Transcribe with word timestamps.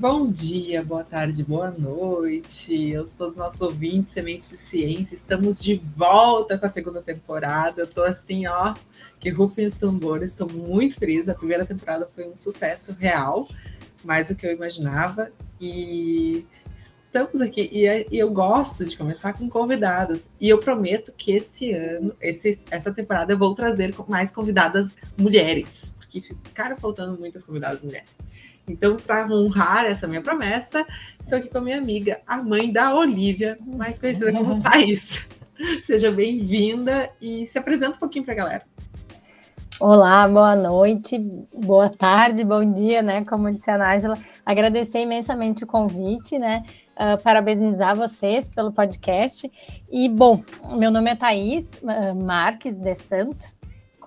Bom 0.00 0.30
dia, 0.30 0.80
boa 0.80 1.02
tarde, 1.02 1.42
boa 1.42 1.72
noite. 1.72 2.88
Eu 2.88 3.08
sou 3.08 3.32
do 3.32 3.36
nosso 3.36 3.64
ouvinte 3.64 4.08
Sementes 4.08 4.48
de 4.48 4.56
Ciência. 4.56 5.16
Estamos 5.16 5.60
de 5.60 5.82
volta 5.96 6.56
com 6.56 6.66
a 6.66 6.70
segunda 6.70 7.02
temporada. 7.02 7.80
Eu 7.82 7.86
tô 7.88 8.04
assim, 8.04 8.46
ó, 8.46 8.74
que 9.18 9.28
rufem 9.28 9.66
os 9.66 9.74
tambores. 9.74 10.30
Estou 10.30 10.48
muito 10.48 10.94
feliz. 10.94 11.28
A 11.28 11.34
primeira 11.34 11.66
temporada 11.66 12.08
foi 12.14 12.28
um 12.28 12.36
sucesso 12.36 12.92
real, 12.92 13.48
mais 14.04 14.28
do 14.28 14.36
que 14.36 14.46
eu 14.46 14.52
imaginava. 14.52 15.32
E 15.60 16.46
estamos 16.76 17.40
aqui. 17.40 17.68
E, 17.72 18.06
eu 18.16 18.30
gosto 18.30 18.84
de 18.86 18.96
começar 18.96 19.32
com 19.32 19.50
convidadas. 19.50 20.20
E 20.40 20.48
eu 20.48 20.58
prometo 20.58 21.12
que 21.12 21.32
esse 21.32 21.72
ano, 21.72 22.14
esse, 22.20 22.62
essa 22.70 22.94
temporada, 22.94 23.32
eu 23.32 23.38
vou 23.38 23.52
trazer 23.52 23.92
mais 24.06 24.30
convidadas 24.30 24.94
mulheres, 25.18 25.96
porque 25.98 26.20
ficaram 26.20 26.76
faltando 26.76 27.18
muitas 27.18 27.42
convidadas 27.42 27.82
mulheres. 27.82 28.17
Então, 28.68 28.96
para 28.96 29.26
honrar 29.26 29.86
essa 29.86 30.06
minha 30.06 30.20
promessa, 30.20 30.86
estou 31.20 31.38
aqui 31.38 31.48
com 31.48 31.58
a 31.58 31.62
minha 31.62 31.78
amiga, 31.78 32.20
a 32.26 32.36
mãe 32.36 32.70
da 32.70 32.94
Olivia, 32.94 33.58
mais 33.64 33.98
conhecida 33.98 34.32
como 34.32 34.62
Thaís. 34.62 35.26
Seja 35.82 36.10
bem-vinda 36.12 37.10
e 37.20 37.46
se 37.46 37.58
apresenta 37.58 37.96
um 37.96 37.98
pouquinho 37.98 38.24
para 38.24 38.34
a 38.34 38.36
galera. 38.36 38.62
Olá, 39.80 40.28
boa 40.28 40.56
noite, 40.56 41.18
boa 41.54 41.88
tarde, 41.88 42.44
bom 42.44 42.72
dia, 42.72 43.00
né? 43.00 43.24
Como 43.24 43.50
disse 43.50 43.70
a 43.70 43.78
Nájila, 43.78 44.18
agradecer 44.44 45.00
imensamente 45.00 45.62
o 45.62 45.66
convite, 45.66 46.38
né? 46.38 46.64
Uh, 46.96 47.16
parabenizar 47.22 47.96
vocês 47.96 48.48
pelo 48.48 48.72
podcast. 48.72 49.50
E, 49.88 50.08
bom, 50.08 50.42
meu 50.76 50.90
nome 50.90 51.10
é 51.10 51.14
Thaís 51.14 51.70
uh, 51.82 52.14
Marques 52.14 52.76
de 52.76 52.94
Santo, 52.96 53.54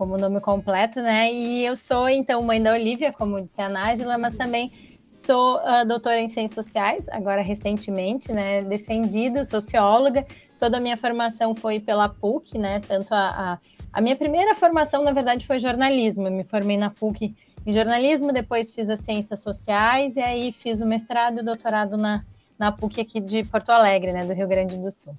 como 0.02 0.18
nome 0.18 0.42
completo, 0.42 1.00
né? 1.00 1.32
E 1.32 1.64
eu 1.64 1.76
sou, 1.76 2.10
então, 2.10 2.42
mãe 2.42 2.60
da 2.60 2.74
Olivia, 2.74 3.12
como 3.14 3.40
disse 3.40 3.62
a 3.62 3.70
Nájila, 3.70 4.18
mas 4.18 4.36
também 4.36 4.72
sou 5.12 5.58
uh, 5.58 5.88
doutora 5.88 6.20
em 6.20 6.28
Ciências 6.28 6.66
Sociais, 6.66 7.08
agora 7.10 7.44
recentemente, 7.44 8.32
né? 8.32 8.64
Defendido, 8.64 9.46
socióloga. 9.46 10.26
Toda 10.58 10.78
a 10.78 10.80
minha 10.80 10.98
formação 10.98 11.54
foi 11.54 11.80
pela 11.80 12.10
PUC, 12.10 12.58
né? 12.58 12.80
Tanto 12.80 13.14
a, 13.14 13.30
a, 13.30 13.60
a 13.94 14.02
minha 14.02 14.16
primeira 14.16 14.56
formação, 14.56 15.04
na 15.04 15.12
verdade, 15.12 15.46
foi 15.46 15.60
jornalismo. 15.60 16.26
Eu 16.26 16.32
me 16.32 16.46
formei 16.46 16.78
na 16.78 16.90
PUC 16.90 17.36
em 17.64 17.72
jornalismo, 17.72 18.34
depois 18.34 18.74
fiz 18.74 18.90
as 18.90 19.02
Ciências 19.02 19.44
Sociais 19.44 20.16
e 20.16 20.20
aí 20.20 20.52
fiz 20.52 20.82
o 20.82 20.86
mestrado 20.88 21.38
e 21.38 21.42
o 21.42 21.46
doutorado 21.46 21.96
na, 21.96 22.26
na 22.58 22.72
PUC 22.72 23.02
aqui 23.02 23.20
de 23.20 23.44
Porto 23.44 23.70
Alegre, 23.70 24.12
né? 24.12 24.26
Do 24.26 24.34
Rio 24.34 24.48
Grande 24.48 24.80
do 24.80 24.92
Sul. 24.92 25.14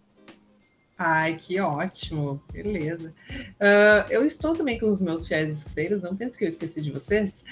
Ai, 1.04 1.34
que 1.34 1.58
ótimo, 1.58 2.40
beleza. 2.52 3.12
Uh, 3.28 4.06
eu 4.08 4.24
estou 4.24 4.54
também 4.54 4.78
com 4.78 4.86
os 4.86 5.00
meus 5.00 5.26
fiéis 5.26 5.58
escuteiros, 5.58 6.00
não 6.00 6.14
pense 6.14 6.38
que 6.38 6.44
eu 6.44 6.48
esqueci 6.48 6.80
de 6.80 6.92
vocês. 6.92 7.44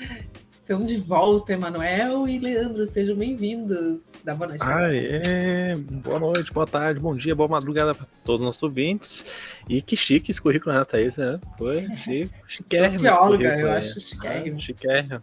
Estão 0.52 0.86
de 0.86 0.98
volta, 0.98 1.52
Emanuel 1.52 2.28
e 2.28 2.38
Leandro, 2.38 2.86
sejam 2.86 3.16
bem-vindos. 3.16 4.02
Dá 4.22 4.36
boa 4.36 4.50
noite. 4.50 4.62
Aê, 4.62 5.74
boa 5.74 6.20
noite, 6.20 6.52
boa 6.52 6.64
tarde, 6.64 7.00
bom 7.00 7.16
dia, 7.16 7.34
boa 7.34 7.48
madrugada 7.48 7.92
para 7.92 8.06
todos 8.24 8.40
os 8.40 8.46
nossos 8.46 8.62
ouvintes. 8.62 9.24
E 9.68 9.82
que 9.82 9.96
chique 9.96 10.30
esse 10.30 10.40
currículo, 10.40 10.76
né, 10.76 10.84
Thaís? 10.84 11.16
Né? 11.16 11.40
Foi 11.58 11.88
chique, 11.98 12.30
chiquérrimo. 12.46 13.00
Socióloga, 13.00 13.58
eu 13.58 13.72
acho 13.72 13.98
chiquérrimo. 13.98 14.56
Ah, 14.56 14.60
chiquérrimo. 14.60 15.22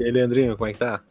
E 0.00 0.04
aí, 0.04 0.10
Leandrinho, 0.10 0.56
como 0.56 0.70
é 0.70 0.72
que 0.72 0.78
tá? 0.78 1.02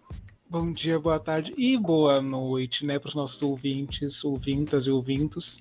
Bom 0.50 0.72
dia, 0.72 0.98
boa 0.98 1.20
tarde 1.20 1.54
e 1.56 1.78
boa 1.78 2.20
noite, 2.22 2.84
né, 2.88 2.98
para 2.98 3.09
os 3.09 3.16
nossos 3.16 3.39
ouvintes, 3.44 4.23
ouvintas 4.23 4.88
e 4.88 4.89
ouvintos. 4.89 5.59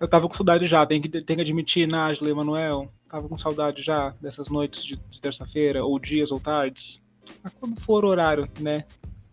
Eu 0.00 0.08
tava 0.08 0.26
com 0.26 0.34
saudade 0.34 0.66
já, 0.66 0.86
tem 0.86 1.02
que, 1.02 1.08
tem 1.10 1.36
que 1.36 1.42
admitir, 1.42 1.86
Nájila 1.86 2.26
e 2.26 2.32
Emanuel, 2.32 2.90
tava 3.06 3.28
com 3.28 3.36
saudade 3.36 3.82
já 3.82 4.14
dessas 4.18 4.48
noites 4.48 4.82
de, 4.82 4.96
de 4.96 5.20
terça-feira, 5.20 5.84
ou 5.84 5.98
dias 5.98 6.30
ou 6.30 6.40
tardes. 6.40 6.98
Mas 7.44 7.52
quando 7.60 7.78
for 7.82 8.02
horário, 8.06 8.48
né? 8.58 8.86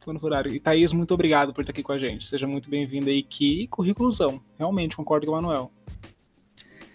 Quando 0.03 0.19
for 0.19 0.27
horário. 0.27 0.53
E 0.53 0.59
Thaís, 0.59 0.91
muito 0.91 1.13
obrigado 1.13 1.53
por 1.53 1.61
estar 1.61 1.71
aqui 1.71 1.81
com 1.81 1.93
a 1.93 1.97
gente. 1.97 2.27
Seja 2.27 2.45
muito 2.45 2.69
bem-vinda 2.69 3.09
aí. 3.09 3.23
Que 3.23 3.67
currículozão. 3.67 4.41
Realmente, 4.57 4.97
concordo 4.97 5.25
com 5.25 5.31
o 5.31 5.37
Emanuel. 5.37 5.71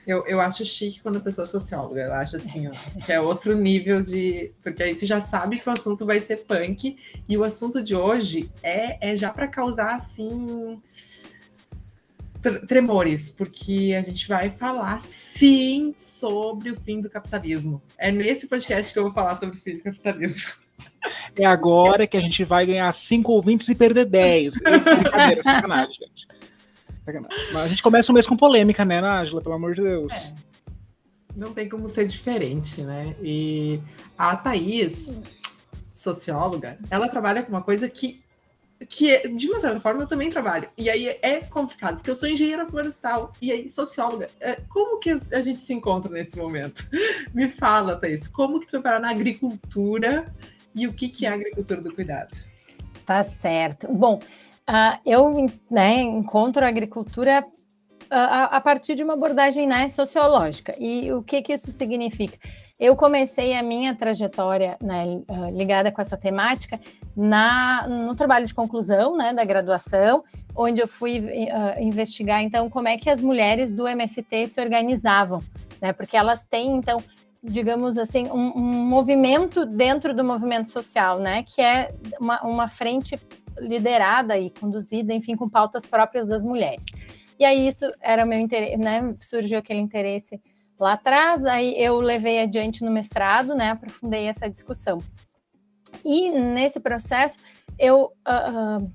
Eu, 0.07 0.27
eu 0.27 0.41
acho 0.41 0.65
chique 0.67 1.01
quando 1.01 1.17
a 1.17 1.21
pessoa 1.21 1.45
é 1.45 1.49
socióloga. 1.49 2.03
Eu 2.03 2.15
acho 2.15 2.37
assim, 2.37 2.69
ó, 2.69 2.73
que 3.05 3.13
é 3.13 3.21
outro 3.21 3.57
nível 3.57 4.03
de. 4.03 4.53
Porque 4.63 4.83
aí 4.83 4.95
tu 4.95 5.07
já 5.07 5.21
sabe 5.21 5.59
que 5.61 5.69
o 5.69 5.73
assunto 5.73 6.05
vai 6.05 6.21
ser 6.21 6.45
punk. 6.45 6.99
E 7.27 7.39
o 7.39 7.45
assunto 7.45 7.83
de 7.83 7.95
hoje 7.95 8.51
é, 8.63 9.13
é 9.13 9.17
já 9.17 9.31
para 9.31 9.49
causar, 9.49 9.95
assim 9.95 10.81
tremores, 12.67 13.31
porque 13.31 13.95
a 13.97 14.03
gente 14.03 14.27
vai 14.29 14.51
falar 14.51 15.01
sim 15.01 15.95
sobre 15.97 16.71
o 16.71 16.81
fim 16.81 17.01
do 17.01 17.09
capitalismo. 17.09 17.83
É 17.97 18.11
nesse 18.11 18.47
podcast 18.47 18.93
que 18.93 18.99
eu 18.99 19.05
vou 19.05 19.13
falar 19.13 19.37
sobre 19.37 19.57
o 19.57 19.61
fim 19.61 19.77
do 19.77 19.85
capitalismo. 19.85 20.51
É 21.37 21.45
agora 21.45 22.07
que 22.07 22.17
a 22.17 22.21
gente 22.21 22.45
vai 22.45 22.67
ganhar 22.67 22.93
cinco 22.93 23.33
ouvintes 23.33 23.69
e 23.69 23.75
perder 23.75 24.07
10. 24.07 24.55
Brincadeira, 24.63 25.43
sacanagem, 25.43 25.95
gente. 25.95 26.27
Sacanagem. 27.05 27.53
Mas 27.53 27.63
a 27.63 27.69
gente 27.69 27.83
começa 27.83 28.11
o 28.11 28.15
mês 28.15 28.27
com 28.27 28.37
polêmica, 28.37 28.85
né, 28.85 29.01
Nájila? 29.01 29.41
Pelo 29.41 29.55
amor 29.55 29.75
de 29.75 29.83
Deus. 29.83 30.13
É. 30.13 30.35
Não 31.35 31.53
tem 31.53 31.69
como 31.69 31.89
ser 31.89 32.07
diferente, 32.07 32.83
né? 32.83 33.17
E 33.23 33.81
a 34.19 34.37
Thaís, 34.37 35.21
socióloga, 35.93 36.79
ela 36.91 37.09
trabalha 37.09 37.43
com 37.43 37.51
uma 37.51 37.63
coisa 37.63 37.89
que 37.89 38.23
que 38.89 39.29
de 39.29 39.49
uma 39.49 39.61
certa 39.61 39.81
forma 39.81 40.03
eu 40.03 40.07
também 40.07 40.31
trabalho. 40.31 40.69
E 40.77 40.89
aí 40.91 41.19
é 41.23 41.41
complicado, 41.41 41.97
porque 41.97 42.11
eu 42.11 42.15
sou 42.15 42.29
engenheira 42.29 42.67
florestal 42.67 43.33
e 43.41 43.53
aí 43.53 43.69
socióloga. 43.69 44.29
É, 44.41 44.59
como 44.69 44.99
que 44.99 45.11
a 45.11 45.41
gente 45.41 45.61
se 45.61 45.73
encontra 45.73 46.11
nesse 46.11 46.37
momento? 46.37 46.87
Me 47.35 47.49
fala, 47.49 47.97
Thaís, 47.97 48.29
como 48.29 48.61
que 48.61 48.67
tu 48.67 48.71
foi 48.71 48.83
parar 48.83 49.01
na 49.01 49.11
agricultura 49.11 50.33
e 50.75 50.87
o 50.87 50.93
que, 50.93 51.09
que 51.09 51.27
é 51.27 51.31
a 51.31 51.35
agricultura 51.35 51.81
do 51.81 51.95
cuidado? 51.95 52.35
Tá 53.07 53.23
certo. 53.23 53.93
Bom, 53.93 54.21
uh, 54.69 54.99
eu 55.05 55.47
né, 55.71 56.01
encontro 56.01 56.65
a 56.65 56.69
agricultura 56.69 57.45
a, 58.11 58.57
a, 58.57 58.61
partir 58.61 58.95
de 58.95 59.03
uma 59.03 59.15
abordagem 59.15 59.67
né, 59.67 59.89
sociológica. 59.89 60.75
E 60.79 61.13
o 61.13 61.23
que, 61.23 61.43
que 61.43 61.53
isso 61.53 61.71
significa? 61.73 62.39
Eu 62.79 62.97
comecei 62.97 63.55
a 63.55 63.63
minha 63.63 63.95
trajetória 63.95 64.77
né, 64.81 65.23
ah, 65.29 65.51
ligada 65.51 65.93
com 65.93 66.01
essa 66.01 66.17
temática 66.17 66.81
na, 67.17 67.87
no 67.87 68.15
trabalho 68.15 68.47
de 68.47 68.55
conclusão 68.55 69.17
né, 69.17 69.33
da 69.33 69.45
graduação, 69.45 70.25
onde 70.55 70.81
eu 70.81 70.89
fui 70.89 71.21
uh, 71.21 71.81
investigar 71.81 72.43
então 72.43 72.69
como 72.69 72.89
é 72.89 72.97
que 72.97 73.09
as 73.09 73.21
mulheres 73.21 73.73
do 73.73 73.87
MST 73.87 74.49
se 74.49 74.61
organizavam, 74.61 75.43
né, 75.81 75.93
porque 75.93 76.17
elas 76.17 76.45
têm 76.45 76.77
então 76.77 77.03
digamos 77.43 77.99
assim, 77.99 78.29
um, 78.31 78.57
um, 78.57 78.87
movimento 78.87 79.67
dentro 79.67 80.15
do 80.15 80.23
movimento 80.23 80.69
social, 80.69 81.19
né? 81.19 81.43
Que 81.43 81.61
é 81.61 81.93
uma, 82.21 82.41
uma 82.43 82.69
frente 82.69 83.19
liderada 83.59 84.39
e 84.39 84.49
conduzida, 84.49 85.13
enfim, 85.13 85.35
com 85.35 85.49
pautas 85.49 85.85
próprias 85.85 86.29
das 86.29 86.43
mulheres. 86.43 86.87
E 87.39 87.45
aí 87.45 87.67
isso 87.67 87.85
era 88.01 88.25
meu 88.25 88.39
interesse, 88.39 88.77
né? 88.77 89.15
Surgiu 89.19 89.59
aquele 89.59 89.81
interesse 89.81 90.41
lá 90.79 90.95
atrás, 90.95 91.45
aí 91.45 91.75
eu 91.77 92.01
levei 92.01 92.41
adiante 92.41 92.85
no 92.85 92.91
mestrado, 92.91 93.55
né, 93.55 93.71
aprofundei 93.71 94.27
essa 94.27 94.49
discussão. 94.49 95.03
E 96.05 96.31
nesse 96.31 96.81
processo 96.81 97.39
eu 97.79 98.13
uh, 98.27 98.83
uh, 98.83 98.93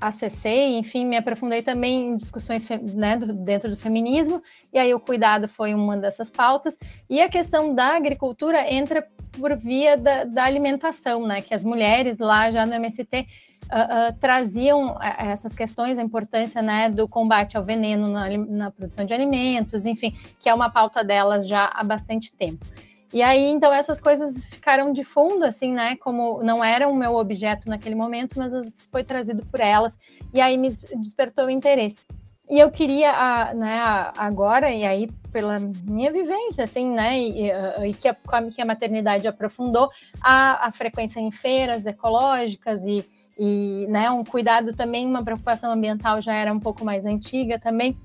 acessei, 0.00 0.78
enfim, 0.78 1.04
me 1.04 1.16
aprofundei 1.16 1.62
também 1.62 2.10
em 2.10 2.16
discussões 2.16 2.68
né, 2.68 3.16
do, 3.16 3.32
dentro 3.32 3.68
do 3.70 3.76
feminismo, 3.76 4.42
e 4.72 4.78
aí 4.78 4.94
o 4.94 5.00
cuidado 5.00 5.48
foi 5.48 5.74
uma 5.74 5.96
dessas 5.96 6.30
pautas, 6.30 6.78
e 7.08 7.20
a 7.20 7.28
questão 7.28 7.74
da 7.74 7.96
agricultura 7.96 8.72
entra 8.72 9.06
por 9.32 9.56
via 9.56 9.96
da, 9.96 10.24
da 10.24 10.44
alimentação, 10.44 11.26
né, 11.26 11.42
que 11.42 11.54
as 11.54 11.64
mulheres 11.64 12.18
lá 12.18 12.50
já 12.50 12.64
no 12.64 12.74
MST 12.74 13.26
uh, 13.66 14.10
uh, 14.10 14.18
traziam 14.18 14.98
eh, 15.00 15.28
essas 15.30 15.54
questões, 15.54 15.98
a 15.98 16.02
importância 16.02 16.62
né, 16.62 16.88
do 16.88 17.08
combate 17.08 17.56
ao 17.56 17.64
veneno 17.64 18.08
na, 18.08 18.28
na, 18.28 18.70
produção 18.70 19.04
de 19.04 19.14
alimentos, 19.14 19.86
enfim, 19.86 20.16
que 20.38 20.48
é 20.48 20.54
uma 20.54 20.70
pauta 20.70 21.04
delas 21.04 21.46
já 21.46 21.70
há 21.72 21.84
bastante 21.84 22.32
tempo. 22.32 22.64
E 23.12 23.22
aí, 23.22 23.46
então, 23.46 23.72
essas 23.72 24.00
coisas 24.00 24.44
ficaram 24.44 24.92
de 24.92 25.02
fundo, 25.02 25.44
assim, 25.44 25.72
né? 25.72 25.96
Como 25.96 26.40
não 26.44 26.62
era 26.62 26.88
o 26.88 26.94
meu 26.94 27.16
objeto 27.16 27.68
naquele 27.68 27.96
momento, 27.96 28.38
mas 28.38 28.52
foi 28.92 29.02
trazido 29.02 29.44
por 29.46 29.58
elas, 29.58 29.98
e 30.32 30.40
aí 30.40 30.56
me 30.56 30.70
despertou 30.70 31.46
o 31.46 31.50
interesse. 31.50 32.00
E 32.48 32.58
eu 32.58 32.70
queria, 32.70 33.52
né, 33.54 33.80
agora, 34.16 34.70
e 34.70 34.84
aí 34.84 35.08
pela 35.32 35.60
minha 35.60 36.12
vivência, 36.12 36.64
assim, 36.64 36.84
né, 36.92 37.18
e, 37.18 37.50
e 37.88 37.94
que, 37.94 38.08
a, 38.08 38.16
que 38.52 38.60
a 38.60 38.64
maternidade 38.64 39.28
aprofundou, 39.28 39.88
a, 40.20 40.66
a 40.66 40.72
frequência 40.72 41.20
em 41.20 41.30
feiras 41.30 41.86
ecológicas 41.86 42.82
e, 42.82 43.08
e 43.42 43.86
né, 43.88 44.10
um 44.10 44.22
cuidado 44.22 44.74
também, 44.74 45.06
uma 45.06 45.24
preocupação 45.24 45.72
ambiental 45.72 46.20
já 46.20 46.34
era 46.34 46.52
um 46.52 46.60
pouco 46.60 46.84
mais 46.84 47.06
antiga 47.06 47.58
também. 47.58 47.96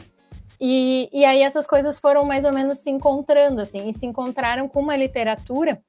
E, 0.61 1.09
e 1.11 1.25
aí 1.25 1.41
essas 1.41 1.67
coisas 1.67 1.99
foram 1.99 2.23
mais 2.23 2.45
ou 2.45 2.53
menos 2.53 2.79
se 2.79 2.89
encontrando, 2.89 3.59
assim, 3.59 3.89
e 3.89 3.93
se 3.93 4.05
encontraram 4.05 4.69
com 4.69 4.79
uma 4.79 4.95
literatura 4.95 5.81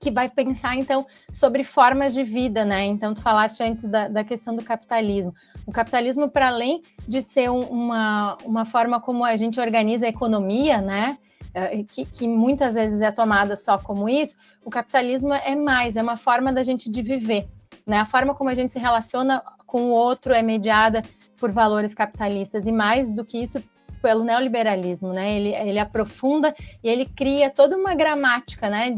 que 0.00 0.10
vai 0.10 0.28
pensar, 0.28 0.76
então, 0.76 1.06
sobre 1.32 1.62
formas 1.62 2.12
de 2.12 2.24
vida, 2.24 2.64
né? 2.64 2.84
Então, 2.84 3.14
tu 3.14 3.22
falaste 3.22 3.62
antes 3.62 3.84
da, 3.84 4.08
da 4.08 4.24
questão 4.24 4.56
do 4.56 4.64
capitalismo. 4.64 5.32
O 5.64 5.70
capitalismo, 5.70 6.28
para 6.28 6.48
além 6.48 6.82
de 7.06 7.22
ser 7.22 7.50
um, 7.52 7.60
uma, 7.60 8.36
uma 8.44 8.64
forma 8.64 9.00
como 9.00 9.24
a 9.24 9.36
gente 9.36 9.60
organiza 9.60 10.06
a 10.06 10.08
economia, 10.08 10.80
né? 10.80 11.16
Eh, 11.54 11.84
que, 11.84 12.04
que, 12.04 12.26
muitas 12.26 12.74
vezes 12.74 13.00
é 13.02 13.12
tomada 13.12 13.54
só 13.54 13.78
como 13.78 14.08
isso, 14.08 14.36
o 14.64 14.70
capitalismo 14.70 15.32
é 15.32 15.54
mais, 15.54 15.96
é 15.96 16.02
uma 16.02 16.16
forma 16.16 16.52
da 16.52 16.64
gente 16.64 16.90
de 16.90 17.02
viver. 17.02 17.48
Né? 17.88 17.98
A 17.98 18.04
forma 18.04 18.34
como 18.34 18.50
a 18.50 18.54
gente 18.54 18.72
se 18.72 18.78
relaciona 18.78 19.42
com 19.66 19.84
o 19.84 19.90
outro 19.90 20.32
é 20.32 20.42
mediada 20.42 21.02
por 21.38 21.50
valores 21.50 21.94
capitalistas 21.94 22.66
e 22.66 22.72
mais 22.72 23.10
do 23.10 23.24
que 23.24 23.42
isso 23.42 23.62
pelo 24.00 24.24
neoliberalismo, 24.24 25.12
né? 25.12 25.34
Ele, 25.36 25.54
ele 25.54 25.78
aprofunda 25.78 26.54
e 26.82 26.88
ele 26.88 27.04
cria 27.04 27.50
toda 27.50 27.76
uma 27.76 27.94
gramática, 27.94 28.70
né? 28.70 28.94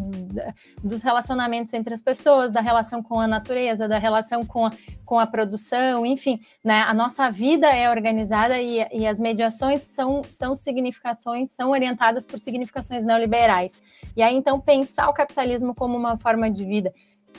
Dos 0.83 1.03
relacionamentos 1.03 1.73
entre 1.73 1.95
as 1.95 2.03
pessoas, 2.03 2.53
da 2.53 2.61
relação 2.61 3.03
com 3.03 3.19
a 3.19 3.27
natureza, 3.27 3.89
da 3.89 3.99
relação 3.99 4.45
com 4.45 4.67
a, 4.67 4.73
com 5.05 5.19
a 5.19 5.27
produção, 5.27 6.05
enfim, 6.05 6.41
né? 6.63 6.83
A 6.83 6.95
nossa 6.95 7.31
vida 7.31 7.69
é 7.69 7.89
organizada 7.91 8.61
e, 8.61 8.87
e 8.93 9.07
as 9.07 9.19
mediações 9.19 9.83
são, 9.83 10.23
são 10.29 10.55
significações, 10.55 11.51
são 11.51 11.71
orientadas 11.71 12.25
por 12.25 12.39
significações 12.39 13.05
neoliberais. 13.05 13.81
E 14.17 14.23
aí, 14.23 14.35
então, 14.35 14.61
pensar 14.61 15.09
o 15.09 15.15
capitalismo 15.15 15.75
como 15.75 15.97
uma 15.97 16.19
forma 16.19 16.51
de 16.51 16.65
vida 16.65 16.93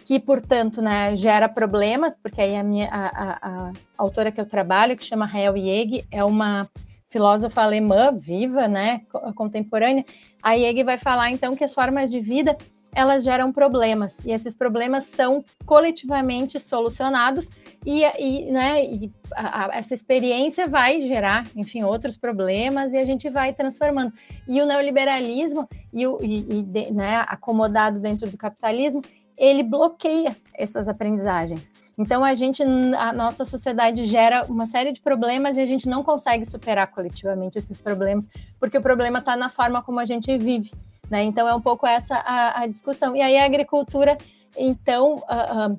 que, 0.06 0.20
portanto, 0.20 0.82
né, 0.82 1.16
gera 1.16 1.48
problemas, 1.48 2.18
porque 2.18 2.42
aí 2.42 2.56
a 2.56 2.64
minha 2.64 2.90
a, 2.92 3.08
a, 3.08 3.70
a 3.70 3.72
autora 3.98 4.32
que 4.32 4.42
eu 4.42 4.46
trabalho, 4.46 4.98
que 4.98 5.06
chama 5.06 5.26
Rael 5.26 5.56
Yeg, 5.56 6.06
é 6.12 6.24
uma 6.24 6.70
filósofa 7.10 7.62
alemã 7.62 8.12
viva, 8.14 8.68
né, 8.68 9.02
contemporânea, 9.36 10.06
a 10.42 10.54
Yeg 10.54 10.84
vai 10.84 10.98
falar 10.98 11.30
então 11.30 11.56
que 11.56 11.64
as 11.64 11.74
formas 11.74 12.10
de 12.10 12.20
vida 12.20 12.58
elas 12.94 13.24
geram 13.24 13.54
problemas 13.54 14.20
e 14.26 14.32
esses 14.32 14.54
problemas 14.54 15.06
são 15.06 15.44
coletivamente 15.66 16.60
solucionados 16.60 17.50
e, 17.86 18.04
e, 18.20 18.52
né, 18.52 18.84
e 18.84 19.12
a, 19.34 19.66
a, 19.66 19.78
essa 19.78 19.94
experiência 19.94 20.68
vai 20.68 21.00
gerar, 21.00 21.48
enfim, 21.56 21.84
outros 21.84 22.18
problemas 22.18 22.92
e 22.92 22.98
a 22.98 23.06
gente 23.06 23.30
vai 23.30 23.54
transformando. 23.54 24.14
E 24.48 24.62
o 24.62 24.66
neoliberalismo 24.66 25.68
e 25.94 26.06
o 26.06 26.20
e, 26.22 26.64
de, 26.64 26.92
né, 26.92 27.24
acomodado 27.28 28.00
dentro 28.00 28.30
do 28.30 28.38
capitalismo, 28.38 29.02
ele 29.42 29.64
bloqueia 29.64 30.38
essas 30.54 30.88
aprendizagens. 30.88 31.74
Então 31.98 32.24
a 32.24 32.36
gente, 32.36 32.62
a 32.62 33.12
nossa 33.12 33.44
sociedade 33.44 34.06
gera 34.06 34.46
uma 34.46 34.68
série 34.68 34.92
de 34.92 35.02
problemas 35.02 35.58
e 35.58 35.62
a 35.62 35.66
gente 35.66 35.90
não 35.90 36.04
consegue 36.04 36.46
superar 36.46 36.86
coletivamente 36.92 37.58
esses 37.58 37.82
problemas, 37.82 38.30
porque 38.60 38.78
o 38.78 38.82
problema 38.82 39.18
está 39.18 39.36
na 39.36 39.50
forma 39.50 39.82
como 39.82 40.00
a 40.00 40.06
gente 40.06 40.38
vive. 40.38 40.72
Né? 41.10 41.24
Então 41.24 41.48
é 41.48 41.56
um 41.56 41.60
pouco 41.60 41.88
essa 41.88 42.16
a, 42.18 42.62
a 42.62 42.68
discussão. 42.68 43.16
E 43.16 43.22
aí 43.22 43.36
a 43.36 43.44
agricultura, 43.44 44.16
então, 44.56 45.16
uh, 45.16 45.72
uh, 45.72 45.78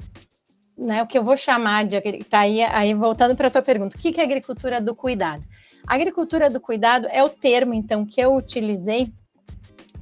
né, 0.76 1.00
o 1.00 1.06
que 1.06 1.16
eu 1.16 1.22
vou 1.22 1.36
chamar 1.36 1.86
de 1.86 2.00
tá 2.24 2.40
aí, 2.40 2.62
aí 2.64 2.92
voltando 2.94 3.36
para 3.36 3.46
a 3.46 3.50
tua 3.50 3.62
pergunta, 3.62 3.96
o 3.96 4.00
que, 4.00 4.12
que 4.12 4.20
é 4.20 4.24
agricultura 4.24 4.80
do 4.80 4.92
cuidado? 4.92 5.44
A 5.86 5.94
agricultura 5.94 6.50
do 6.50 6.60
cuidado 6.60 7.06
é 7.10 7.22
o 7.22 7.28
termo, 7.28 7.74
então, 7.74 8.04
que 8.04 8.20
eu 8.20 8.34
utilizei 8.34 9.12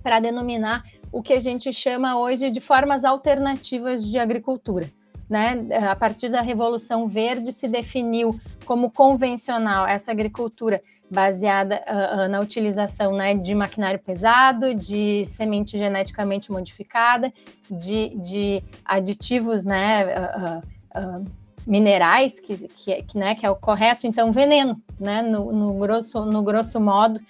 para 0.03 0.19
denominar 0.19 0.83
o 1.13 1.23
que 1.23 1.33
a 1.33 1.41
gente 1.41 1.73
chama 1.73 2.19
hoje 2.19 2.51
de 2.51 2.61
formas 2.61 3.05
alternativas 3.05 4.05
de 4.05 4.19
agricultura. 4.19 4.91
Né? 5.29 5.67
A 5.89 5.95
partir 5.95 6.29
da 6.29 6.41
Revolução 6.41 7.07
Verde 7.07 7.53
se 7.53 7.69
definiu 7.69 8.41
como 8.65 8.91
convencional 8.91 9.87
essa 9.87 10.11
agricultura 10.11 10.83
baseada 11.11 11.83
uh, 11.89 12.29
na 12.29 12.41
utilização 12.41 13.13
né, 13.13 13.35
de 13.35 13.53
maquinário 13.55 13.99
pesado, 13.99 14.75
de 14.75 15.25
semente 15.27 15.77
geneticamente 15.77 16.53
modificada, 16.53 17.33
de, 17.69 18.11
de 18.17 18.63
aditivos 18.85 19.65
né, 19.65 20.05
uh, 20.07 21.25
minerais, 21.67 22.39
que, 22.39 22.69
que, 22.69 23.03
que, 23.03 23.19
né, 23.19 23.35
que 23.35 23.45
é 23.45 23.51
o 23.51 23.57
correto, 23.57 24.07
então 24.07 24.31
veneno, 24.31 24.81
né, 25.01 25.21
no, 25.21 25.53
no 25.53 25.75
grosso, 25.75 26.25
no 26.25 26.43
grosso 26.43 26.81
modo, 26.81 27.21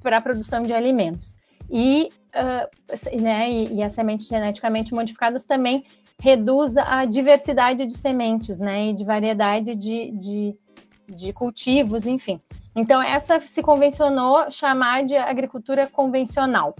para 0.00 0.18
a 0.18 0.20
produção 0.20 0.62
de 0.62 0.72
alimentos. 0.72 1.36
E 1.68 2.08
uh, 2.34 3.20
né, 3.20 3.50
e, 3.50 3.74
e, 3.76 3.82
as 3.82 3.92
sementes 3.92 4.26
geneticamente 4.26 4.94
modificadas 4.94 5.44
também 5.44 5.84
reduz 6.18 6.76
a 6.76 7.04
diversidade 7.04 7.86
de 7.86 7.96
sementes, 7.96 8.58
né, 8.58 8.88
e 8.88 8.92
de 8.92 9.04
variedade 9.04 9.74
de, 9.74 10.10
de, 10.12 10.58
de 11.08 11.32
cultivos, 11.32 12.06
enfim. 12.06 12.40
Então, 12.76 13.02
essa 13.02 13.40
se 13.40 13.62
convencionou 13.62 14.50
chamar 14.50 15.04
de 15.04 15.16
agricultura 15.16 15.86
convencional. 15.86 16.74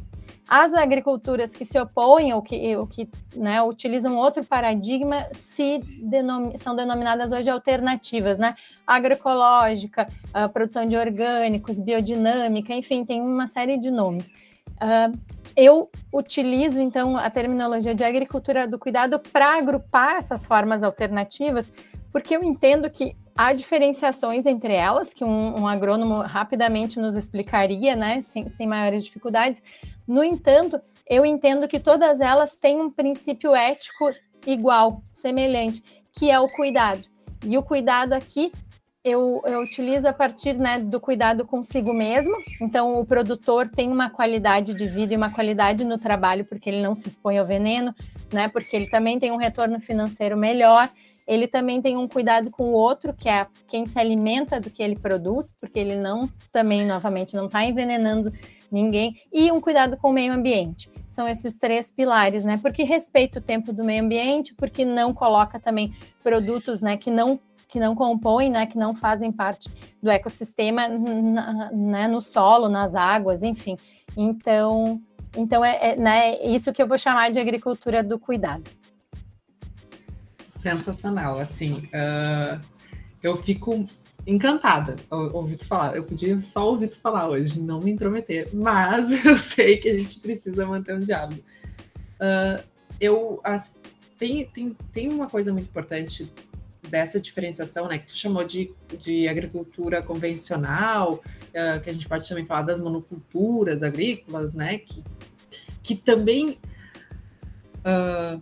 As 0.51 0.75
agriculturas 0.75 1.55
que 1.55 1.65
se 1.65 1.79
opõem 1.79 2.33
ou 2.33 2.43
que, 2.43 2.77
ou 2.77 2.85
que 2.85 3.09
né, 3.37 3.63
utilizam 3.63 4.17
outro 4.17 4.45
paradigma 4.45 5.29
se 5.33 5.79
denom 6.03 6.57
são 6.57 6.75
denominadas 6.75 7.31
hoje 7.31 7.49
alternativas, 7.49 8.37
né? 8.37 8.57
Agroecológica, 8.85 10.09
a 10.35 10.49
produção 10.49 10.87
de 10.87 10.97
orgânicos, 10.97 11.79
biodinâmica, 11.79 12.75
enfim, 12.75 13.05
tem 13.05 13.23
uma 13.23 13.47
série 13.47 13.79
de 13.79 13.93
nomes. 13.93 14.33
Uh, 14.83 15.19
eu 15.57 15.91
utilizo, 16.13 16.81
então, 16.81 17.17
a 17.17 17.29
terminologia 17.29 17.95
de 17.95 18.05
agricultura 18.05 18.67
do 18.67 18.79
cuidado 18.79 19.19
para 19.19 19.59
agrupar 19.59 20.17
essas 20.17 20.47
formas 20.47 20.83
alternativas, 20.83 21.71
porque 22.13 22.37
eu 22.37 22.43
entendo 22.43 22.89
que 22.91 23.17
há 23.37 23.53
diferenciações 23.53 24.47
entre 24.47 24.73
elas, 24.73 25.13
que 25.13 25.25
um, 25.25 25.61
um 25.61 25.67
agrônomo 25.67 26.21
rapidamente 26.21 26.99
nos 26.99 27.17
explicaria, 27.17 27.97
né, 27.97 28.21
sem, 28.21 28.49
sem 28.49 28.67
maiores 28.67 29.05
dificuldades. 29.05 29.63
No 30.07 30.23
entanto, 30.23 30.81
eu 31.09 31.27
entendo 31.27 31.67
que 31.67 31.81
todas 31.81 32.21
elas 32.21 32.57
têm 32.57 32.81
um 32.81 32.91
princípio 32.91 33.55
ético 33.55 34.11
igual, 34.47 35.03
semelhante, 35.13 35.83
que 36.13 36.31
é 36.31 36.39
o 36.39 36.49
cuidado. 36.49 37.09
E 37.45 37.57
o 37.57 37.63
cuidado 37.63 38.13
aqui 38.13 38.53
eu, 39.03 39.43
eu 39.47 39.61
utilizo 39.63 40.07
a 40.07 40.13
partir 40.13 40.55
né, 40.55 40.79
do 40.79 41.01
cuidado 41.01 41.47
consigo 41.47 41.93
mesmo. 41.93 42.37
Então, 42.61 43.01
o 43.01 43.05
produtor 43.05 43.69
tem 43.69 43.91
uma 43.91 44.11
qualidade 44.11 44.75
de 44.75 44.87
vida 44.87 45.15
e 45.15 45.17
uma 45.17 45.33
qualidade 45.33 45.85
no 45.85 45.99
trabalho, 45.99 46.45
porque 46.45 46.69
ele 46.69 46.83
não 46.83 46.95
se 46.95 47.09
expõe 47.09 47.39
ao 47.39 47.47
veneno, 47.47 47.95
né? 48.33 48.49
Porque 48.49 48.77
ele 48.77 48.89
também 48.89 49.19
tem 49.19 49.33
um 49.33 49.37
retorno 49.37 49.81
financeiro 49.81 50.39
melhor. 50.39 50.91
Ele 51.27 51.47
também 51.47 51.81
tem 51.81 51.97
um 51.97 52.09
cuidado 52.09 52.51
com 52.51 52.65
o 52.65 52.73
outro, 52.73 53.15
que 53.15 53.29
é 53.29 53.47
quem 53.69 53.87
se 53.87 53.99
alimenta 53.99 54.61
do 54.61 54.69
que 54.69 54.83
ele 54.83 54.97
produz, 54.97 55.55
porque 55.59 55.79
ele 55.79 55.97
não, 55.97 56.29
também, 56.53 56.85
novamente, 56.85 57.35
não 57.35 57.47
está 57.47 57.65
envenenando 57.65 58.33
ninguém. 58.71 59.17
E 59.33 59.51
um 59.51 59.61
cuidado 59.61 59.97
com 59.97 60.11
o 60.11 60.13
meio 60.13 60.33
ambiente. 60.33 60.91
São 61.09 61.27
esses 61.27 61.59
três 61.59 61.91
pilares, 61.91 62.45
né? 62.45 62.59
Porque 62.61 62.83
respeita 62.83 63.39
o 63.39 63.43
tempo 63.43 63.73
do 63.73 63.83
meio 63.83 64.03
ambiente, 64.03 64.55
porque 64.55 64.85
não 64.85 65.15
coloca 65.15 65.59
também 65.59 65.95
produtos, 66.23 66.81
né, 66.81 66.97
que 66.97 67.11
não 67.11 67.41
que 67.71 67.79
não 67.79 67.95
compõem, 67.95 68.51
né, 68.51 68.67
que 68.67 68.77
não 68.77 68.95
fazem 68.95 69.31
parte 69.31 69.71
do 70.03 70.11
ecossistema, 70.11 70.89
né, 70.89 72.09
no 72.09 72.21
solo, 72.21 72.69
nas 72.69 72.95
águas, 72.95 73.43
enfim. 73.43 73.79
Então, 74.17 75.01
então 75.37 75.65
é, 75.65 75.93
é 75.93 75.97
né, 75.97 76.43
isso 76.45 76.73
que 76.73 76.83
eu 76.83 76.89
vou 76.89 76.99
chamar 76.99 77.31
de 77.31 77.39
agricultura 77.39 78.03
do 78.03 78.19
cuidado. 78.19 78.65
Sensacional, 80.59 81.39
assim, 81.39 81.89
uh, 81.95 82.61
eu 83.23 83.37
fico 83.37 83.87
encantada 84.27 84.97
ouvir 85.11 85.57
tu 85.57 85.67
falar. 85.67 85.97
Eu 85.97 86.05
podia 86.05 86.39
só 86.41 86.69
ouvir 86.69 86.89
tu 86.89 86.99
falar 86.99 87.29
hoje, 87.29 87.59
não 87.61 87.81
me 87.81 87.91
intrometer, 87.91 88.49
mas 88.53 89.11
eu 89.25 89.39
sei 89.39 89.79
que 89.79 89.89
a 89.89 89.99
gente 89.99 90.19
precisa 90.19 90.67
manter 90.67 90.97
um 90.97 91.01
diálogo. 91.01 91.41
Uh, 92.17 92.63
eu 93.01 93.41
as, 93.43 93.77
tem, 94.19 94.45
tem, 94.45 94.77
tem 94.93 95.09
uma 95.09 95.31
coisa 95.31 95.53
muito 95.53 95.69
importante 95.69 96.31
dessa 96.91 97.21
diferenciação, 97.21 97.89
né, 97.89 97.99
que 97.99 98.07
tu 98.07 98.17
chamou 98.17 98.45
de, 98.45 98.73
de 98.99 99.29
agricultura 99.29 100.03
convencional, 100.03 101.15
uh, 101.15 101.81
que 101.81 101.91
a 101.91 101.93
gente 101.93 102.09
pode 102.09 102.29
também 102.29 102.45
falar 102.45 102.63
das 102.63 102.81
monoculturas 102.81 103.83
agrícolas, 103.83 104.55
né, 104.55 104.79
que, 104.79 105.05
que 105.83 105.95
também 105.95 106.59
uh, 107.79 108.41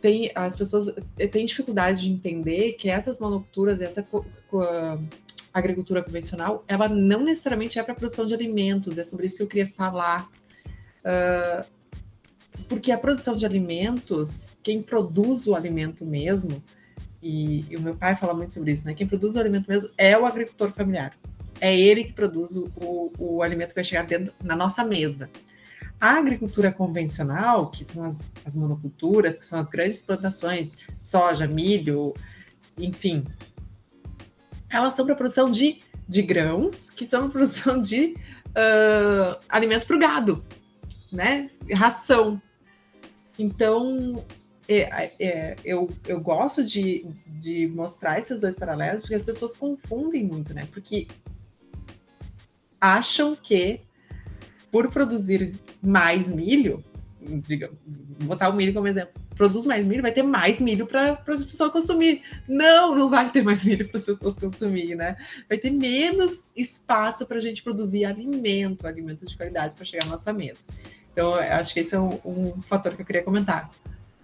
tem 0.00 0.30
as 0.34 0.54
pessoas 0.54 0.94
têm 1.32 1.46
dificuldade 1.46 2.02
de 2.02 2.10
entender 2.10 2.74
que 2.74 2.88
essas 2.88 3.18
monoculturas, 3.18 3.80
essa 3.80 4.06
uh, 4.12 5.06
agricultura 5.52 6.02
convencional, 6.02 6.64
ela 6.68 6.88
não 6.88 7.24
necessariamente 7.24 7.78
é 7.78 7.82
para 7.82 7.94
produção 7.94 8.26
de 8.26 8.34
alimentos. 8.34 8.98
É 8.98 9.04
sobre 9.04 9.26
isso 9.26 9.38
que 9.38 9.42
eu 9.42 9.48
queria 9.48 9.72
falar. 9.74 10.28
Uh, 11.00 11.76
porque 12.68 12.92
a 12.92 12.98
produção 12.98 13.36
de 13.36 13.46
alimentos, 13.46 14.50
quem 14.62 14.82
produz 14.82 15.46
o 15.46 15.54
alimento 15.54 16.04
mesmo, 16.04 16.62
e, 17.26 17.64
e, 17.70 17.76
o 17.76 17.80
meu 17.80 17.96
pai 17.96 18.14
fala 18.14 18.32
muito 18.32 18.52
sobre 18.52 18.72
isso, 18.72 18.86
né? 18.86 18.94
Quem 18.94 19.06
produz 19.06 19.34
o 19.34 19.40
alimento 19.40 19.68
mesmo 19.68 19.90
é 19.98 20.16
o 20.16 20.24
agricultor 20.24 20.70
familiar. 20.70 21.12
É 21.60 21.76
ele 21.76 22.04
que 22.04 22.12
produz 22.12 22.54
o, 22.54 22.70
o, 22.76 23.12
o 23.18 23.42
alimento 23.42 23.70
que 23.70 23.74
vai 23.74 23.84
chegar 23.84 24.06
dentro, 24.06 24.32
na 24.42 24.54
nossa 24.54 24.84
mesa. 24.84 25.28
A 26.00 26.10
agricultura 26.18 26.70
convencional, 26.70 27.70
que 27.70 27.84
são 27.84 28.04
as, 28.04 28.20
as 28.44 28.54
monoculturas, 28.54 29.38
que 29.38 29.44
são 29.44 29.58
as 29.58 29.68
grandes 29.68 30.02
plantações, 30.02 30.78
soja, 31.00 31.46
milho, 31.48 32.14
enfim, 32.78 33.24
elas 34.68 34.94
são 34.94 35.04
para 35.04 35.16
produção 35.16 35.50
de, 35.50 35.80
de 36.08 36.22
grãos, 36.22 36.90
que 36.90 37.06
são 37.06 37.22
para 37.22 37.30
produção 37.30 37.80
de 37.80 38.14
uh, 38.50 39.40
alimento 39.48 39.86
para 39.86 39.96
o 39.96 39.98
gado, 39.98 40.44
né? 41.10 41.50
Ração. 41.72 42.40
Então, 43.38 44.24
é, 44.68 45.12
é, 45.18 45.56
eu, 45.64 45.88
eu 46.06 46.20
gosto 46.20 46.64
de, 46.64 47.06
de 47.26 47.68
mostrar 47.68 48.18
esses 48.18 48.40
dois 48.40 48.56
paralelos 48.56 49.02
porque 49.02 49.14
as 49.14 49.22
pessoas 49.22 49.56
confundem 49.56 50.24
muito, 50.24 50.52
né? 50.52 50.66
Porque 50.72 51.06
acham 52.80 53.36
que 53.36 53.80
por 54.70 54.90
produzir 54.90 55.54
mais 55.82 56.30
milho, 56.30 56.84
digamos, 57.20 57.76
vou 58.18 58.28
botar 58.28 58.48
o 58.48 58.52
milho 58.52 58.74
como 58.74 58.88
exemplo, 58.88 59.14
produz 59.36 59.64
mais 59.64 59.84
milho, 59.84 60.02
vai 60.02 60.12
ter 60.12 60.22
mais 60.22 60.60
milho 60.60 60.86
para 60.86 61.12
as 61.26 61.44
pessoas 61.44 61.70
consumir. 61.70 62.22
Não, 62.48 62.94
não 62.94 63.08
vai 63.08 63.30
ter 63.30 63.42
mais 63.42 63.64
milho 63.64 63.88
para 63.88 63.98
as 63.98 64.06
pessoas 64.06 64.38
consumir, 64.38 64.94
né? 64.94 65.16
Vai 65.48 65.58
ter 65.58 65.70
menos 65.70 66.50
espaço 66.56 67.26
para 67.26 67.36
a 67.36 67.40
gente 67.40 67.62
produzir 67.62 68.04
alimento, 68.04 68.86
alimentos 68.86 69.28
de 69.28 69.36
qualidade 69.36 69.76
para 69.76 69.84
chegar 69.84 70.06
à 70.06 70.08
nossa 70.08 70.32
mesa. 70.32 70.60
Então, 71.12 71.34
acho 71.34 71.72
que 71.72 71.80
esse 71.80 71.94
é 71.94 72.00
um, 72.00 72.18
um, 72.24 72.62
fator 72.62 72.94
que 72.94 73.02
eu 73.02 73.06
queria 73.06 73.22
comentar. 73.22 73.70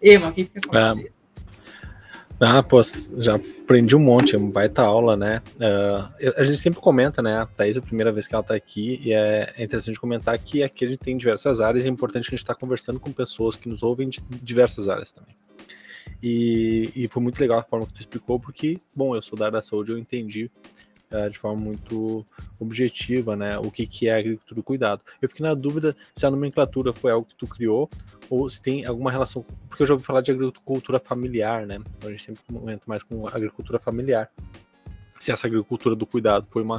Ema, 0.02 0.28
o 0.28 0.32
que 0.32 0.44
você 0.44 0.60
fala 0.66 1.00
é. 1.00 1.22
Ah, 2.44 2.60
pô, 2.60 2.82
já 3.18 3.36
aprendi 3.36 3.94
um 3.94 4.00
monte, 4.00 4.34
é 4.34 4.38
uma 4.38 4.50
baita 4.50 4.82
aula, 4.82 5.16
né? 5.16 5.40
Uh, 5.54 6.32
a 6.36 6.44
gente 6.44 6.58
sempre 6.58 6.80
comenta, 6.80 7.22
né? 7.22 7.36
A 7.36 7.46
Thaís 7.46 7.76
é 7.76 7.78
a 7.78 7.82
primeira 7.82 8.10
vez 8.10 8.26
que 8.26 8.34
ela 8.34 8.42
tá 8.42 8.52
aqui, 8.52 9.00
e 9.00 9.12
é, 9.12 9.54
interessante 9.58 10.00
comentar 10.00 10.36
que 10.40 10.60
aqui 10.60 10.84
a 10.84 10.88
gente 10.88 10.98
tem 10.98 11.16
diversas 11.16 11.60
áreas, 11.60 11.84
e 11.84 11.86
é 11.86 11.90
importante 11.90 12.28
que 12.28 12.34
a 12.34 12.36
gente 12.36 12.42
está 12.42 12.54
conversando 12.54 12.98
com 12.98 13.12
pessoas 13.12 13.54
que 13.54 13.68
nos 13.68 13.84
ouvem 13.84 14.08
de 14.08 14.20
diversas 14.42 14.88
áreas 14.88 15.12
também. 15.12 15.36
E, 16.20 16.90
e, 16.96 17.08
foi 17.08 17.22
muito 17.22 17.38
legal 17.40 17.60
a 17.60 17.62
forma 17.62 17.86
que 17.86 17.94
tu 17.94 18.00
explicou, 18.00 18.40
porque, 18.40 18.76
bom, 18.96 19.14
eu 19.14 19.22
sou 19.22 19.38
da 19.38 19.46
área 19.46 19.58
da 19.58 19.62
saúde, 19.62 19.92
eu 19.92 19.98
entendi 19.98 20.50
de 21.30 21.38
forma 21.38 21.60
muito 21.60 22.26
objetiva, 22.58 23.36
né? 23.36 23.58
O 23.58 23.70
que, 23.70 23.86
que 23.86 24.08
é 24.08 24.18
agricultura 24.18 24.54
do 24.54 24.62
cuidado. 24.62 25.02
Eu 25.20 25.28
fiquei 25.28 25.44
na 25.44 25.54
dúvida 25.54 25.94
se 26.14 26.24
a 26.24 26.30
nomenclatura 26.30 26.92
foi 26.92 27.10
algo 27.10 27.26
que 27.26 27.36
tu 27.36 27.46
criou 27.46 27.90
ou 28.30 28.48
se 28.48 28.60
tem 28.60 28.86
alguma 28.86 29.10
relação, 29.10 29.44
porque 29.68 29.82
eu 29.82 29.86
já 29.86 29.94
ouvi 29.94 30.04
falar 30.04 30.20
de 30.20 30.30
agricultura 30.30 30.98
familiar, 30.98 31.66
né? 31.66 31.78
Então 31.96 32.08
a 32.08 32.12
gente 32.12 32.22
sempre 32.22 32.42
comenta 32.46 32.84
mais 32.86 33.02
com 33.02 33.26
agricultura 33.26 33.78
familiar. 33.78 34.30
Se 35.16 35.30
essa 35.30 35.46
agricultura 35.46 35.94
do 35.94 36.06
cuidado 36.06 36.46
foi 36.48 36.62
uma 36.62 36.78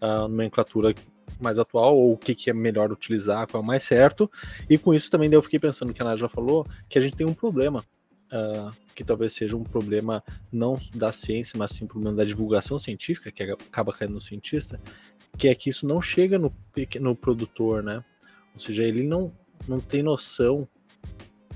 uh, 0.00 0.28
nomenclatura 0.28 0.94
mais 1.40 1.58
atual, 1.58 1.96
ou 1.96 2.12
o 2.12 2.16
que, 2.16 2.34
que 2.34 2.50
é 2.50 2.54
melhor 2.54 2.92
utilizar, 2.92 3.46
qual 3.48 3.60
é 3.60 3.64
o 3.64 3.66
mais 3.66 3.82
certo. 3.82 4.30
E 4.68 4.78
com 4.78 4.94
isso 4.94 5.10
também 5.10 5.32
eu 5.32 5.42
fiquei 5.42 5.58
pensando 5.58 5.92
que 5.92 6.00
a 6.00 6.04
Nádia 6.04 6.22
já 6.22 6.28
falou, 6.28 6.66
que 6.88 6.98
a 6.98 7.02
gente 7.02 7.16
tem 7.16 7.26
um 7.26 7.34
problema, 7.34 7.84
uh, 8.34 8.72
que 8.94 9.04
talvez 9.04 9.32
seja 9.32 9.56
um 9.56 9.64
problema 9.64 10.22
não 10.52 10.78
da 10.94 11.12
ciência, 11.12 11.58
mas 11.58 11.70
sim 11.72 11.84
um 11.84 11.88
problema 11.88 12.16
da 12.16 12.24
divulgação 12.24 12.78
científica, 12.78 13.30
que 13.30 13.42
acaba 13.42 13.92
caindo 13.92 14.14
no 14.14 14.20
cientista, 14.20 14.80
que 15.38 15.48
é 15.48 15.54
que 15.54 15.70
isso 15.70 15.86
não 15.86 16.02
chega 16.02 16.38
no, 16.38 16.52
no 17.00 17.16
produtor, 17.16 17.82
né? 17.82 18.04
Ou 18.52 18.60
seja, 18.60 18.82
ele 18.82 19.02
não, 19.02 19.32
não 19.66 19.80
tem 19.80 20.02
noção 20.02 20.68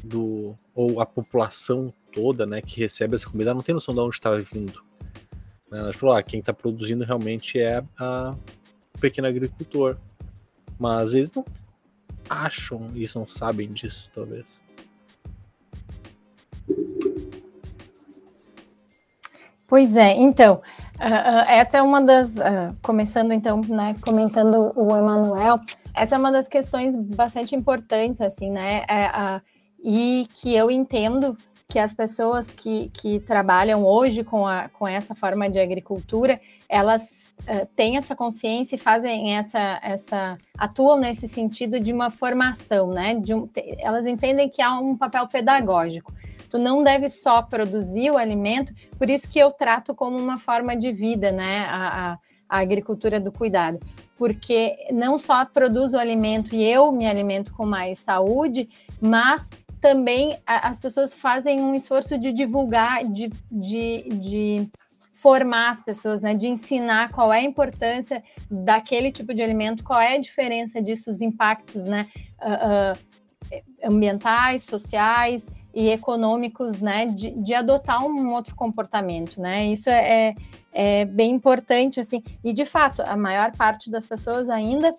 do 0.02 0.56
ou 0.75 1.00
a 1.00 1.06
população 1.06 1.92
toda, 2.12 2.47
né, 2.47 2.62
que 2.62 2.80
recebe 2.80 3.14
essa 3.14 3.28
comida, 3.28 3.52
não 3.52 3.62
tem 3.62 3.75
noção 3.75 3.94
de 3.94 4.00
onde 4.00 4.14
está 4.14 4.35
vindo. 4.35 4.82
Né? 5.70 5.78
Ela 5.78 5.92
falou, 5.92 6.14
ah, 6.14 6.23
quem 6.23 6.40
está 6.40 6.52
produzindo 6.52 7.04
realmente 7.04 7.61
é 7.61 7.85
a 7.99 8.35
o 8.94 9.00
pequeno 9.00 9.28
agricultor, 9.28 9.97
mas 10.78 11.14
eles 11.14 11.30
não 11.30 11.44
acham 12.28 12.90
isso, 12.97 13.18
não 13.18 13.28
sabem 13.28 13.73
disso, 13.73 14.11
talvez. 14.12 14.62
Pois 19.69 19.99
é, 19.99 20.17
então, 20.17 20.63
uh, 20.97 21.45
essa 21.47 21.77
é 21.77 21.83
uma 21.83 22.01
das, 22.01 22.37
uh, 22.37 22.75
começando 22.83 23.33
então, 23.33 23.61
né, 23.61 23.95
comentando 24.01 24.73
o 24.75 24.97
Emanuel, 24.97 25.61
essa 25.95 26.15
é 26.15 26.19
uma 26.19 26.33
das 26.33 26.49
questões 26.49 26.97
bastante 26.97 27.55
importantes, 27.55 28.23
assim, 28.23 28.51
né, 28.51 28.87
é, 28.89 29.43
e 29.85 30.27
que 30.33 30.57
eu 30.57 30.71
entendo 30.71 31.37
que 31.69 31.79
as 31.79 31.93
pessoas 31.93 32.51
que, 32.51 32.89
que 32.95 33.21
trabalham 33.21 33.85
hoje 33.85 34.25
com, 34.25 34.47
a, 34.47 34.71
com 34.71 34.89
essa 34.89 35.15
forma 35.15 35.51
de 35.51 35.59
agricultura, 35.59 36.41
elas 36.67 37.35
uh, 37.43 37.67
têm 37.77 37.99
essa 37.99 38.17
consciência 38.17 38.75
e 38.75 38.79
fazem 38.79 39.37
essa, 39.37 39.79
essa, 39.83 40.39
atuam 40.57 40.99
nesse 40.99 41.29
sentido 41.29 41.79
de 41.79 41.93
uma 41.93 42.11
formação, 42.11 42.89
né, 42.89 43.17
de 43.17 43.35
um, 43.35 43.47
elas 43.81 44.07
entendem 44.07 44.49
que 44.49 44.63
há 44.63 44.79
um 44.79 44.97
papel 44.97 45.29
pedagógico, 45.29 46.11
Tu 46.49 46.59
não 46.59 46.83
deve 46.83 47.09
só 47.09 47.43
produzir 47.43 48.11
o 48.11 48.17
alimento, 48.17 48.73
por 48.99 49.09
isso 49.11 49.28
que 49.28 49.38
eu 49.38 49.50
trato 49.50 49.95
como 49.95 50.17
uma 50.17 50.38
forma 50.38 50.76
de 50.76 50.93
vida, 50.93 51.31
né? 51.31 51.67
A, 51.69 52.12
a, 52.12 52.19
a 52.49 52.59
agricultura 52.59 53.21
do 53.21 53.31
cuidado, 53.31 53.78
porque 54.17 54.88
não 54.90 55.19
só 55.19 55.45
produzo 55.45 55.97
o 55.97 56.00
alimento 56.00 56.55
e 56.55 56.64
eu 56.64 56.90
me 56.90 57.07
alimento 57.07 57.52
com 57.52 57.67
mais 57.67 57.99
saúde, 57.99 58.69
mas 59.00 59.50
também 59.81 60.38
as 60.47 60.81
pessoas 60.81 61.14
fazem 61.14 61.61
um 61.61 61.75
esforço 61.75 62.19
de 62.19 62.33
divulgar, 62.33 63.05
de, 63.05 63.31
de, 63.50 64.09
de 64.09 64.71
formar 65.14 65.71
as 65.71 65.83
pessoas, 65.83 66.23
né, 66.23 66.35
de 66.35 66.49
ensinar 66.49 67.11
qual 67.11 67.33
é 67.33 67.40
a 67.40 67.45
importância 67.45 68.23
daquele 68.50 69.12
tipo 69.12 69.35
de 69.35 69.43
alimento, 69.43 69.85
qual 69.85 70.00
é 70.00 70.17
a 70.17 70.21
diferença 70.21 70.81
disso, 70.81 71.11
os 71.11 71.21
impactos, 71.21 71.87
né, 71.87 72.09
uh, 72.40 72.97
uh, 72.97 73.88
ambientais, 73.93 74.62
sociais 74.62 75.49
e 75.75 75.89
econômicos, 75.91 76.81
né, 76.81 77.07
de, 77.07 77.31
de 77.31 77.55
adotar 77.55 78.05
um 78.05 78.33
outro 78.33 78.55
comportamento, 78.55 79.41
né? 79.41 79.67
Isso 79.67 79.89
é, 79.91 80.29
é, 80.29 80.35
é, 80.73 81.05
bem 81.05 81.33
importante, 81.33 82.01
assim. 82.01 82.23
E 82.43 82.53
de 82.53 82.65
fato, 82.65 83.03
a 83.03 83.17
maior 83.17 83.53
parte 83.53 83.91
das 83.91 84.07
pessoas 84.07 84.49
ainda 84.49 84.91
uh, 84.91 84.93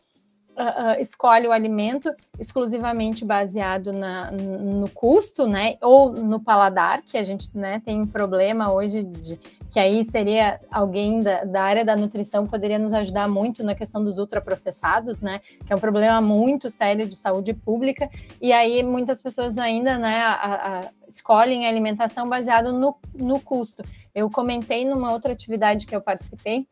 uh, 0.98 1.02
escolhe 1.02 1.48
o 1.48 1.52
alimento 1.52 2.14
exclusivamente 2.40 3.26
baseado 3.26 3.92
na, 3.92 4.32
no 4.32 4.90
custo, 4.90 5.48
né? 5.48 5.78
Ou 5.82 6.12
no 6.12 6.40
paladar, 6.40 7.02
que 7.02 7.18
a 7.18 7.24
gente 7.24 7.50
né, 7.58 7.82
tem 7.84 8.02
um 8.02 8.08
problema 8.08 8.72
hoje 8.72 9.04
de 9.04 9.40
que 9.72 9.80
aí 9.80 10.04
seria 10.06 10.60
alguém 10.72 11.22
da, 11.22 11.44
da, 11.44 11.62
área 11.62 11.86
da 11.86 11.96
nutrição 11.96 12.48
poderia 12.48 12.80
nos 12.80 12.94
ajudar 12.94 13.28
muito 13.28 13.64
na 13.64 13.76
questão 13.76 14.04
dos 14.04 14.18
ultraprocessados, 14.18 15.22
né? 15.22 15.42
Que 15.66 15.72
é 15.72 15.76
um 15.76 15.80
problema 15.80 16.20
muito 16.22 16.70
sério 16.70 17.08
de 17.08 17.16
saúde 17.16 17.54
pública. 17.54 18.10
E 18.42 18.52
aí 18.52 18.82
muitas 18.84 19.22
pessoas 19.22 19.58
ainda, 19.58 19.98
né, 19.98 20.22
a, 20.22 20.34
a, 20.80 20.82
escolhem 21.08 21.66
a 21.66 21.70
alimentação 21.70 22.28
baseado 22.28 22.74
no, 22.74 22.96
no 23.14 23.40
custo. 23.40 23.84
Eu 24.14 24.30
comentei 24.30 24.86
numa 24.86 25.12
outra 25.12 25.34
atividade 25.34 25.86
que 25.86 25.96
eu 25.96 26.02
participei 26.02 26.68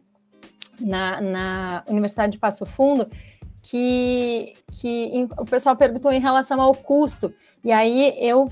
na, 0.79 1.21
na 1.21 1.83
Universidade 1.87 2.33
de 2.33 2.39
Passo 2.39 2.65
Fundo 2.65 3.07
que, 3.61 4.55
que 4.71 5.27
o 5.37 5.45
pessoal 5.45 5.75
perguntou 5.75 6.11
em 6.11 6.21
relação 6.21 6.61
ao 6.61 6.73
custo. 6.73 7.33
E 7.67 7.71
aí 7.73 8.15
eu 8.17 8.43
uh, 8.43 8.49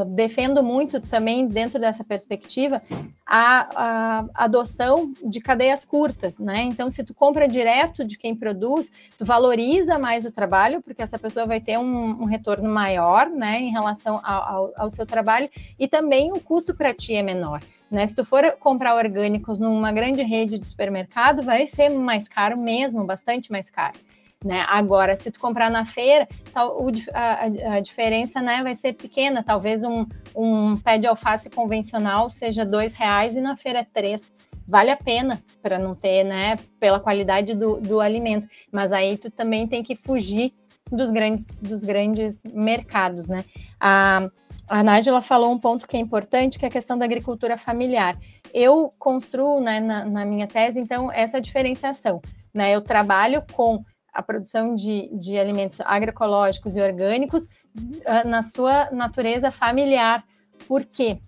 uh, 0.00 0.04
defendo 0.06 0.62
muito 0.62 1.02
também, 1.02 1.46
dentro 1.46 1.78
dessa 1.78 2.02
perspectiva, 2.02 2.80
a, 3.26 3.68
a, 3.76 4.24
adoção 4.32 5.12
de 5.22 5.38
cadeias 5.38 5.84
curtas, 5.84 6.38
né? 6.38 6.62
Então, 6.62 6.90
se 6.90 7.04
tu 7.04 7.12
compra 7.12 7.46
direto 7.46 8.02
de 8.02 8.16
quem 8.16 8.34
produz, 8.34 8.90
tu 9.18 9.26
valoriza 9.26 9.98
mais 9.98 10.24
o 10.24 10.32
trabalho, 10.32 10.80
porque 10.80 11.02
essa 11.02 11.18
pessoa 11.18 11.44
vai 11.44 11.60
ter 11.60 11.78
um, 11.78 12.22
um 12.22 12.24
retorno 12.24 12.70
maior, 12.70 13.28
né, 13.28 13.60
em 13.60 13.70
relação 13.70 14.18
ao, 14.24 14.42
ao, 14.42 14.72
ao 14.78 14.88
seu 14.88 15.04
trabalho, 15.04 15.50
e 15.78 15.86
também 15.86 16.32
o 16.32 16.40
custo 16.40 16.74
para 16.74 16.94
ti 16.94 17.14
é 17.14 17.22
menor. 17.22 17.60
Né? 17.90 18.06
Se 18.06 18.14
tu 18.14 18.24
for 18.24 18.50
comprar 18.52 18.94
orgânicos 18.94 19.60
numa 19.60 19.92
grande 19.92 20.22
rede 20.22 20.58
de 20.58 20.66
supermercado, 20.66 21.42
vai 21.42 21.66
ser 21.66 21.90
mais 21.90 22.28
caro 22.28 22.56
mesmo, 22.56 23.04
bastante 23.04 23.52
mais 23.52 23.68
caro. 23.68 23.98
Né? 24.44 24.64
Agora, 24.68 25.14
se 25.14 25.30
tu 25.30 25.38
comprar 25.38 25.70
na 25.70 25.84
feira, 25.84 26.28
a, 26.54 27.44
a, 27.76 27.80
diferença 27.80 28.40
né, 28.42 28.62
vai 28.62 28.74
ser 28.74 28.94
pequena. 28.94 29.42
Talvez 29.42 29.84
um, 29.84 30.04
um 30.34 30.76
pé 30.76 30.98
de 30.98 31.06
alface 31.06 31.48
convencional 31.48 32.28
seja 32.28 32.64
dois 32.64 32.92
reais 32.92 33.36
e 33.36 33.40
na 33.40 33.56
feira 33.56 33.80
é 33.80 33.84
três. 33.84 34.32
Vale 34.66 34.90
a 34.90 34.96
pena 34.96 35.42
para 35.62 35.78
não 35.78 35.94
ter, 35.94 36.24
né, 36.24 36.56
pela 36.80 36.98
qualidade 36.98 37.54
do, 37.54 37.80
do 37.80 38.00
alimento. 38.00 38.48
Mas 38.70 38.92
aí 38.92 39.16
tu 39.16 39.30
também 39.30 39.66
tem 39.66 39.82
que 39.82 39.94
fugir 39.94 40.52
dos 40.90 41.10
grandes, 41.10 41.58
dos 41.58 41.84
grandes 41.84 42.42
mercados, 42.52 43.28
né? 43.28 43.44
A, 43.80 44.28
a 44.68 44.82
Nájila 44.82 45.20
falou 45.20 45.52
um 45.52 45.58
ponto 45.58 45.86
que 45.86 45.96
é 45.96 46.00
importante, 46.00 46.58
que 46.58 46.64
é 46.64 46.68
a 46.68 46.70
questão 46.70 46.98
da 46.98 47.04
agricultura 47.04 47.56
familiar. 47.56 48.18
Eu 48.52 48.92
construo, 48.98 49.60
né, 49.60 49.80
na, 49.80 50.04
na 50.04 50.24
minha 50.24 50.46
tese, 50.46 50.80
então, 50.80 51.10
essa 51.10 51.40
diferenciação. 51.40 52.20
Né? 52.52 52.74
Eu 52.74 52.82
trabalho 52.82 53.42
com 53.52 53.82
a 54.12 54.22
produção 54.22 54.74
de, 54.74 55.08
de 55.16 55.38
alimentos 55.38 55.80
agroecológicos 55.80 56.76
e 56.76 56.80
orgânicos 56.80 57.44
uh, 57.44 58.28
na 58.28 58.42
sua 58.42 58.90
natureza 58.90 59.50
familiar. 59.50 60.24
Por 60.68 60.84
quê? 60.84 61.18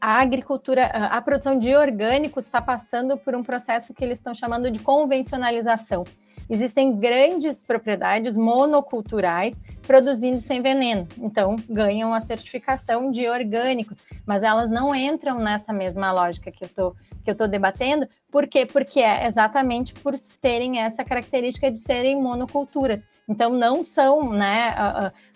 A 0.00 0.20
agricultura, 0.20 0.86
a 0.86 1.20
produção 1.20 1.58
de 1.58 1.74
orgânicos 1.74 2.44
está 2.44 2.62
passando 2.62 3.18
por 3.18 3.34
um 3.34 3.42
processo 3.42 3.92
que 3.92 4.04
eles 4.04 4.18
estão 4.18 4.32
chamando 4.32 4.70
de 4.70 4.78
convencionalização. 4.78 6.04
Existem 6.48 6.96
grandes 6.96 7.58
propriedades 7.58 8.36
monoculturais 8.36 9.58
produzindo 9.82 10.40
sem 10.40 10.60
veneno, 10.60 11.08
então 11.18 11.56
ganham 11.68 12.12
a 12.12 12.20
certificação 12.20 13.10
de 13.10 13.26
orgânicos, 13.26 13.98
mas 14.26 14.42
elas 14.42 14.70
não 14.70 14.94
entram 14.94 15.38
nessa 15.38 15.72
mesma 15.72 16.12
lógica 16.12 16.50
que 16.50 16.64
eu 16.64 16.68
estou 16.68 16.96
que 17.28 17.30
eu 17.30 17.32
estou 17.32 17.46
debatendo. 17.46 18.08
Por 18.30 18.46
quê? 18.46 18.64
Porque 18.64 19.00
é 19.00 19.26
exatamente 19.26 19.92
por 19.92 20.14
terem 20.40 20.80
essa 20.80 21.04
característica 21.04 21.70
de 21.70 21.78
serem 21.78 22.20
monoculturas. 22.22 23.06
Então, 23.28 23.50
não 23.52 23.84
são 23.84 24.32
né, 24.32 24.74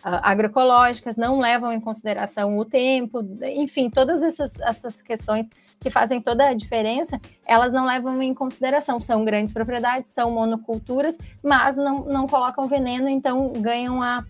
agroecológicas, 0.03 1.19
não 1.19 1.39
levam 1.39 1.71
em 1.71 1.81
consideração 1.81 2.59
o 2.59 2.65
tempo, 2.65 3.23
enfim, 3.43 3.91
todas 3.91 4.23
essas, 4.23 4.59
essas 4.61 5.03
questões 5.03 5.51
que 5.83 5.91
fazem 5.91 6.21
toda 6.21 6.49
a 6.49 6.55
diferença, 6.55 7.21
elas 7.45 7.73
não 7.73 7.85
levam 7.85 8.23
em 8.23 8.33
consideração. 8.33 9.01
São 9.01 9.25
grandes 9.25 9.53
propriedades, 9.53 10.13
são 10.13 10.31
monoculturas, 10.31 11.19
mas 11.43 11.77
não, 11.77 12.05
não 12.05 12.27
colocam 12.27 12.69
veneno, 12.69 13.09
então 13.09 13.53
ganham 13.55 14.03
a 14.03 14.25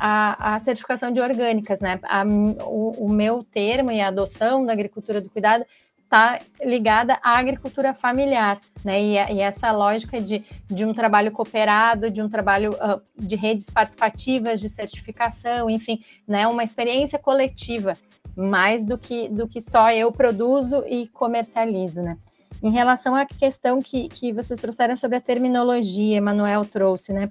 a, 0.00 0.54
a 0.54 0.58
certificação 0.60 1.10
de 1.10 1.20
orgânicas, 1.20 1.80
né? 1.80 1.98
A, 2.04 2.24
o, 2.24 3.06
o 3.06 3.08
meu 3.08 3.42
termo 3.42 3.90
e 3.90 4.00
a 4.00 4.06
adoção 4.06 4.64
da 4.64 4.72
agricultura 4.72 5.20
do 5.20 5.28
cuidado 5.28 5.64
está 6.04 6.40
ligada 6.64 7.18
à 7.22 7.36
agricultura 7.36 7.92
familiar, 7.92 8.58
né? 8.84 9.02
E, 9.02 9.14
e, 9.34 9.40
essa 9.40 9.70
lógica 9.72 10.20
de, 10.20 10.44
de 10.70 10.84
um 10.84 10.94
trabalho 10.94 11.32
cooperado, 11.32 12.10
de 12.10 12.22
um 12.22 12.28
trabalho 12.28 12.70
uh, 12.74 13.02
de 13.18 13.36
redes 13.36 13.68
participativas, 13.68 14.60
de 14.60 14.70
certificação, 14.70 15.68
enfim, 15.68 16.02
né? 16.26 16.46
Uma 16.46 16.64
experiência 16.64 17.18
coletiva, 17.18 17.98
mais 18.38 18.84
do 18.84 18.96
que, 18.96 19.28
do 19.28 19.48
que 19.48 19.60
só 19.60 19.90
eu 19.90 20.12
produzo 20.12 20.84
e 20.86 21.08
comercializo, 21.08 22.00
né? 22.00 22.16
Em 22.62 22.70
relação 22.70 23.14
à 23.14 23.26
questão 23.26 23.82
que, 23.82 24.08
que 24.08 24.32
vocês 24.32 24.60
trouxeram 24.60 24.96
sobre 24.96 25.16
a 25.16 25.20
terminologia, 25.20 26.16
Emanuel 26.16 26.64
trouxe, 26.64 27.12
né? 27.12 27.30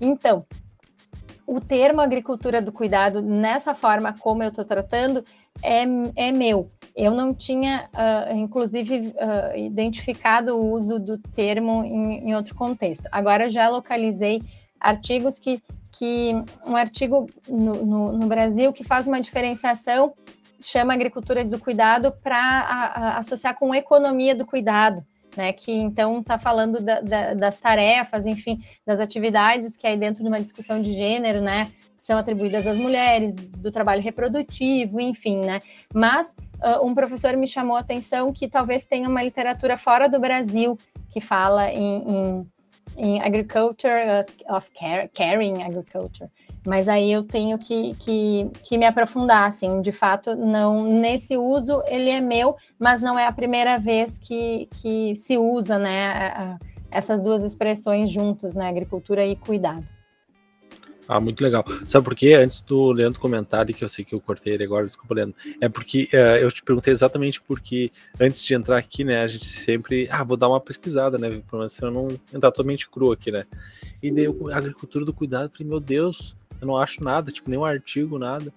Então, 0.00 0.44
o 1.46 1.60
termo 1.60 2.00
agricultura 2.00 2.60
do 2.60 2.72
cuidado, 2.72 3.22
nessa 3.22 3.74
forma 3.74 4.14
como 4.18 4.42
eu 4.42 4.48
estou 4.48 4.64
tratando, 4.64 5.24
é, 5.62 5.84
é 6.16 6.32
meu. 6.32 6.70
Eu 6.94 7.12
não 7.12 7.34
tinha, 7.34 7.88
uh, 7.94 8.36
inclusive, 8.36 9.08
uh, 9.08 9.56
identificado 9.56 10.56
o 10.56 10.72
uso 10.72 10.98
do 10.98 11.18
termo 11.18 11.82
em, 11.82 12.28
em, 12.28 12.34
outro 12.34 12.54
contexto. 12.54 13.08
Agora 13.10 13.48
já 13.48 13.68
localizei 13.68 14.42
artigos 14.78 15.38
que, 15.38 15.62
que 15.90 16.32
um 16.66 16.76
artigo 16.76 17.26
no, 17.48 17.86
no, 17.86 18.12
no 18.12 18.26
Brasil 18.26 18.72
que 18.72 18.84
faz 18.84 19.06
uma 19.06 19.20
diferenciação 19.20 20.14
chama 20.62 20.94
agricultura 20.94 21.44
do 21.44 21.58
cuidado 21.58 22.12
para 22.22 23.16
associar 23.18 23.56
com 23.58 23.74
economia 23.74 24.34
do 24.34 24.46
cuidado, 24.46 25.04
né? 25.36 25.52
Que 25.52 25.72
então 25.72 26.20
está 26.20 26.38
falando 26.38 26.80
da, 26.80 27.00
da, 27.00 27.34
das 27.34 27.58
tarefas, 27.58 28.26
enfim, 28.26 28.62
das 28.86 29.00
atividades 29.00 29.76
que 29.76 29.86
aí 29.86 29.96
dentro 29.96 30.22
de 30.22 30.28
uma 30.28 30.40
discussão 30.40 30.80
de 30.80 30.92
gênero, 30.92 31.40
né? 31.40 31.70
São 31.98 32.18
atribuídas 32.18 32.66
às 32.66 32.76
mulheres, 32.76 33.36
do 33.36 33.70
trabalho 33.70 34.02
reprodutivo, 34.02 35.00
enfim, 35.00 35.38
né? 35.38 35.62
Mas 35.94 36.36
uh, 36.60 36.84
um 36.84 36.94
professor 36.94 37.36
me 37.36 37.46
chamou 37.46 37.76
a 37.76 37.80
atenção 37.80 38.32
que 38.32 38.48
talvez 38.48 38.86
tenha 38.86 39.08
uma 39.08 39.22
literatura 39.22 39.76
fora 39.76 40.08
do 40.08 40.18
Brasil 40.18 40.78
que 41.10 41.20
fala 41.20 41.70
em, 41.70 42.02
em, 42.08 42.46
em 42.96 43.20
agriculture 43.20 44.24
of 44.48 44.70
care, 44.72 45.08
caring 45.14 45.62
agriculture, 45.62 46.28
mas 46.66 46.88
aí 46.88 47.10
eu 47.10 47.24
tenho 47.24 47.58
que, 47.58 47.94
que, 47.94 48.50
que, 48.62 48.78
me 48.78 48.86
aprofundar, 48.86 49.48
assim, 49.48 49.80
de 49.80 49.92
fato, 49.92 50.34
não 50.36 50.84
nesse 50.84 51.36
uso 51.36 51.82
ele 51.86 52.10
é 52.10 52.20
meu, 52.20 52.56
mas 52.78 53.00
não 53.00 53.18
é 53.18 53.26
a 53.26 53.32
primeira 53.32 53.78
vez 53.78 54.18
que, 54.18 54.68
que 54.80 55.14
se 55.16 55.36
usa, 55.36 55.78
né, 55.78 56.58
essas 56.90 57.20
duas 57.20 57.42
expressões 57.42 58.10
juntos, 58.10 58.54
né, 58.54 58.68
agricultura 58.68 59.26
e 59.26 59.34
cuidado. 59.34 59.84
Ah, 61.08 61.20
muito 61.20 61.42
legal. 61.42 61.64
Sabe 61.86 62.04
por 62.04 62.14
quê? 62.14 62.34
Antes 62.34 62.60
do 62.60 62.92
Leandro 62.92 63.20
comentar, 63.20 63.66
que 63.66 63.84
eu 63.84 63.88
sei 63.88 64.04
que 64.04 64.14
eu 64.14 64.20
cortei 64.20 64.54
ele 64.54 64.64
agora, 64.64 64.86
desculpa, 64.86 65.14
Leandro. 65.14 65.34
É 65.60 65.68
porque 65.68 66.08
uh, 66.12 66.38
eu 66.40 66.50
te 66.50 66.62
perguntei 66.62 66.92
exatamente 66.92 67.40
porque 67.40 67.90
antes 68.20 68.42
de 68.42 68.54
entrar 68.54 68.78
aqui, 68.78 69.02
né, 69.02 69.22
a 69.22 69.28
gente 69.28 69.44
sempre, 69.44 70.08
ah, 70.10 70.22
vou 70.22 70.36
dar 70.36 70.48
uma 70.48 70.60
pesquisada, 70.60 71.18
né, 71.18 71.42
para 71.50 71.66
eu 71.82 71.90
não 71.90 72.08
entrar 72.32 72.50
totalmente 72.52 72.88
cru 72.88 73.12
aqui, 73.12 73.32
né. 73.32 73.44
E 74.02 74.10
daí 74.10 74.26
a 74.52 74.56
agricultura 74.56 75.04
do 75.04 75.12
cuidado, 75.12 75.50
falei, 75.50 75.68
meu 75.68 75.80
Deus, 75.80 76.36
eu 76.62 76.66
não 76.66 76.76
acho 76.76 77.02
nada, 77.02 77.32
tipo, 77.32 77.50
nenhum 77.50 77.64
artigo, 77.64 78.20
nada. 78.20 78.54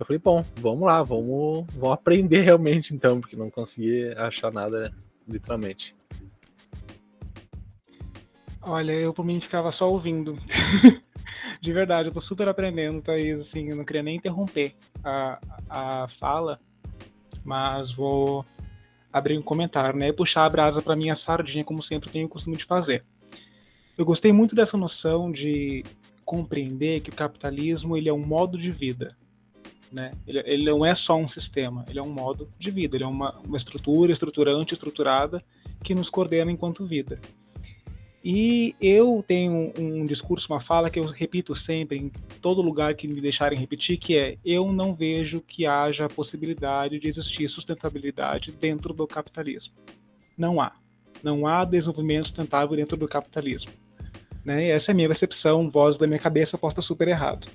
Eu 0.00 0.06
falei, 0.06 0.18
bom, 0.18 0.42
vamos 0.56 0.84
lá, 0.84 1.02
vamos, 1.02 1.66
vamos 1.74 1.92
aprender 1.92 2.40
realmente 2.42 2.94
então, 2.94 3.20
porque 3.20 3.36
não 3.36 3.50
consegui 3.50 4.08
achar 4.16 4.50
nada, 4.50 4.90
literalmente. 5.28 5.94
Olha, 8.62 8.92
eu 8.92 9.12
por 9.12 9.24
mim 9.24 9.38
ficava 9.38 9.70
só 9.70 9.90
ouvindo. 9.90 10.38
De 11.60 11.72
verdade, 11.72 12.08
eu 12.08 12.12
tô 12.12 12.20
super 12.20 12.48
aprendendo, 12.48 13.02
Thaís, 13.02 13.38
assim, 13.38 13.68
eu 13.68 13.76
não 13.76 13.84
queria 13.84 14.02
nem 14.02 14.16
interromper 14.16 14.74
a, 15.04 15.38
a 15.68 16.08
fala, 16.18 16.58
mas 17.44 17.92
vou 17.92 18.46
abrir 19.12 19.36
um 19.36 19.42
comentário, 19.42 19.98
né, 19.98 20.08
e 20.08 20.12
puxar 20.12 20.46
a 20.46 20.50
brasa 20.50 20.80
para 20.80 20.96
minha 20.96 21.14
sardinha, 21.14 21.64
como 21.64 21.82
sempre 21.82 22.10
tenho 22.10 22.26
o 22.26 22.30
costume 22.30 22.56
de 22.56 22.64
fazer. 22.64 23.04
Eu 23.96 24.06
gostei 24.06 24.32
muito 24.32 24.54
dessa 24.54 24.76
noção 24.76 25.30
de 25.30 25.84
compreender 26.24 27.00
que 27.00 27.10
o 27.10 27.14
capitalismo 27.14 27.96
ele 27.96 28.08
é 28.08 28.12
um 28.12 28.24
modo 28.24 28.58
de 28.58 28.70
vida. 28.70 29.14
Né? 29.90 30.12
Ele, 30.26 30.38
ele 30.46 30.64
não 30.64 30.86
é 30.86 30.94
só 30.94 31.16
um 31.16 31.28
sistema, 31.28 31.84
ele 31.88 31.98
é 31.98 32.02
um 32.02 32.12
modo 32.12 32.48
de 32.58 32.70
vida, 32.70 32.96
ele 32.96 33.04
é 33.04 33.06
uma, 33.06 33.38
uma 33.40 33.56
estrutura 33.56 34.12
estruturante, 34.12 34.72
estruturada, 34.72 35.44
que 35.84 35.94
nos 35.94 36.08
coordena 36.08 36.50
enquanto 36.50 36.86
vida. 36.86 37.20
E 38.24 38.76
eu 38.80 39.24
tenho 39.26 39.72
um 39.76 40.06
discurso, 40.06 40.46
uma 40.52 40.60
fala 40.60 40.88
que 40.88 40.98
eu 40.98 41.04
repito 41.06 41.56
sempre 41.56 41.98
em 41.98 42.08
todo 42.40 42.62
lugar 42.62 42.94
que 42.94 43.08
me 43.08 43.20
deixarem 43.20 43.58
repetir, 43.58 43.98
que 43.98 44.16
é: 44.16 44.38
eu 44.44 44.72
não 44.72 44.94
vejo 44.94 45.40
que 45.40 45.66
haja 45.66 46.08
possibilidade 46.08 47.00
de 47.00 47.08
existir 47.08 47.48
sustentabilidade 47.48 48.52
dentro 48.52 48.94
do 48.94 49.08
capitalismo. 49.08 49.74
Não 50.38 50.60
há. 50.60 50.72
Não 51.20 51.46
há 51.46 51.64
desenvolvimento 51.64 52.26
sustentável 52.26 52.76
dentro 52.76 52.96
do 52.96 53.08
capitalismo. 53.08 53.72
Né? 54.44 54.68
Essa 54.68 54.90
é 54.90 54.92
a 54.92 54.94
minha 54.94 55.08
percepção, 55.08 55.70
voz 55.70 55.96
da 55.96 56.06
minha 56.06 56.18
cabeça 56.18 56.58
posta 56.58 56.82
super 56.82 57.08
errado. 57.08 57.46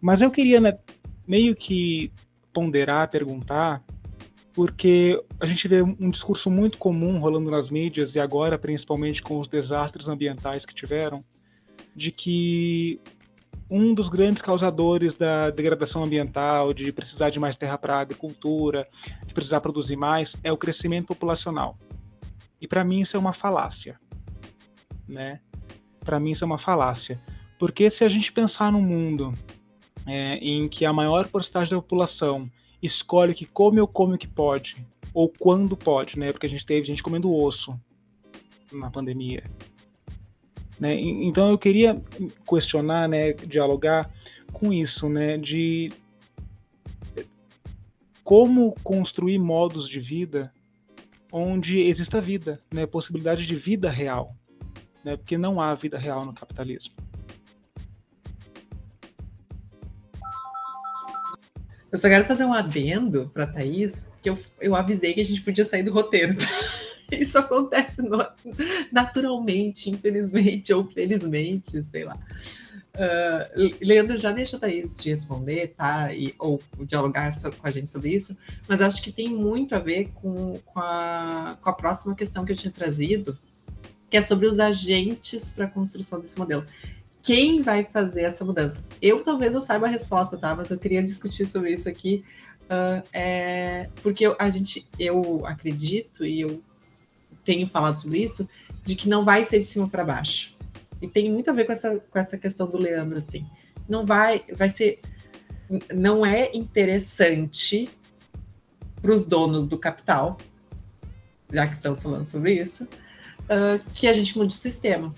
Mas 0.00 0.22
eu 0.22 0.30
queria 0.30 0.60
né, 0.60 0.78
meio 1.26 1.54
que 1.54 2.12
ponderar, 2.52 3.10
perguntar, 3.10 3.82
porque 4.52 5.22
a 5.38 5.46
gente 5.46 5.68
vê 5.68 5.82
um 5.82 6.10
discurso 6.10 6.50
muito 6.50 6.78
comum 6.78 7.18
rolando 7.18 7.50
nas 7.50 7.70
mídias 7.70 8.14
e 8.14 8.20
agora 8.20 8.58
principalmente 8.58 9.22
com 9.22 9.38
os 9.38 9.48
desastres 9.48 10.08
ambientais 10.08 10.66
que 10.66 10.74
tiveram, 10.74 11.22
de 11.94 12.10
que 12.10 13.00
um 13.70 13.94
dos 13.94 14.08
grandes 14.08 14.42
causadores 14.42 15.14
da 15.14 15.50
degradação 15.50 16.02
ambiental, 16.02 16.74
de 16.74 16.90
precisar 16.90 17.30
de 17.30 17.38
mais 17.38 17.56
terra 17.56 17.78
para 17.78 18.00
agricultura, 18.00 18.86
de 19.24 19.32
precisar 19.32 19.60
produzir 19.60 19.96
mais, 19.96 20.34
é 20.42 20.52
o 20.52 20.56
crescimento 20.56 21.06
populacional. 21.06 21.78
E 22.60 22.66
para 22.66 22.82
mim 22.82 23.00
isso 23.00 23.16
é 23.16 23.20
uma 23.20 23.32
falácia, 23.32 23.98
né? 25.08 25.40
Para 26.04 26.18
mim 26.20 26.30
isso 26.30 26.44
é 26.44 26.46
uma 26.46 26.58
falácia. 26.58 27.20
Porque 27.58 27.90
se 27.90 28.04
a 28.04 28.08
gente 28.08 28.32
pensar 28.32 28.72
num 28.72 28.82
mundo 28.82 29.34
é, 30.06 30.36
em 30.36 30.68
que 30.68 30.84
a 30.84 30.92
maior 30.92 31.28
porcentagem 31.28 31.70
da 31.70 31.80
população 31.80 32.48
escolhe 32.82 33.34
que 33.34 33.44
come 33.44 33.80
ou 33.80 33.86
come 33.86 34.14
o 34.14 34.18
que 34.18 34.26
pode, 34.26 34.76
ou 35.12 35.28
quando 35.38 35.76
pode, 35.76 36.18
né? 36.18 36.32
Porque 36.32 36.46
a 36.46 36.50
gente 36.50 36.64
teve 36.64 36.86
gente 36.86 37.02
comendo 37.02 37.32
osso 37.32 37.78
na 38.72 38.90
pandemia. 38.90 39.44
Né? 40.78 40.98
Então 40.98 41.50
eu 41.50 41.58
queria 41.58 42.02
questionar, 42.48 43.06
né, 43.06 43.34
dialogar 43.34 44.10
com 44.50 44.72
isso, 44.72 45.08
né, 45.08 45.36
de 45.36 45.92
como 48.24 48.74
construir 48.82 49.38
modos 49.38 49.86
de 49.86 50.00
vida 50.00 50.50
onde 51.30 51.80
exista 51.80 52.20
vida, 52.20 52.60
né, 52.72 52.86
possibilidade 52.86 53.46
de 53.46 53.56
vida 53.56 53.90
real 53.90 54.34
né? 55.04 55.16
porque 55.16 55.38
não 55.38 55.60
há 55.60 55.74
vida 55.74 55.98
real 55.98 56.24
no 56.24 56.32
capitalismo. 56.32 56.92
Eu 61.90 61.98
só 61.98 62.08
quero 62.08 62.24
fazer 62.24 62.44
um 62.44 62.52
adendo 62.52 63.30
para 63.34 63.46
Thaís, 63.46 64.06
que 64.22 64.30
eu, 64.30 64.38
eu 64.60 64.76
avisei 64.76 65.12
que 65.12 65.20
a 65.20 65.24
gente 65.24 65.42
podia 65.42 65.64
sair 65.64 65.82
do 65.82 65.92
roteiro. 65.92 66.34
Isso 67.10 67.36
acontece 67.36 68.00
no, 68.00 68.24
naturalmente, 68.92 69.90
infelizmente 69.90 70.72
ou 70.72 70.86
felizmente, 70.86 71.82
sei 71.82 72.04
lá. 72.04 72.16
Uh, 72.94 73.76
Leandro 73.80 74.16
já 74.16 74.30
deixa 74.30 74.56
a 74.56 74.60
Thaís 74.60 74.94
te 74.96 75.10
responder, 75.10 75.74
tá? 75.76 76.12
E, 76.12 76.34
ou 76.38 76.62
dialogar 76.80 77.32
com 77.42 77.66
a 77.66 77.70
gente 77.70 77.90
sobre 77.90 78.10
isso, 78.10 78.36
mas 78.68 78.80
acho 78.80 79.02
que 79.02 79.10
tem 79.10 79.28
muito 79.28 79.74
a 79.74 79.78
ver 79.78 80.10
com, 80.14 80.58
com, 80.64 80.78
a, 80.78 81.56
com 81.60 81.70
a 81.70 81.72
próxima 81.72 82.14
questão 82.14 82.44
que 82.44 82.52
eu 82.52 82.56
tinha 82.56 82.72
trazido, 82.72 83.38
que 84.10 84.16
é 84.16 84.22
sobre 84.22 84.46
os 84.46 84.58
agentes 84.58 85.50
para 85.50 85.66
a 85.66 85.70
construção 85.70 86.20
desse 86.20 86.36
modelo. 86.38 86.66
Quem 87.22 87.62
vai 87.62 87.84
fazer 87.84 88.22
essa 88.22 88.44
mudança? 88.44 88.82
Eu 89.00 89.22
talvez 89.22 89.54
eu 89.54 89.60
saiba 89.60 89.86
a 89.86 89.90
resposta, 89.90 90.36
tá? 90.36 90.54
Mas 90.54 90.70
eu 90.70 90.78
queria 90.78 91.02
discutir 91.02 91.46
sobre 91.46 91.72
isso 91.72 91.88
aqui, 91.88 92.24
uh, 92.64 93.06
é, 93.12 93.88
porque 94.02 94.26
eu, 94.26 94.34
a 94.38 94.50
gente, 94.50 94.86
eu 94.98 95.46
acredito 95.46 96.24
e 96.24 96.40
eu 96.40 96.62
tenho 97.44 97.66
falado 97.66 98.00
sobre 98.00 98.22
isso, 98.22 98.48
de 98.82 98.94
que 98.94 99.08
não 99.08 99.24
vai 99.24 99.44
ser 99.44 99.58
de 99.58 99.64
cima 99.64 99.88
para 99.88 100.04
baixo. 100.04 100.56
E 101.00 101.06
tem 101.06 101.30
muito 101.30 101.50
a 101.50 101.52
ver 101.52 101.64
com 101.64 101.72
essa, 101.72 101.98
com 101.98 102.18
essa 102.18 102.36
questão 102.36 102.66
do 102.66 102.78
Leandro, 102.78 103.18
assim. 103.18 103.46
Não 103.88 104.04
vai, 104.04 104.44
vai 104.52 104.70
ser, 104.70 105.00
não 105.94 106.24
é 106.24 106.50
interessante 106.54 107.88
para 109.00 109.12
os 109.12 109.26
donos 109.26 109.66
do 109.66 109.78
capital, 109.78 110.38
já 111.52 111.66
que 111.66 111.74
estamos 111.74 112.02
falando 112.02 112.24
sobre 112.24 112.54
isso, 112.54 112.86
uh, 113.50 113.82
que 113.94 114.06
a 114.06 114.12
gente 114.12 114.38
mude 114.38 114.54
o 114.54 114.56
sistema. 114.56 115.14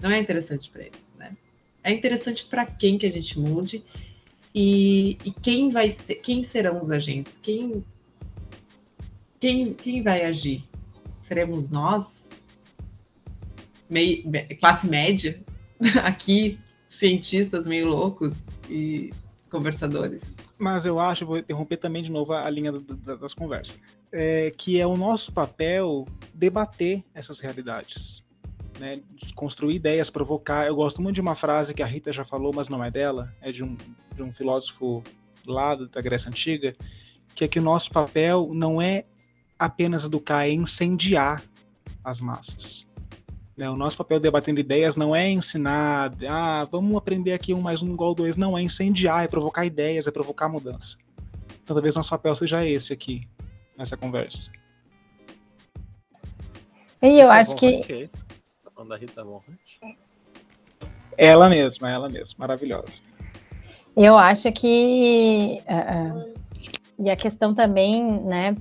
Não 0.00 0.10
é 0.10 0.18
interessante 0.18 0.70
para 0.70 0.82
ele. 0.82 0.92
Né? 1.18 1.36
É 1.82 1.92
interessante 1.92 2.44
para 2.44 2.66
quem 2.66 2.98
que 2.98 3.06
a 3.06 3.10
gente 3.10 3.38
mude 3.38 3.82
e, 4.54 5.16
e, 5.24 5.30
quem 5.30 5.70
vai 5.70 5.90
ser, 5.90 6.16
quem 6.16 6.42
serão 6.42 6.78
os 6.78 6.90
agentes, 6.90 7.38
quem, 7.38 7.82
quem, 9.40 9.72
quem 9.72 10.02
vai 10.02 10.24
agir? 10.24 10.62
Seremos 11.22 11.70
nós, 11.70 12.28
classe 14.60 14.86
média, 14.86 15.40
aqui 16.04 16.58
cientistas 16.86 17.66
meio 17.66 17.88
loucos 17.88 18.36
e 18.68 19.10
conversadores. 19.50 20.20
Mas 20.58 20.84
eu 20.84 21.00
acho, 21.00 21.24
vou 21.24 21.38
interromper 21.38 21.78
também 21.78 22.02
de 22.02 22.10
novo 22.10 22.34
a 22.34 22.48
linha 22.50 22.72
das 22.72 23.32
conversas, 23.32 23.74
é, 24.12 24.50
que 24.56 24.80
é 24.80 24.86
o 24.86 24.96
nosso 24.96 25.32
papel 25.32 26.06
debater 26.34 27.02
essas 27.14 27.40
realidades, 27.40 28.22
né? 28.78 29.00
construir 29.34 29.76
ideias, 29.76 30.10
provocar. 30.10 30.66
Eu 30.66 30.76
gosto 30.76 31.00
muito 31.00 31.14
de 31.14 31.20
uma 31.20 31.34
frase 31.34 31.72
que 31.72 31.82
a 31.82 31.86
Rita 31.86 32.12
já 32.12 32.24
falou, 32.24 32.52
mas 32.54 32.68
não 32.68 32.84
é 32.84 32.90
dela, 32.90 33.34
é 33.40 33.50
de 33.50 33.64
um, 33.64 33.76
de 34.14 34.22
um 34.22 34.32
filósofo 34.32 35.02
lá 35.46 35.74
da 35.74 36.00
Grécia 36.00 36.28
Antiga, 36.28 36.74
que 37.34 37.44
é 37.44 37.48
que 37.48 37.58
o 37.58 37.62
nosso 37.62 37.90
papel 37.90 38.50
não 38.52 38.80
é 38.80 39.04
apenas 39.58 40.04
educar, 40.04 40.46
é 40.46 40.52
incendiar 40.52 41.42
as 42.04 42.20
massas. 42.20 42.86
Né? 43.56 43.68
O 43.70 43.76
nosso 43.76 43.96
papel 43.96 44.18
debatendo 44.18 44.60
ideias 44.60 44.96
não 44.96 45.14
é 45.14 45.30
ensinar, 45.30 46.12
ah, 46.28 46.66
vamos 46.70 46.96
aprender 46.96 47.32
aqui 47.32 47.54
um 47.54 47.60
mais 47.60 47.82
um 47.82 47.92
igual 47.92 48.14
dois. 48.14 48.36
Não, 48.36 48.56
é 48.56 48.62
incendiar, 48.62 49.24
é 49.24 49.28
provocar 49.28 49.64
ideias, 49.64 50.06
é 50.06 50.10
provocar 50.10 50.48
mudança. 50.48 50.96
Então, 51.62 51.74
talvez 51.74 51.94
nosso 51.94 52.10
papel 52.10 52.34
seja 52.34 52.66
esse 52.66 52.92
aqui, 52.92 53.26
nessa 53.82 53.96
conversa. 53.96 54.50
E 57.02 57.18
eu 57.18 57.30
acho 57.30 57.56
que. 57.56 58.08
Da 58.88 58.96
Rita 58.96 59.22
Ela 61.16 61.48
mesma, 61.48 61.90
ela 61.90 62.08
mesma, 62.08 62.34
maravilhosa. 62.38 62.92
Eu 63.96 64.16
acho 64.16 64.50
que. 64.52 65.62
Uh, 65.66 66.32
e 66.98 67.10
a 67.10 67.16
questão 67.16 67.54
também, 67.54 68.02
né, 68.22 68.56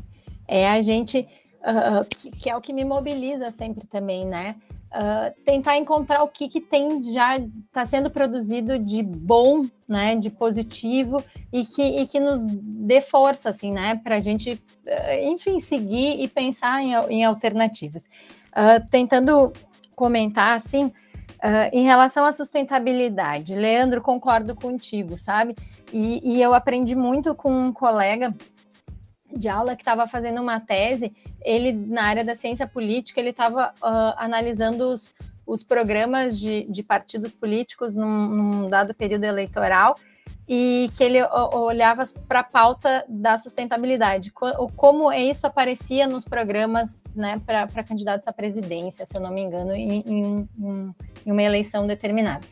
é 0.48 0.70
a 0.70 0.82
gente. 0.82 1.28
Uh, 1.62 2.04
que, 2.06 2.32
que, 2.32 2.50
é 2.50 2.56
o 2.56 2.62
que 2.62 2.74
me 2.74 2.84
mobiliza 2.84 3.52
sempre 3.52 3.86
também, 3.86 4.26
né? 4.26 4.56
Uh, 4.92 5.32
tentar 5.46 5.78
encontrar 5.78 6.22
o 6.22 6.28
que, 6.28 6.50
que 6.50 6.60
tem 6.60 7.02
já 7.02 7.38
está 7.38 7.86
sendo 7.86 8.12
produzido 8.12 8.78
de 8.78 9.02
bom, 9.02 9.66
né, 9.88 10.18
de 10.18 10.30
positivo 10.30 11.24
e 11.50 11.66
que, 11.66 11.82
e 11.82 12.06
que 12.06 12.20
nos 12.20 12.42
dê 12.46 13.00
força, 13.00 13.48
assim, 13.48 13.72
né, 13.72 13.96
para 14.04 14.18
a 14.18 14.20
gente, 14.20 14.52
uh, 14.52 15.24
enfim, 15.24 15.60
seguir 15.60 16.22
e 16.22 16.28
pensar 16.28 16.82
em, 16.84 16.94
em 17.10 17.24
alternativas. 17.24 18.04
Uh, 18.50 18.86
tentando 18.90 19.54
comentar, 19.96 20.58
assim, 20.58 20.92
em 21.72 21.86
relação 21.86 22.24
à 22.24 22.32
sustentabilidade, 22.32 23.56
Leandro, 23.56 24.00
concordo 24.00 24.54
contigo, 24.54 25.18
sabe? 25.18 25.56
E, 25.92 26.36
e 26.36 26.42
eu 26.42 26.54
aprendi 26.54 26.96
muito 26.96 27.34
com 27.34 27.52
um 27.52 27.74
colega 27.74 28.32
de 29.36 29.50
aula 29.50 29.76
que 29.76 29.82
estava 29.82 30.08
fazendo 30.08 30.41
uma 30.41 30.60
tese, 30.60 31.13
ele 31.44 31.72
na 31.72 32.04
área 32.04 32.24
da 32.24 32.36
ciência 32.36 32.67
política, 32.67 33.20
ele 33.20 33.30
estava 33.30 33.74
uh, 33.82 34.13
analisando 34.17 34.89
os, 34.89 35.13
os 35.46 35.63
programas 35.63 36.39
de, 36.39 36.63
de 36.70 36.84
partidos 36.84 37.32
políticos 37.32 37.96
num, 37.96 38.28
num, 38.28 38.70
dado 38.70 38.94
período 38.94 39.24
eleitoral 39.24 39.96
e 40.48 40.89
que 40.98 41.04
ele 41.04 41.24
olhava 41.54 42.04
para 42.28 42.39
a 42.39 42.44
pauta 42.44 43.06
da 43.08 43.38
sustentabilidade, 43.38 44.32
como 44.76 45.12
isso 45.12 45.48
aparecia 45.48 46.08
nos 46.08 46.26
programas 46.26 47.04
né, 47.15 47.39
para 47.46 47.84
candidatos 47.84 48.28
à 48.28 48.34
presidência, 48.34 49.06
se 49.06 49.15
eu 49.15 49.22
não 49.22 49.32
me 49.32 49.41
engano, 49.41 49.74
em, 49.74 50.00
em, 50.00 50.50
em 51.26 51.32
uma 51.32 51.44
eleição 51.44 51.88
determinada. 51.88 52.46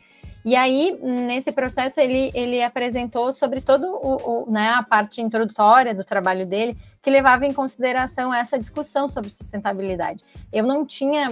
E 0.44 0.56
aí, 0.56 0.98
nesse 1.02 1.52
processo, 1.52 2.00
ele, 2.00 2.30
ele 2.34 2.62
apresentou 2.62 3.32
sobre 3.32 3.62
o, 3.68 4.50
né, 4.50 4.70
a 4.70 4.82
parte 4.82 5.20
introdutória 5.20 5.94
do 5.94 6.02
trabalho 6.02 6.46
dele, 6.46 6.76
que 7.02 7.10
levava 7.10 7.46
em 7.46 7.52
consideração 7.52 8.32
essa 8.32 8.58
discussão 8.58 9.08
sobre 9.08 9.30
sustentabilidade. 9.30 10.24
Eu 10.52 10.64
não 10.64 10.84
tinha 10.84 11.28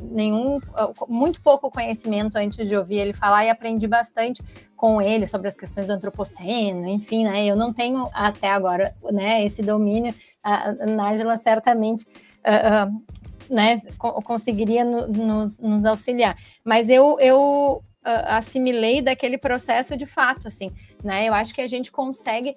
nenhum, 0.00 0.60
muito 1.08 1.40
pouco 1.42 1.70
conhecimento 1.70 2.36
antes 2.36 2.68
de 2.68 2.76
ouvir 2.76 2.98
ele 2.98 3.12
falar 3.12 3.44
e 3.44 3.50
aprendi 3.50 3.86
bastante 3.86 4.42
com 4.76 5.00
ele 5.00 5.26
sobre 5.26 5.48
as 5.48 5.56
questões 5.56 5.86
do 5.86 5.92
antropoceno, 5.92 6.88
enfim, 6.88 7.24
né? 7.24 7.44
Eu 7.44 7.54
não 7.54 7.72
tenho 7.72 8.08
até 8.12 8.48
agora, 8.48 8.94
né, 9.12 9.44
esse 9.44 9.62
domínio. 9.62 10.12
A 10.42 10.72
Nájila 10.72 11.36
certamente 11.36 12.04
uh, 12.44 12.88
uh, 12.88 13.02
né, 13.48 13.78
conseguiria 13.96 14.84
no, 14.84 15.06
nos, 15.06 15.60
nos 15.60 15.84
auxiliar. 15.84 16.36
Mas 16.64 16.88
eu, 16.88 17.16
eu 17.20 17.82
assimilei 18.04 19.00
daquele 19.00 19.38
processo 19.38 19.96
de 19.96 20.06
fato, 20.06 20.48
assim, 20.48 20.72
né? 21.02 21.28
Eu 21.28 21.34
acho 21.34 21.54
que 21.54 21.60
a 21.60 21.66
gente 21.66 21.90
consegue 21.90 22.56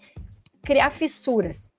criar 0.63 0.89
fissuras, 0.89 1.71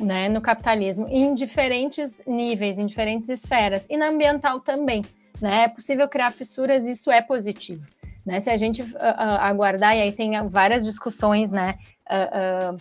né, 0.00 0.28
no 0.28 0.40
capitalismo 0.40 1.06
em 1.08 1.34
diferentes 1.34 2.22
níveis, 2.26 2.78
em 2.78 2.86
diferentes 2.86 3.28
esferas 3.28 3.86
e 3.90 3.96
na 3.96 4.08
ambiental 4.08 4.60
também, 4.60 5.04
né? 5.40 5.64
É 5.64 5.68
possível 5.68 6.08
criar 6.08 6.30
fissuras, 6.30 6.86
isso 6.86 7.10
é 7.10 7.20
positivo, 7.20 7.84
né? 8.24 8.40
Se 8.40 8.50
a 8.50 8.56
gente 8.56 8.82
uh, 8.82 8.86
uh, 8.86 9.40
aguardar 9.40 9.96
e 9.96 10.00
aí 10.00 10.12
tem 10.12 10.32
várias 10.48 10.84
discussões, 10.84 11.50
né? 11.50 11.78
Uh, 12.08 12.80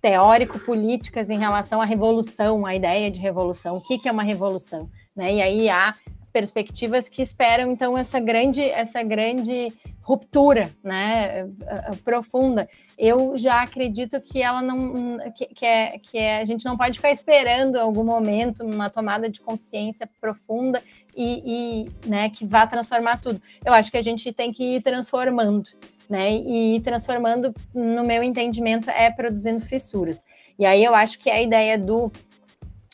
teórico-políticas 0.00 1.30
em 1.30 1.38
relação 1.38 1.80
à 1.80 1.84
revolução, 1.84 2.64
a 2.66 2.76
ideia 2.76 3.10
de 3.10 3.18
revolução, 3.18 3.76
o 3.76 3.80
que, 3.80 3.98
que 3.98 4.08
é 4.08 4.12
uma 4.12 4.22
revolução, 4.22 4.88
né? 5.14 5.34
E 5.34 5.42
aí 5.42 5.68
há 5.68 5.94
perspectivas 6.36 7.08
que 7.08 7.22
esperam 7.22 7.70
então 7.70 7.96
essa 7.96 8.20
grande 8.20 8.60
essa 8.60 9.02
grande 9.02 9.72
ruptura, 10.02 10.70
né, 10.84 11.40
eh, 11.40 11.46
eh, 11.66 11.96
profunda. 12.04 12.68
Eu 12.98 13.38
já 13.38 13.62
acredito 13.62 14.20
que 14.20 14.42
ela 14.42 14.60
não 14.60 15.18
que, 15.34 15.46
que, 15.46 15.64
é, 15.64 15.98
que 15.98 16.18
é, 16.18 16.38
a 16.38 16.44
gente 16.44 16.62
não 16.66 16.76
pode 16.76 16.98
ficar 16.98 17.10
esperando 17.10 17.76
algum 17.76 18.04
momento 18.04 18.62
uma 18.62 18.90
tomada 18.90 19.30
de 19.30 19.40
consciência 19.40 20.06
profunda 20.20 20.82
e, 21.16 21.86
e 21.86 22.06
né, 22.06 22.28
que 22.28 22.44
vá 22.44 22.66
transformar 22.66 23.18
tudo. 23.18 23.40
Eu 23.64 23.72
acho 23.72 23.90
que 23.90 23.96
a 23.96 24.02
gente 24.02 24.30
tem 24.30 24.52
que 24.52 24.76
ir 24.76 24.82
transformando, 24.82 25.70
né? 26.06 26.32
E 26.32 26.76
ir 26.76 26.80
transformando, 26.82 27.54
no 27.74 28.04
meu 28.04 28.22
entendimento, 28.22 28.90
é 28.90 29.10
produzindo 29.10 29.60
fissuras. 29.60 30.22
E 30.58 30.66
aí 30.66 30.84
eu 30.84 30.94
acho 30.94 31.18
que 31.18 31.30
a 31.30 31.40
ideia 31.40 31.78
do 31.78 32.12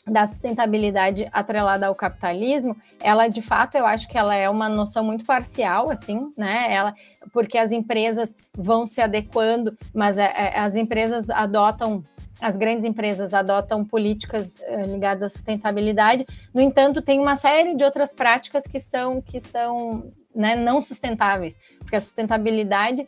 da 0.07 0.25
sustentabilidade 0.25 1.29
atrelada 1.31 1.87
ao 1.87 1.95
capitalismo, 1.95 2.75
ela 3.01 3.27
de 3.27 3.41
fato 3.41 3.75
eu 3.75 3.85
acho 3.85 4.07
que 4.07 4.17
ela 4.17 4.35
é 4.35 4.49
uma 4.49 4.67
noção 4.67 5.03
muito 5.03 5.23
parcial, 5.25 5.89
assim, 5.89 6.31
né? 6.37 6.67
Ela, 6.69 6.93
porque 7.31 7.57
as 7.57 7.71
empresas 7.71 8.35
vão 8.55 8.85
se 8.85 9.01
adequando, 9.01 9.77
mas 9.93 10.17
é, 10.17 10.25
é, 10.35 10.59
as 10.59 10.75
empresas 10.75 11.29
adotam, 11.29 12.03
as 12.41 12.57
grandes 12.57 12.83
empresas 12.83 13.33
adotam 13.33 13.85
políticas 13.85 14.55
é, 14.61 14.85
ligadas 14.85 15.23
à 15.23 15.29
sustentabilidade. 15.29 16.25
No 16.53 16.59
entanto, 16.59 17.01
tem 17.01 17.19
uma 17.19 17.37
série 17.37 17.75
de 17.75 17.83
outras 17.83 18.11
práticas 18.11 18.67
que 18.67 18.79
são 18.79 19.21
que 19.21 19.39
são 19.39 20.11
né, 20.35 20.55
não 20.55 20.81
sustentáveis, 20.81 21.59
porque 21.79 21.95
a 21.95 22.01
sustentabilidade 22.01 23.07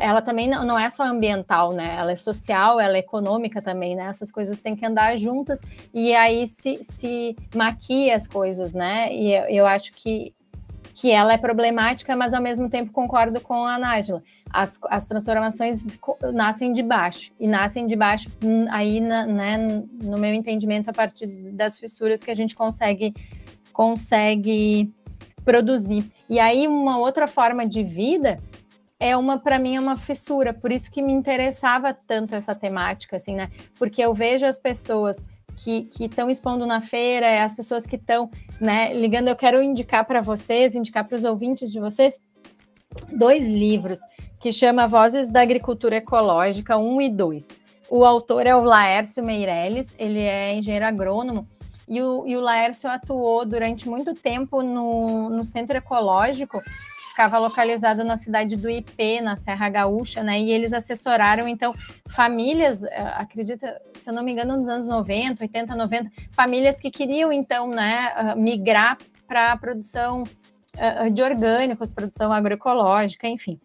ela 0.00 0.22
também 0.22 0.48
não 0.48 0.78
é 0.78 0.88
só 0.88 1.02
ambiental, 1.02 1.72
né? 1.72 1.96
Ela 1.98 2.12
é 2.12 2.16
social, 2.16 2.78
ela 2.78 2.96
é 2.96 3.00
econômica 3.00 3.60
também, 3.60 3.96
né? 3.96 4.06
Essas 4.08 4.30
coisas 4.30 4.60
têm 4.60 4.76
que 4.76 4.86
andar 4.86 5.16
juntas 5.16 5.60
e 5.92 6.14
aí 6.14 6.46
se, 6.46 6.78
se 6.82 7.36
maquia 7.54 8.14
as 8.14 8.28
coisas, 8.28 8.72
né? 8.72 9.12
E 9.12 9.34
eu, 9.34 9.44
eu 9.44 9.66
acho 9.66 9.92
que, 9.92 10.32
que 10.94 11.10
ela 11.10 11.32
é 11.32 11.38
problemática, 11.38 12.14
mas 12.14 12.32
ao 12.32 12.40
mesmo 12.40 12.70
tempo 12.70 12.92
concordo 12.92 13.40
com 13.40 13.64
a 13.64 13.76
Nájila. 13.76 14.22
As, 14.48 14.78
as 14.88 15.04
transformações 15.04 15.84
nascem 16.32 16.72
de 16.72 16.82
baixo 16.82 17.32
e 17.40 17.48
nascem 17.48 17.88
de 17.88 17.96
baixo 17.96 18.30
hum, 18.44 18.66
aí, 18.70 19.00
na, 19.00 19.26
né, 19.26 19.58
no 20.00 20.16
meu 20.16 20.32
entendimento, 20.32 20.88
a 20.88 20.92
partir 20.92 21.26
das 21.52 21.76
fissuras 21.76 22.22
que 22.22 22.30
a 22.30 22.36
gente 22.36 22.54
consegue 22.54 23.12
consegue 23.72 24.90
produzir. 25.46 26.10
E 26.28 26.40
aí 26.40 26.66
uma 26.66 26.98
outra 26.98 27.28
forma 27.28 27.64
de 27.64 27.84
vida 27.84 28.42
é 28.98 29.16
uma 29.16 29.38
para 29.38 29.58
mim 29.58 29.76
é 29.76 29.80
uma 29.80 29.96
fissura, 29.96 30.52
por 30.52 30.72
isso 30.72 30.90
que 30.90 31.00
me 31.00 31.12
interessava 31.12 31.94
tanto 31.94 32.34
essa 32.34 32.54
temática 32.54 33.16
assim, 33.16 33.36
né? 33.36 33.50
Porque 33.78 34.02
eu 34.02 34.12
vejo 34.12 34.44
as 34.44 34.58
pessoas 34.58 35.24
que 35.56 35.88
estão 36.00 36.28
expondo 36.28 36.66
na 36.66 36.82
feira, 36.82 37.42
as 37.42 37.54
pessoas 37.54 37.86
que 37.86 37.96
estão, 37.96 38.30
né, 38.60 38.92
ligando, 38.92 39.28
eu 39.28 39.36
quero 39.36 39.62
indicar 39.62 40.04
para 40.04 40.20
vocês, 40.20 40.74
indicar 40.74 41.04
para 41.06 41.16
os 41.16 41.24
ouvintes 41.24 41.70
de 41.70 41.80
vocês 41.80 42.20
dois 43.10 43.46
livros 43.46 43.98
que 44.38 44.52
chama 44.52 44.86
Vozes 44.86 45.30
da 45.30 45.40
Agricultura 45.40 45.96
Ecológica 45.96 46.76
1 46.76 47.00
e 47.00 47.08
2. 47.08 47.48
O 47.88 48.04
autor 48.04 48.46
é 48.46 48.54
o 48.54 48.62
Laércio 48.64 49.24
Meirelles, 49.24 49.94
ele 49.98 50.20
é 50.20 50.54
engenheiro 50.54 50.84
agrônomo 50.84 51.46
e 51.88 52.02
o, 52.02 52.26
e 52.26 52.36
o 52.36 52.40
Laércio 52.40 52.90
atuou 52.90 53.44
durante 53.44 53.88
muito 53.88 54.14
tempo 54.14 54.62
no, 54.62 55.30
no 55.30 55.44
Centro 55.44 55.76
Ecológico, 55.76 56.60
ficava 57.16 57.38
localizado 57.38 58.04
na 58.04 58.18
cidade 58.18 58.56
do 58.56 58.68
IP, 58.68 59.22
na 59.22 59.36
Serra 59.36 59.70
Gaúcha, 59.70 60.22
né? 60.22 60.38
E 60.38 60.50
eles 60.50 60.74
assessoraram, 60.74 61.48
então, 61.48 61.74
famílias, 62.08 62.84
eh, 62.84 63.12
acredita, 63.16 63.80
se 63.94 64.10
eu 64.10 64.12
não 64.12 64.22
me 64.22 64.32
engano, 64.32 64.54
nos 64.54 64.68
anos 64.68 64.86
90, 64.86 65.42
80, 65.42 65.74
90, 65.74 66.10
famílias 66.32 66.78
que 66.78 66.90
queriam, 66.90 67.32
então, 67.32 67.70
né, 67.70 68.12
ah, 68.14 68.36
migrar 68.36 68.98
para 69.26 69.52
a 69.52 69.56
produção 69.56 70.24
ah, 70.76 71.08
de 71.08 71.22
orgânicos, 71.22 71.88
produção 71.88 72.30
agroecológica, 72.30 73.26
enfim. 73.26 73.58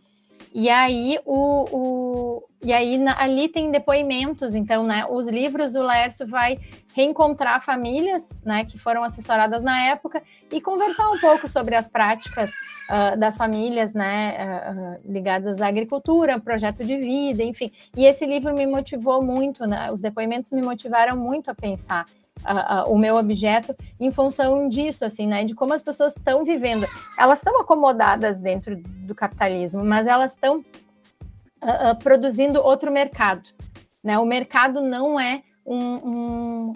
E 0.54 0.70
aí, 0.70 1.18
o, 1.26 1.66
o 1.72 2.44
e 2.64 2.72
aí 2.74 2.98
na, 2.98 3.20
ali 3.20 3.48
tem 3.48 3.72
depoimentos, 3.72 4.54
então, 4.54 4.84
né? 4.84 5.06
Os 5.10 5.28
livros, 5.28 5.74
o 5.74 5.82
Laércio 5.82 6.28
vai 6.28 6.60
reencontrar 6.94 7.62
famílias, 7.62 8.28
né, 8.44 8.66
que 8.66 8.78
foram 8.78 9.02
assessoradas 9.02 9.64
na 9.64 9.86
época 9.86 10.22
e 10.52 10.60
conversar 10.60 11.10
um 11.10 11.20
pouco 11.20 11.48
sobre 11.48 11.74
as 11.74 11.88
práticas 11.88 12.50
uh, 12.52 13.18
das 13.18 13.38
famílias, 13.38 13.94
né, 13.94 14.36
uh, 14.36 15.12
ligadas 15.12 15.62
à 15.62 15.68
agricultura, 15.68 16.38
projeto 16.38 16.84
de 16.84 16.98
vida, 16.98 17.44
enfim. 17.44 17.72
E 17.96 18.06
esse 18.06 18.26
livro 18.26 18.54
me 18.54 18.68
motivou 18.68 19.24
muito, 19.24 19.66
né? 19.66 19.90
Os 19.92 20.02
depoimentos 20.02 20.52
me 20.52 20.62
motivaram 20.62 21.16
muito 21.16 21.50
a 21.50 21.56
pensar 21.56 22.06
uh, 22.44 22.90
uh, 22.90 22.94
o 22.94 22.98
meu 22.98 23.16
objeto 23.16 23.76
em 24.00 24.12
função 24.12 24.68
disso, 24.68 25.06
assim, 25.06 25.28
né? 25.28 25.44
De 25.44 25.56
como 25.56 25.74
as 25.74 25.84
pessoas 25.84 26.16
estão 26.16 26.44
vivendo. 26.44 26.88
Elas 27.18 27.40
estão 27.40 27.60
acomodadas 27.60 28.38
dentro 28.38 28.76
do 28.78 29.16
capitalismo, 29.16 29.84
mas 29.84 30.08
elas 30.08 30.34
estão 30.34 30.60
uh, 30.60 31.96
produzindo 32.02 32.62
outro 32.62 32.92
mercado. 32.92 33.50
Né? 34.04 34.18
O 34.18 34.26
mercado 34.26 34.82
não 34.82 35.20
é 35.20 35.44
um. 35.66 35.78
um 35.78 36.74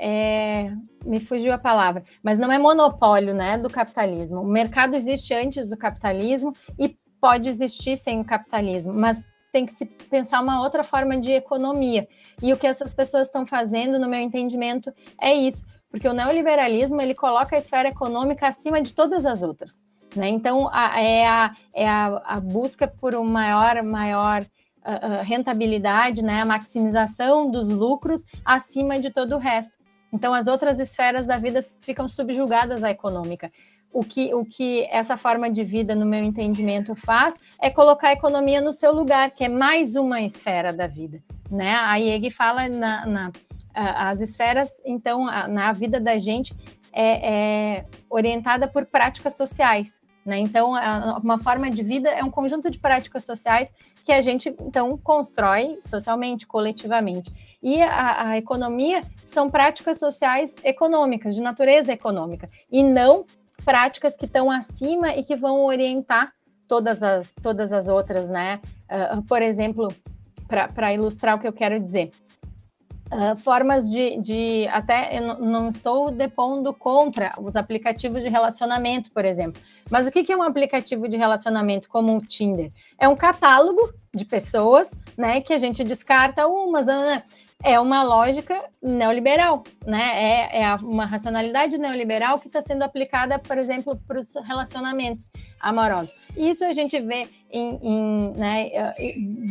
é, 0.00 0.72
me 1.04 1.18
fugiu 1.18 1.52
a 1.52 1.58
palavra, 1.58 2.04
mas 2.22 2.38
não 2.38 2.52
é 2.52 2.58
monopólio 2.58 3.34
né, 3.34 3.58
do 3.58 3.68
capitalismo. 3.68 4.40
O 4.40 4.46
mercado 4.46 4.94
existe 4.94 5.34
antes 5.34 5.68
do 5.68 5.76
capitalismo 5.76 6.52
e 6.78 6.96
pode 7.20 7.48
existir 7.48 7.96
sem 7.96 8.20
o 8.20 8.24
capitalismo, 8.24 8.92
mas 8.92 9.26
tem 9.52 9.66
que 9.66 9.72
se 9.72 9.86
pensar 9.86 10.40
uma 10.40 10.60
outra 10.60 10.84
forma 10.84 11.16
de 11.16 11.32
economia. 11.32 12.06
E 12.42 12.52
o 12.52 12.56
que 12.56 12.66
essas 12.66 12.92
pessoas 12.92 13.28
estão 13.28 13.46
fazendo, 13.46 13.98
no 13.98 14.08
meu 14.08 14.20
entendimento, 14.20 14.92
é 15.20 15.32
isso, 15.32 15.64
porque 15.90 16.08
o 16.08 16.12
neoliberalismo 16.12 17.00
ele 17.00 17.14
coloca 17.14 17.54
a 17.54 17.58
esfera 17.58 17.88
econômica 17.88 18.46
acima 18.46 18.80
de 18.80 18.92
todas 18.92 19.24
as 19.26 19.42
outras. 19.42 19.82
Né? 20.14 20.28
Então, 20.28 20.68
a, 20.72 21.00
é, 21.00 21.26
a, 21.26 21.54
é 21.74 21.88
a, 21.88 22.22
a, 22.24 22.40
busca 22.40 22.88
por 22.88 23.14
uma 23.14 23.30
maior, 23.30 23.82
maior 23.82 24.42
uh, 24.42 25.22
rentabilidade, 25.22 26.22
né? 26.22 26.40
a 26.40 26.44
maximização 26.44 27.50
dos 27.50 27.68
lucros 27.68 28.24
acima 28.44 28.98
de 28.98 29.10
todo 29.10 29.34
o 29.34 29.38
resto. 29.38 29.76
Então, 30.12 30.32
as 30.32 30.46
outras 30.46 30.80
esferas 30.80 31.26
da 31.26 31.36
vida 31.36 31.60
ficam 31.80 32.08
subjugadas 32.08 32.82
à 32.82 32.90
econômica 32.90 33.50
o 33.98 34.04
que, 34.04 34.32
o 34.32 34.44
que 34.44 34.86
essa 34.92 35.16
forma 35.16 35.50
de 35.50 35.64
vida, 35.64 35.92
no 35.92 36.06
meu 36.06 36.22
entendimento, 36.22 36.94
faz 36.94 37.34
é 37.60 37.68
colocar 37.68 38.08
a 38.08 38.12
economia 38.12 38.60
no 38.60 38.72
seu 38.72 38.92
lugar, 38.92 39.32
que 39.32 39.42
é 39.42 39.48
mais 39.48 39.96
uma 39.96 40.22
esfera 40.22 40.72
da 40.72 40.86
vida. 40.86 41.20
Né? 41.50 41.72
A 41.72 41.98
IEG 41.98 42.30
fala 42.30 42.68
na, 42.68 43.04
na 43.06 43.32
as 43.74 44.20
esferas, 44.20 44.80
então, 44.84 45.24
na 45.48 45.72
vida 45.72 46.00
da 46.00 46.16
gente 46.16 46.54
é, 46.92 47.78
é 47.78 47.84
orientada 48.08 48.68
por 48.68 48.86
práticas 48.86 49.36
sociais. 49.36 50.00
Né? 50.24 50.38
Então, 50.38 50.74
uma 51.20 51.38
forma 51.38 51.68
de 51.68 51.82
vida 51.82 52.08
é 52.08 52.22
um 52.22 52.30
conjunto 52.30 52.70
de 52.70 52.78
práticas 52.78 53.24
sociais 53.24 53.72
que 54.04 54.12
a 54.12 54.20
gente, 54.20 54.54
então, 54.60 54.96
constrói 54.96 55.80
socialmente, 55.84 56.46
coletivamente. 56.46 57.32
E 57.60 57.82
a, 57.82 58.28
a 58.28 58.38
economia 58.38 59.02
são 59.26 59.50
práticas 59.50 59.98
sociais 59.98 60.54
econômicas, 60.62 61.34
de 61.34 61.42
natureza 61.42 61.92
econômica, 61.92 62.48
e 62.70 62.82
não 62.82 63.26
práticas 63.64 64.16
que 64.16 64.24
estão 64.24 64.50
acima 64.50 65.14
e 65.14 65.22
que 65.22 65.36
vão 65.36 65.64
orientar 65.64 66.32
todas 66.66 67.02
as, 67.02 67.30
todas 67.42 67.72
as 67.72 67.88
outras, 67.88 68.28
né? 68.28 68.60
Uh, 68.90 69.22
por 69.22 69.42
exemplo, 69.42 69.88
para 70.46 70.92
ilustrar 70.92 71.36
o 71.36 71.38
que 71.38 71.48
eu 71.48 71.52
quero 71.52 71.78
dizer. 71.80 72.12
Uh, 73.10 73.34
formas 73.38 73.90
de, 73.90 74.20
de 74.20 74.68
até 74.68 75.18
eu 75.18 75.38
não 75.38 75.70
estou 75.70 76.10
depondo 76.10 76.74
contra 76.74 77.32
os 77.38 77.56
aplicativos 77.56 78.22
de 78.22 78.28
relacionamento, 78.28 79.10
por 79.12 79.24
exemplo. 79.24 79.62
Mas 79.90 80.06
o 80.06 80.10
que, 80.10 80.22
que 80.22 80.32
é 80.32 80.36
um 80.36 80.42
aplicativo 80.42 81.08
de 81.08 81.16
relacionamento 81.16 81.88
como 81.88 82.16
o 82.16 82.20
Tinder? 82.20 82.70
É 82.98 83.08
um 83.08 83.16
catálogo 83.16 83.94
de 84.14 84.26
pessoas, 84.26 84.90
né, 85.16 85.40
que 85.40 85.54
a 85.54 85.58
gente 85.58 85.82
descarta 85.82 86.46
umas, 86.46 86.86
é 87.62 87.78
uma 87.80 88.02
lógica 88.02 88.64
neoliberal, 88.80 89.64
né? 89.84 90.12
É, 90.14 90.62
é 90.62 90.74
uma 90.76 91.04
racionalidade 91.04 91.76
neoliberal 91.76 92.38
que 92.38 92.46
está 92.46 92.62
sendo 92.62 92.82
aplicada, 92.82 93.38
por 93.38 93.58
exemplo, 93.58 94.00
para 94.06 94.20
os 94.20 94.32
relacionamentos 94.46 95.30
amorosos. 95.58 96.14
Isso 96.36 96.64
a 96.64 96.72
gente 96.72 97.00
vê 97.00 97.28
em, 97.50 97.78
em 97.82 98.30
né, 98.36 98.70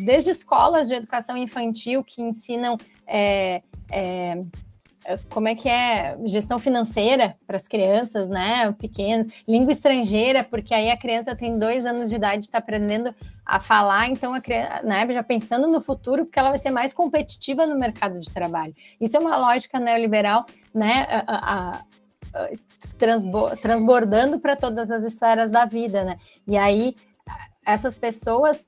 desde 0.06 0.30
escolas 0.30 0.88
de 0.88 0.96
educação 0.96 1.36
infantil 1.36 2.02
que 2.04 2.22
ensinam 2.22 2.78
é, 3.06 3.62
é, 3.92 4.42
como 5.30 5.48
é 5.48 5.56
que 5.56 5.70
é 5.70 6.18
gestão 6.26 6.60
financeira 6.60 7.36
para 7.46 7.56
as 7.56 7.68
crianças, 7.68 8.30
né, 8.30 8.72
pequenas, 8.74 9.28
língua 9.48 9.72
estrangeira, 9.72 10.44
porque 10.44 10.74
aí 10.74 10.90
a 10.90 10.98
criança 10.98 11.36
tem 11.36 11.58
dois 11.58 11.86
anos 11.86 12.10
de 12.10 12.16
idade, 12.16 12.46
está 12.46 12.58
aprendendo 12.58 13.14
a 13.48 13.62
falar, 13.62 14.10
então 14.10 14.34
a 14.34 14.42
criança, 14.42 14.84
né, 14.84 15.08
já 15.14 15.24
pensando 15.24 15.68
no 15.68 15.80
futuro, 15.80 16.26
porque 16.26 16.38
ela 16.38 16.50
vai 16.50 16.58
ser 16.58 16.70
mais 16.70 16.94
competitiva 16.94 17.66
no 17.66 17.80
mercado 17.80 18.20
de 18.20 18.30
trabalho. 18.30 18.74
Isso 19.00 19.16
é 19.16 19.20
uma 19.20 19.38
lógica 19.38 19.80
neoliberal, 19.80 20.46
né, 20.74 21.08
a, 21.10 21.24
a, 21.28 21.72
a, 21.72 22.50
transbordando 23.62 24.38
para 24.38 24.58
todas 24.58 24.92
as 24.92 25.06
esferas 25.06 25.50
da 25.50 25.64
vida, 25.64 26.04
né, 26.04 26.18
e 26.46 26.58
aí 26.58 26.96
essas 27.66 27.98
pessoas 27.98 28.66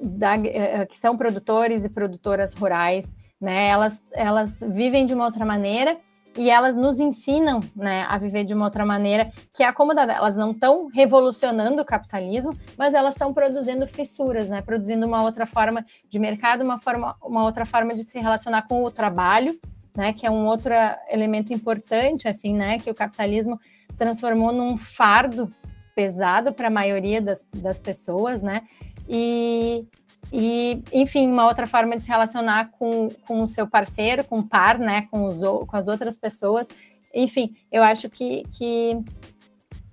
da, 0.00 0.36
eh, 0.36 0.86
que 0.86 0.96
são 0.96 1.16
produtores 1.16 1.84
e 1.84 1.88
produtoras 1.88 2.54
rurais, 2.54 3.16
né? 3.40 3.68
Elas, 3.68 4.04
elas 4.12 4.60
vivem 4.60 5.06
de 5.06 5.14
uma 5.14 5.24
outra 5.24 5.44
maneira 5.44 5.98
e 6.38 6.48
elas 6.50 6.76
nos 6.76 7.00
ensinam 7.00 7.58
né, 7.74 8.06
a 8.08 8.16
viver 8.16 8.44
de 8.44 8.54
uma 8.54 8.66
outra 8.66 8.86
maneira 8.86 9.32
que 9.56 9.64
é 9.64 9.66
acomodada. 9.66 10.12
Elas 10.12 10.36
não 10.36 10.52
estão 10.52 10.86
revolucionando 10.86 11.82
o 11.82 11.84
capitalismo, 11.84 12.56
mas 12.76 12.94
elas 12.94 13.14
estão 13.14 13.34
produzindo 13.34 13.88
fissuras, 13.88 14.48
né, 14.48 14.62
produzindo 14.62 15.04
uma 15.04 15.24
outra 15.24 15.46
forma 15.46 15.84
de 16.08 16.16
mercado, 16.20 16.62
uma, 16.62 16.78
forma, 16.78 17.16
uma 17.20 17.42
outra 17.42 17.66
forma 17.66 17.92
de 17.92 18.04
se 18.04 18.20
relacionar 18.20 18.68
com 18.68 18.84
o 18.84 18.90
trabalho, 18.90 19.58
né, 19.96 20.12
que 20.12 20.24
é 20.24 20.30
um 20.30 20.46
outro 20.46 20.72
elemento 21.10 21.52
importante, 21.52 22.28
assim, 22.28 22.54
né, 22.54 22.78
que 22.78 22.88
o 22.88 22.94
capitalismo 22.94 23.58
transformou 23.96 24.52
num 24.52 24.78
fardo 24.78 25.52
pesado 25.92 26.52
para 26.52 26.68
a 26.68 26.70
maioria 26.70 27.20
das, 27.20 27.44
das 27.52 27.80
pessoas, 27.80 28.44
né, 28.44 28.62
e, 29.08 29.84
e, 30.32 30.82
enfim, 30.92 31.30
uma 31.30 31.46
outra 31.46 31.66
forma 31.66 31.96
de 31.96 32.04
se 32.04 32.10
relacionar 32.10 32.70
com, 32.72 33.08
com 33.26 33.42
o 33.42 33.48
seu 33.48 33.66
parceiro, 33.66 34.24
com 34.24 34.40
o 34.40 34.46
par, 34.46 34.78
né, 34.78 35.06
com, 35.10 35.24
os, 35.24 35.40
com 35.40 35.76
as 35.76 35.88
outras 35.88 36.16
pessoas. 36.16 36.68
Enfim, 37.14 37.56
eu 37.72 37.82
acho 37.82 38.10
que, 38.10 38.44
que 38.52 39.02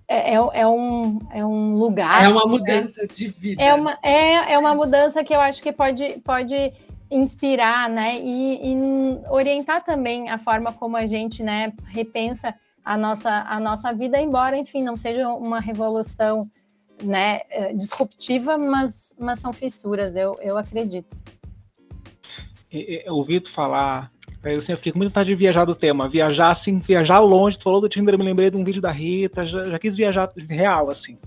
é, 0.08 0.34
é, 0.34 0.36
é 0.36 0.68
um, 0.68 1.20
é 1.32 1.46
um 1.46 1.76
lugar. 1.76 2.26
É 2.26 2.28
uma 2.28 2.46
né? 2.46 2.52
mudança 2.52 3.02
né? 3.02 3.08
de 3.08 3.28
vida. 3.30 3.64
É 3.64 3.74
uma, 3.74 3.98
é, 4.04 4.54
é 4.54 4.58
uma 4.58 4.76
mudança 4.76 5.24
que 5.24 5.34
eu 5.34 5.40
acho 5.40 5.64
que 5.64 5.72
pode, 5.72 6.20
pode 6.24 6.74
inspirar, 7.10 7.90
né, 7.90 8.20
e, 8.20 8.74
e 8.74 8.78
orientar 9.30 9.84
também 9.84 10.30
a 10.30 10.38
forma 10.38 10.74
como 10.74 10.98
a 10.98 11.06
gente, 11.06 11.44
né, 11.44 11.72
repensa 11.88 12.54
a 12.84 12.98
nossa, 12.98 13.46
a 13.48 13.60
nossa 13.60 13.94
vida, 13.94 14.20
embora, 14.20 14.58
enfim, 14.58 14.84
não 14.84 14.98
seja 14.98 15.30
uma 15.30 15.60
revolução 15.60 16.50
né, 17.04 17.42
é, 17.50 17.74
disruptiva, 17.74 18.58
mas, 18.58 19.14
mas 19.20 19.40
são 19.40 19.54
fissuras, 19.54 20.16
eu, 20.16 20.38
eu 20.42 20.58
acredito. 20.58 21.16
Eu 22.72 23.16
ouvi 23.16 23.40
tu 23.40 23.50
falar, 23.52 24.12
eu, 24.44 24.58
assim, 24.58 24.74
eu 24.74 24.78
fiquei 24.78 24.92
com 24.92 24.98
muita 24.98 25.12
vontade 25.12 25.30
de 25.30 25.36
viajar 25.36 25.66
do 25.66 25.76
tema, 25.76 26.10
viajar 26.10 26.52
assim, 26.52 26.80
viajar 26.80 27.20
longe, 27.20 27.58
tu 27.58 27.64
falou 27.64 27.80
do 27.80 27.90
Tinder, 27.90 28.14
eu 28.14 28.20
me 28.20 28.26
lembrei 28.26 28.50
de 28.50 28.58
um 28.58 28.64
vídeo 28.64 28.82
da 28.82 28.92
Rita, 28.92 29.46
já, 29.46 29.64
já 29.64 29.80
quis 29.80 29.96
viajar 29.96 30.32
real, 30.50 30.90
assim. 30.90 31.18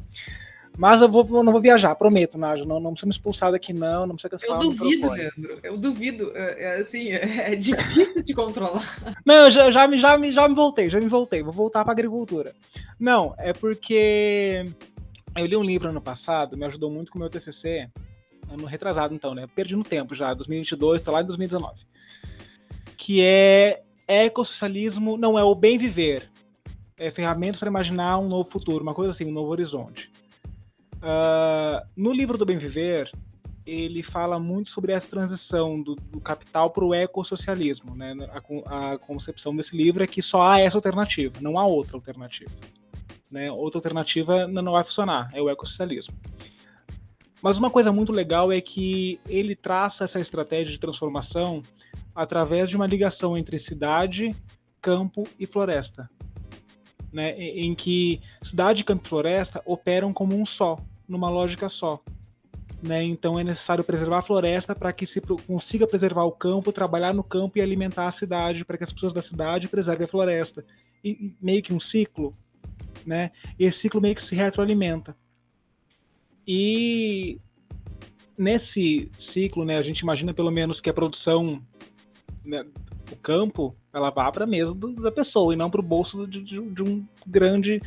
Mas 0.78 1.02
eu 1.02 1.08
vou, 1.08 1.42
não 1.42 1.50
vou 1.50 1.60
viajar, 1.60 1.92
prometo, 1.96 2.38
Nádia. 2.38 2.64
Não, 2.64 2.78
não 2.78 2.92
precisa 2.92 3.08
me 3.08 3.12
expulsar 3.12 3.50
daqui, 3.50 3.72
não. 3.72 4.06
Não 4.06 4.14
precisa 4.14 4.30
cancelar 4.30 4.62
Eu 4.62 4.70
duvido, 4.70 5.10
Leandro. 5.10 5.58
Eu 5.60 5.76
duvido. 5.76 6.30
É, 6.36 6.62
é, 6.62 6.76
assim, 6.76 7.10
é, 7.10 7.52
é 7.52 7.56
difícil 7.56 8.22
de 8.22 8.32
controlar. 8.32 8.86
Não, 9.26 9.34
eu 9.34 9.50
já, 9.50 9.72
já, 9.72 9.96
já, 9.96 10.16
me, 10.16 10.32
já 10.32 10.48
me 10.48 10.54
voltei, 10.54 10.88
já 10.88 11.00
me 11.00 11.08
voltei. 11.08 11.42
Vou 11.42 11.52
voltar 11.52 11.82
para 11.82 11.90
agricultura. 11.90 12.52
Não, 12.98 13.34
é 13.38 13.52
porque 13.52 14.66
eu 15.40 15.46
li 15.46 15.56
um 15.56 15.62
livro 15.62 15.88
ano 15.88 16.00
passado, 16.00 16.56
me 16.56 16.66
ajudou 16.66 16.90
muito 16.90 17.10
com 17.10 17.18
o 17.18 17.20
meu 17.20 17.30
TCC, 17.30 17.88
ano 18.50 18.66
retrasado 18.66 19.14
então, 19.14 19.34
né? 19.34 19.46
Perdi 19.54 19.76
no 19.76 19.82
tempo 19.82 20.14
já, 20.14 20.32
2022, 20.34 21.02
tá 21.02 21.12
lá 21.12 21.22
em 21.22 21.26
2019. 21.26 21.80
Que 22.96 23.24
é 23.24 23.82
ecossocialismo 24.06 25.16
não 25.16 25.38
é 25.38 25.44
o 25.44 25.54
bem 25.54 25.78
viver, 25.78 26.30
é 26.98 27.10
ferramentas 27.10 27.60
para 27.60 27.68
imaginar 27.68 28.18
um 28.18 28.28
novo 28.28 28.50
futuro, 28.50 28.82
uma 28.82 28.94
coisa 28.94 29.12
assim, 29.12 29.26
um 29.26 29.32
novo 29.32 29.50
horizonte. 29.50 30.10
Uh, 30.96 31.86
no 31.96 32.12
livro 32.12 32.36
do 32.36 32.44
Bem 32.44 32.58
Viver, 32.58 33.08
ele 33.64 34.02
fala 34.02 34.38
muito 34.40 34.70
sobre 34.70 34.92
essa 34.92 35.08
transição 35.08 35.80
do, 35.80 35.94
do 35.94 36.20
capital 36.20 36.70
para 36.70 36.84
o 36.84 36.94
ecossocialismo. 36.94 37.94
Né? 37.94 38.16
A, 38.66 38.92
a, 38.92 38.98
concepção 38.98 39.54
desse 39.54 39.76
livro 39.76 40.02
é 40.02 40.06
que 40.06 40.22
só 40.22 40.42
há 40.42 40.60
essa 40.60 40.76
alternativa, 40.76 41.34
não 41.40 41.58
há 41.58 41.66
outra 41.66 41.96
alternativa. 41.96 42.50
Né? 43.30 43.50
Outra 43.50 43.78
alternativa 43.78 44.46
não 44.46 44.72
vai 44.72 44.84
funcionar, 44.84 45.30
é 45.34 45.40
o 45.40 45.48
ecossocialismo. 45.48 46.14
Mas 47.42 47.56
uma 47.56 47.70
coisa 47.70 47.92
muito 47.92 48.12
legal 48.12 48.50
é 48.50 48.60
que 48.60 49.20
ele 49.28 49.54
traça 49.54 50.04
essa 50.04 50.18
estratégia 50.18 50.72
de 50.72 50.80
transformação 50.80 51.62
através 52.14 52.68
de 52.68 52.76
uma 52.76 52.86
ligação 52.86 53.36
entre 53.36 53.58
cidade, 53.58 54.34
campo 54.82 55.24
e 55.38 55.46
floresta. 55.46 56.10
Né? 57.12 57.38
Em 57.38 57.74
que 57.74 58.20
cidade, 58.42 58.84
campo 58.84 59.06
e 59.06 59.08
floresta 59.08 59.62
operam 59.64 60.12
como 60.12 60.34
um 60.34 60.44
só. 60.44 60.78
numa 61.08 61.30
lógica 61.30 61.68
só. 61.68 62.02
Né? 62.82 63.02
Então 63.04 63.38
é 63.38 63.44
necessário 63.44 63.84
preservar 63.84 64.18
a 64.18 64.22
floresta 64.22 64.74
para 64.74 64.92
que 64.92 65.06
se 65.06 65.20
consiga 65.20 65.86
preservar 65.86 66.24
o 66.24 66.32
campo, 66.32 66.72
trabalhar 66.72 67.14
no 67.14 67.24
campo 67.24 67.58
e 67.58 67.60
alimentar 67.60 68.06
a 68.06 68.12
cidade, 68.12 68.64
para 68.64 68.76
que 68.76 68.84
as 68.84 68.92
pessoas 68.92 69.12
da 69.12 69.22
cidade 69.22 69.68
preservem 69.68 70.04
a 70.04 70.08
floresta. 70.08 70.64
E, 71.02 71.34
meio 71.40 71.62
que 71.62 71.72
um 71.72 71.80
ciclo, 71.80 72.32
né? 73.08 73.32
Esse 73.58 73.80
ciclo 73.80 74.00
meio 74.00 74.14
que 74.14 74.22
se 74.22 74.34
retroalimenta. 74.34 75.16
E 76.46 77.40
nesse 78.36 79.10
ciclo, 79.18 79.64
né, 79.64 79.78
a 79.78 79.82
gente 79.82 80.00
imagina 80.00 80.34
pelo 80.34 80.50
menos 80.50 80.80
que 80.80 80.90
a 80.90 80.94
produção 80.94 81.60
né, 82.44 82.64
do 83.08 83.16
campo 83.16 83.74
ela 83.92 84.10
vá 84.10 84.30
para 84.30 84.44
a 84.44 84.46
mesa 84.46 84.74
do, 84.74 84.92
da 84.92 85.10
pessoa 85.10 85.52
e 85.52 85.56
não 85.56 85.70
para 85.70 85.80
o 85.80 85.82
bolso 85.82 86.26
de, 86.26 86.42
de, 86.42 86.60
de 86.60 86.82
um 86.82 87.04
grande 87.26 87.82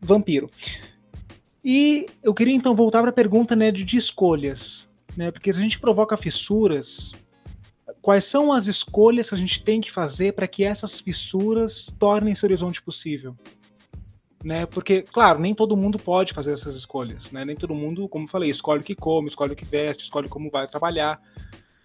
vampiro. 0.00 0.50
E 1.64 2.06
eu 2.22 2.34
queria 2.34 2.54
então 2.54 2.74
voltar 2.74 3.00
para 3.00 3.10
a 3.10 3.14
pergunta 3.14 3.54
né, 3.54 3.70
de, 3.70 3.84
de 3.84 3.96
escolhas, 3.96 4.88
né? 5.16 5.30
Porque 5.30 5.52
se 5.52 5.58
a 5.58 5.62
gente 5.62 5.78
provoca 5.78 6.16
fissuras, 6.16 7.12
quais 8.00 8.24
são 8.24 8.52
as 8.52 8.66
escolhas 8.66 9.28
que 9.28 9.34
a 9.34 9.38
gente 9.38 9.62
tem 9.62 9.80
que 9.80 9.90
fazer 9.90 10.32
para 10.32 10.48
que 10.48 10.64
essas 10.64 11.00
fissuras 11.00 11.86
tornem 11.98 12.32
esse 12.32 12.44
horizonte 12.44 12.82
possível? 12.82 13.36
Né? 14.42 14.64
Porque, 14.66 15.02
claro, 15.02 15.38
nem 15.38 15.54
todo 15.54 15.76
mundo 15.76 15.98
pode 15.98 16.32
fazer 16.32 16.52
essas 16.52 16.74
escolhas, 16.74 17.30
né? 17.30 17.44
Nem 17.44 17.54
todo 17.54 17.74
mundo, 17.74 18.08
como 18.08 18.26
falei, 18.26 18.48
escolhe 18.48 18.80
o 18.80 18.84
que 18.84 18.94
come, 18.94 19.28
escolhe 19.28 19.52
o 19.52 19.56
que 19.56 19.66
veste, 19.66 20.04
escolhe 20.04 20.28
como 20.28 20.50
vai 20.50 20.66
trabalhar. 20.66 21.20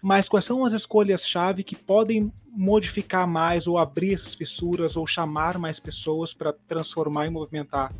Mas 0.02 0.28
quais 0.28 0.44
são 0.44 0.64
as 0.64 0.72
escolhas-chave 0.72 1.62
que 1.62 1.76
podem 1.76 2.32
modificar 2.48 3.26
mais 3.26 3.66
ou 3.66 3.78
abrir 3.78 4.14
essas 4.14 4.34
fissuras 4.34 4.96
ou 4.96 5.06
chamar 5.06 5.58
mais 5.58 5.78
pessoas 5.78 6.32
para 6.32 6.52
transformar 6.52 7.26
e 7.26 7.30
movimentar 7.30 7.92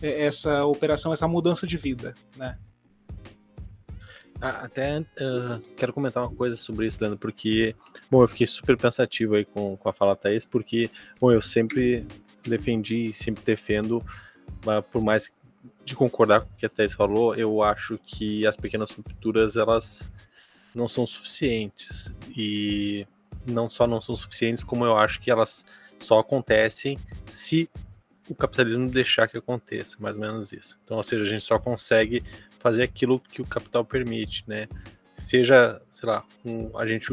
é, 0.00 0.26
essa 0.26 0.64
operação, 0.64 1.12
essa 1.12 1.26
mudança 1.26 1.66
de 1.66 1.76
vida, 1.76 2.14
né? 2.36 2.56
Até 4.40 5.00
uh, 5.00 5.60
quero 5.76 5.92
comentar 5.92 6.22
uma 6.22 6.32
coisa 6.32 6.56
sobre 6.56 6.86
isso, 6.86 6.98
Leandro, 7.00 7.18
porque, 7.18 7.74
bom, 8.08 8.22
eu 8.22 8.28
fiquei 8.28 8.46
super 8.46 8.76
pensativo 8.76 9.34
aí 9.34 9.44
com, 9.44 9.76
com 9.76 9.88
a 9.88 9.92
fala 9.92 10.14
Thaís, 10.14 10.44
porque, 10.44 10.88
bom, 11.20 11.32
eu 11.32 11.42
sempre 11.42 12.06
defendi 12.48 13.06
e 13.06 13.14
sempre 13.14 13.44
defendo, 13.44 14.04
por 14.90 15.02
mais 15.02 15.30
de 15.84 15.94
concordar 15.94 16.42
com 16.42 16.52
o 16.52 16.56
que 16.56 16.66
a 16.66 16.68
Thaís 16.68 16.92
falou, 16.92 17.34
eu 17.34 17.62
acho 17.62 17.98
que 17.98 18.46
as 18.46 18.56
pequenas 18.56 18.90
rupturas, 18.90 19.56
elas 19.56 20.10
não 20.74 20.86
são 20.86 21.06
suficientes, 21.06 22.12
e 22.36 23.06
não 23.46 23.70
só 23.70 23.86
não 23.86 24.00
são 24.00 24.16
suficientes, 24.16 24.62
como 24.62 24.84
eu 24.84 24.96
acho 24.96 25.20
que 25.20 25.30
elas 25.30 25.64
só 25.98 26.20
acontecem 26.20 26.98
se 27.26 27.68
o 28.28 28.34
capitalismo 28.34 28.88
deixar 28.90 29.26
que 29.26 29.38
aconteça, 29.38 29.96
mais 29.98 30.16
ou 30.16 30.22
menos 30.22 30.52
isso. 30.52 30.78
Então, 30.84 30.98
ou 30.98 31.04
seja, 31.04 31.22
a 31.22 31.26
gente 31.26 31.42
só 31.42 31.58
consegue 31.58 32.22
fazer 32.58 32.82
aquilo 32.82 33.18
que 33.18 33.40
o 33.40 33.46
capital 33.46 33.84
permite, 33.84 34.44
né? 34.46 34.68
Seja, 35.14 35.80
sei 35.90 36.08
lá, 36.08 36.24
um, 36.44 36.76
a 36.76 36.86
gente 36.86 37.08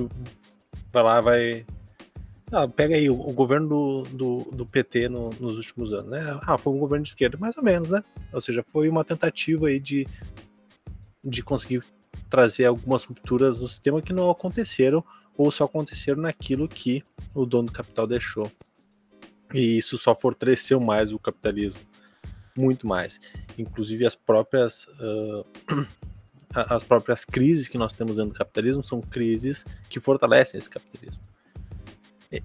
vai 0.92 1.04
lá, 1.04 1.22
vai. 1.22 1.66
Ah, 2.58 2.70
pega 2.70 2.96
aí 2.96 3.10
o, 3.10 3.20
o 3.20 3.34
governo 3.34 3.68
do, 3.68 4.04
do, 4.04 4.52
do 4.56 4.66
PT 4.66 5.10
no, 5.10 5.30
nos 5.42 5.58
últimos 5.58 5.92
anos, 5.92 6.10
né? 6.10 6.40
Ah, 6.48 6.58
foi 6.58 6.72
um 6.72 6.80
governo 6.80 7.04
de 7.04 7.10
esquerda, 7.10 7.38
mais 7.38 7.58
ou 7.58 7.64
menos, 7.64 7.90
né? 7.90 8.02
Ou 8.32 8.40
seja, 8.40 8.64
foi 8.64 8.88
uma 8.88 9.04
tentativa 9.04 9.68
aí 9.68 9.78
de, 9.78 10.08
de 11.22 11.44
conseguir 11.44 11.84
trazer 12.30 12.64
algumas 12.64 13.04
rupturas 13.04 13.60
no 13.60 13.68
sistema 13.68 14.02
que 14.02 14.14
não 14.14 14.30
aconteceram 14.30 15.04
ou 15.38 15.52
só 15.52 15.66
aconteceram 15.66 16.22
naquilo 16.22 16.66
que 16.66 17.04
o 17.34 17.46
dono 17.46 17.66
do 17.66 17.74
capital 17.74 18.08
deixou. 18.08 18.50
E 19.54 19.78
isso 19.78 19.98
só 19.98 20.16
fortaleceu 20.16 20.80
mais 20.80 21.12
o 21.12 21.20
capitalismo, 21.20 21.82
muito 22.58 22.88
mais. 22.88 23.20
Inclusive 23.58 24.06
as 24.06 24.16
próprias 24.16 24.88
uh, 24.96 25.46
as 26.54 26.86
próprias 26.86 27.26
crises 27.26 27.68
que 27.68 27.78
nós 27.78 27.94
temos 27.94 28.16
dentro 28.16 28.32
do 28.32 28.38
capitalismo 28.38 28.82
são 28.82 29.02
crises 29.02 29.66
que 29.90 30.00
fortalecem 30.00 30.58
esse 30.58 30.70
capitalismo. 30.70 31.35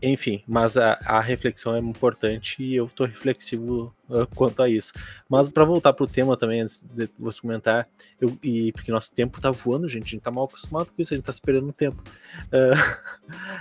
Enfim, 0.03 0.43
mas 0.47 0.77
a, 0.77 0.99
a, 1.05 1.21
reflexão 1.21 1.75
é 1.75 1.79
importante 1.79 2.63
e 2.63 2.77
eu 2.77 2.85
estou 2.85 3.07
reflexivo 3.07 3.95
uh, 4.09 4.27
quanto 4.35 4.63
a 4.63 4.69
isso. 4.69 4.93
Mas 5.29 5.49
para 5.49 5.65
voltar 5.65 5.93
para 5.93 6.05
o 6.05 6.07
tema 6.07 6.37
também, 6.37 6.61
antes 6.61 6.83
de 6.83 7.09
você 7.19 7.41
comentar, 7.41 7.89
eu, 8.21 8.37
e 8.43 8.73
porque 8.73 8.93
nosso 8.93 9.13
tempo 9.13 9.39
está 9.39 9.51
voando, 9.51 9.89
gente, 9.89 10.03
a 10.03 10.07
gente 10.07 10.19
está 10.19 10.31
mal 10.31 10.45
acostumado 10.45 10.93
com 10.93 11.01
isso, 11.01 11.15
a 11.15 11.17
gente 11.17 11.23
está 11.23 11.33
esperando 11.33 11.69
o 11.69 11.73
tempo. 11.73 12.03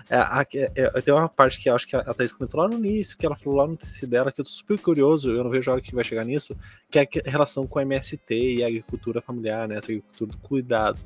Uh, 0.09 0.45
é, 0.53 0.71
é, 0.75 1.01
tem 1.01 1.13
uma 1.13 1.29
parte 1.29 1.59
que 1.59 1.69
acho 1.69 1.87
que 1.87 1.95
a, 1.95 1.99
a 1.99 2.13
Thaís 2.13 2.31
comentou 2.31 2.59
lá 2.59 2.67
no 2.67 2.75
início, 2.75 3.15
que 3.17 3.25
ela 3.25 3.35
falou 3.35 3.59
lá 3.59 3.67
no 3.67 3.77
TC 3.77 4.07
dela, 4.07 4.31
que 4.31 4.41
eu 4.41 4.43
estou 4.43 4.57
super 4.57 4.79
curioso, 4.79 5.31
eu 5.31 5.43
não 5.43 5.51
vejo 5.51 5.69
a 5.69 5.73
hora 5.73 5.81
que 5.81 5.93
vai 5.93 6.03
chegar 6.03 6.25
nisso, 6.25 6.55
que 6.89 6.97
é 6.97 7.03
a 7.03 7.29
relação 7.29 7.67
com 7.67 7.77
a 7.77 7.83
MST 7.83 8.33
e 8.33 8.63
a 8.63 8.67
agricultura 8.67 9.21
familiar, 9.21 9.67
né, 9.67 9.77
essa 9.77 9.91
agricultura 9.91 10.31
do 10.31 10.37
cuidado. 10.39 10.99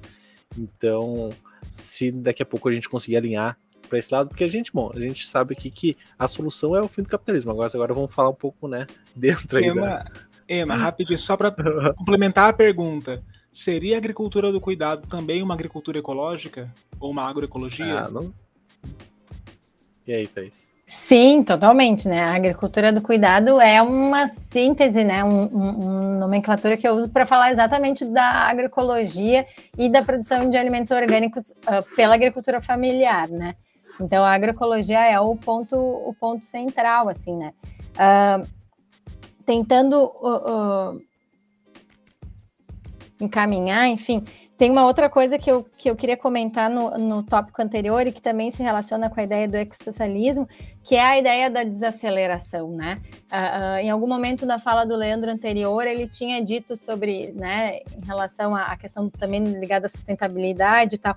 Então, 0.57 1.31
se 1.69 2.11
daqui 2.11 2.43
a 2.43 2.45
pouco 2.45 2.69
a 2.69 2.73
gente 2.73 2.87
conseguir 2.87 3.17
alinhar 3.17 3.57
para 3.87 3.99
esse 3.99 4.13
lado, 4.13 4.29
porque 4.29 4.43
a 4.43 4.47
gente, 4.47 4.71
bom, 4.73 4.91
a 4.93 4.99
gente 4.99 5.27
sabe 5.27 5.53
aqui 5.53 5.69
que 5.69 5.97
a 6.17 6.27
solução 6.27 6.75
é 6.75 6.81
o 6.81 6.87
fim 6.87 7.03
do 7.03 7.09
capitalismo. 7.09 7.51
Agora, 7.51 7.71
agora 7.73 7.93
vamos 7.93 8.13
falar 8.13 8.29
um 8.29 8.35
pouco, 8.35 8.67
né, 8.67 8.87
dentro 9.15 9.57
aí. 9.57 9.65
Ema, 9.65 10.05
Ema 10.47 10.75
rapidinho, 10.75 11.19
só 11.19 11.37
para 11.37 11.51
complementar 11.97 12.49
a 12.49 12.53
pergunta. 12.53 13.23
Seria 13.53 13.95
a 13.95 13.97
agricultura 13.99 14.51
do 14.51 14.59
cuidado 14.59 15.07
também 15.07 15.43
uma 15.43 15.53
agricultura 15.53 15.99
ecológica? 15.99 16.73
Ou 16.99 17.11
uma 17.11 17.29
agroecologia? 17.29 18.05
Ah, 18.05 18.09
não. 18.09 18.33
E 20.07 20.13
aí, 20.13 20.27
Thaís? 20.27 20.73
Sim, 20.85 21.43
totalmente, 21.43 22.07
né? 22.07 22.21
A 22.21 22.35
agricultura 22.35 22.91
do 22.91 23.01
cuidado 23.01 23.59
é 23.59 23.81
uma 23.81 24.27
síntese, 24.27 25.03
né? 25.03 25.23
Um, 25.23 25.45
um, 25.45 25.69
uma 25.69 26.19
nomenclatura 26.19 26.75
que 26.77 26.87
eu 26.87 26.93
uso 26.93 27.09
para 27.09 27.25
falar 27.25 27.51
exatamente 27.51 28.03
da 28.05 28.23
agroecologia 28.23 29.45
e 29.77 29.89
da 29.89 30.03
produção 30.03 30.49
de 30.49 30.57
alimentos 30.57 30.91
orgânicos 30.91 31.51
uh, 31.51 31.95
pela 31.95 32.15
agricultura 32.15 32.61
familiar, 32.61 33.29
né? 33.29 33.55
Então, 33.99 34.23
a 34.23 34.31
agroecologia 34.31 35.05
é 35.05 35.19
o 35.19 35.35
ponto, 35.35 35.75
o 35.75 36.15
ponto 36.19 36.45
central, 36.45 37.09
assim, 37.09 37.35
né? 37.35 37.53
Uh, 37.93 38.47
tentando 39.45 40.03
uh, 40.03 40.93
uh, 40.93 41.01
encaminhar, 43.19 43.87
enfim, 43.87 44.23
tem 44.57 44.71
uma 44.71 44.85
outra 44.85 45.09
coisa 45.09 45.37
que 45.37 45.51
eu, 45.51 45.65
que 45.77 45.89
eu 45.89 45.95
queria 45.95 46.15
comentar 46.15 46.69
no, 46.69 46.91
no 46.97 47.23
tópico 47.23 47.61
anterior 47.61 48.05
e 48.05 48.11
que 48.11 48.21
também 48.21 48.51
se 48.51 48.61
relaciona 48.61 49.09
com 49.09 49.19
a 49.19 49.23
ideia 49.23 49.47
do 49.47 49.57
ecossocialismo, 49.57 50.47
que 50.83 50.95
é 50.95 51.03
a 51.03 51.17
ideia 51.17 51.49
da 51.49 51.63
desaceleração, 51.63 52.69
né? 52.71 53.01
Uh, 53.31 53.35
uh, 53.35 53.77
em 53.79 53.89
algum 53.89 54.07
momento 54.07 54.45
na 54.45 54.59
fala 54.59 54.85
do 54.85 54.95
Leandro 54.95 55.29
anterior, 55.29 55.85
ele 55.85 56.07
tinha 56.07 56.43
dito 56.43 56.77
sobre, 56.77 57.31
né, 57.33 57.79
em 57.79 58.05
relação 58.05 58.55
à 58.55 58.75
questão 58.77 59.09
também 59.09 59.43
ligada 59.43 59.87
à 59.87 59.89
sustentabilidade 59.89 60.95
e 60.95 60.97
tal. 60.97 61.15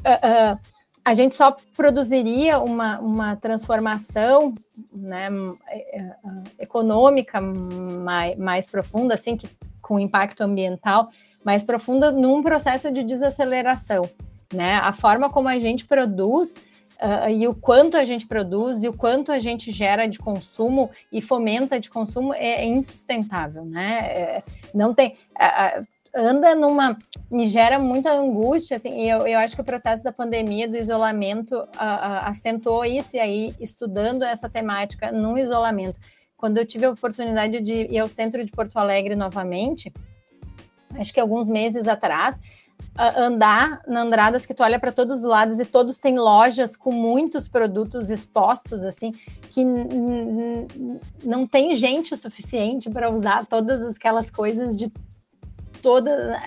Uh, 0.00 0.77
a 1.08 1.14
gente 1.14 1.34
só 1.34 1.56
produziria 1.74 2.58
uma, 2.58 3.00
uma 3.00 3.36
transformação 3.36 4.52
né, 4.92 5.28
é, 5.68 6.00
é, 6.00 6.14
econômica 6.58 7.40
mais, 7.40 8.36
mais 8.36 8.66
profunda, 8.66 9.14
assim, 9.14 9.36
que, 9.36 9.48
com 9.80 9.98
impacto 9.98 10.42
ambiental 10.42 11.08
mais 11.42 11.62
profunda 11.62 12.12
num 12.12 12.42
processo 12.42 12.92
de 12.92 13.02
desaceleração. 13.02 14.02
Né? 14.52 14.74
A 14.74 14.92
forma 14.92 15.30
como 15.30 15.48
a 15.48 15.58
gente 15.58 15.86
produz 15.86 16.52
uh, 16.52 17.30
e 17.30 17.48
o 17.48 17.54
quanto 17.54 17.96
a 17.96 18.04
gente 18.04 18.26
produz 18.26 18.82
e 18.82 18.88
o 18.88 18.92
quanto 18.92 19.32
a 19.32 19.38
gente 19.38 19.70
gera 19.70 20.06
de 20.06 20.18
consumo 20.18 20.90
e 21.10 21.22
fomenta 21.22 21.80
de 21.80 21.88
consumo 21.88 22.34
é, 22.34 22.64
é 22.64 22.66
insustentável. 22.66 23.64
Né? 23.64 23.98
É, 23.98 24.42
não 24.74 24.92
tem. 24.92 25.16
Uh, 25.36 25.86
anda 26.14 26.54
numa. 26.54 26.96
me 27.30 27.46
gera 27.46 27.78
muita 27.78 28.12
angústia, 28.12 28.76
assim, 28.76 29.02
e 29.02 29.08
eu, 29.08 29.26
eu 29.26 29.38
acho 29.38 29.54
que 29.54 29.60
o 29.60 29.64
processo 29.64 30.02
da 30.02 30.12
pandemia, 30.12 30.68
do 30.68 30.76
isolamento, 30.76 31.54
uh, 31.54 31.62
uh, 31.62 32.24
acentuou 32.24 32.84
isso, 32.84 33.16
e 33.16 33.20
aí, 33.20 33.54
estudando 33.60 34.22
essa 34.22 34.48
temática 34.48 35.12
no 35.12 35.38
isolamento, 35.38 36.00
quando 36.36 36.58
eu 36.58 36.66
tive 36.66 36.86
a 36.86 36.90
oportunidade 36.90 37.60
de 37.60 37.86
ir 37.86 37.98
ao 37.98 38.08
centro 38.08 38.44
de 38.44 38.50
Porto 38.50 38.78
Alegre 38.78 39.14
novamente, 39.16 39.92
acho 40.94 41.12
que 41.12 41.20
alguns 41.20 41.48
meses 41.48 41.86
atrás, 41.86 42.38
andar 43.16 43.80
na 43.86 44.00
Andradas 44.00 44.44
que 44.44 44.52
tu 44.52 44.62
olha 44.62 44.78
para 44.78 44.90
todos 44.90 45.20
os 45.20 45.24
lados 45.24 45.60
e 45.60 45.64
todos 45.64 45.98
têm 45.98 46.18
lojas 46.18 46.76
com 46.76 46.90
muitos 46.90 47.46
produtos 47.46 48.10
expostos, 48.10 48.84
assim, 48.84 49.12
que 49.50 49.64
não 51.22 51.46
tem 51.46 51.74
gente 51.76 52.12
o 52.12 52.16
suficiente 52.16 52.90
para 52.90 53.10
usar 53.10 53.46
todas 53.46 53.82
aquelas 53.94 54.30
coisas 54.30 54.76
de 54.76 54.92
toda 55.82 56.40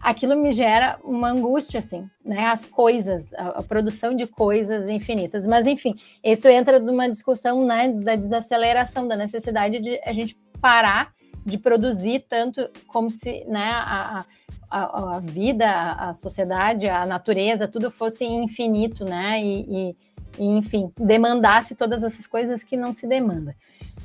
aquilo 0.00 0.36
me 0.36 0.52
gera 0.52 0.98
uma 1.02 1.30
angústia 1.30 1.78
assim, 1.78 2.08
né? 2.24 2.46
As 2.46 2.64
coisas, 2.64 3.32
a, 3.34 3.48
a, 3.58 3.62
produção 3.62 4.14
de 4.14 4.26
coisas 4.26 4.88
infinitas. 4.88 5.46
Mas 5.46 5.66
enfim, 5.66 5.94
isso 6.22 6.48
entra 6.48 6.78
numa 6.78 7.08
discussão, 7.08 7.64
né, 7.64 7.88
da 7.92 8.16
desaceleração, 8.16 9.08
da 9.08 9.16
necessidade 9.16 9.80
de 9.80 10.00
a 10.04 10.12
gente 10.12 10.36
parar 10.60 11.12
de 11.44 11.56
produzir 11.56 12.26
tanto 12.28 12.68
como 12.86 13.10
se, 13.10 13.44
né, 13.46 13.70
a, 13.72 14.24
a, 14.70 15.16
a 15.16 15.20
vida, 15.20 15.66
a, 15.70 16.12
sociedade, 16.12 16.88
a 16.88 17.06
natureza, 17.06 17.66
tudo 17.66 17.90
fosse 17.90 18.24
infinito, 18.24 19.04
né? 19.04 19.42
E, 19.42 19.60
e, 19.68 19.96
e 20.38 20.44
enfim, 20.58 20.92
demandasse 20.96 21.74
todas 21.74 22.04
essas 22.04 22.26
coisas 22.26 22.62
que 22.62 22.76
não 22.76 22.92
se 22.92 23.06
demanda. 23.06 23.56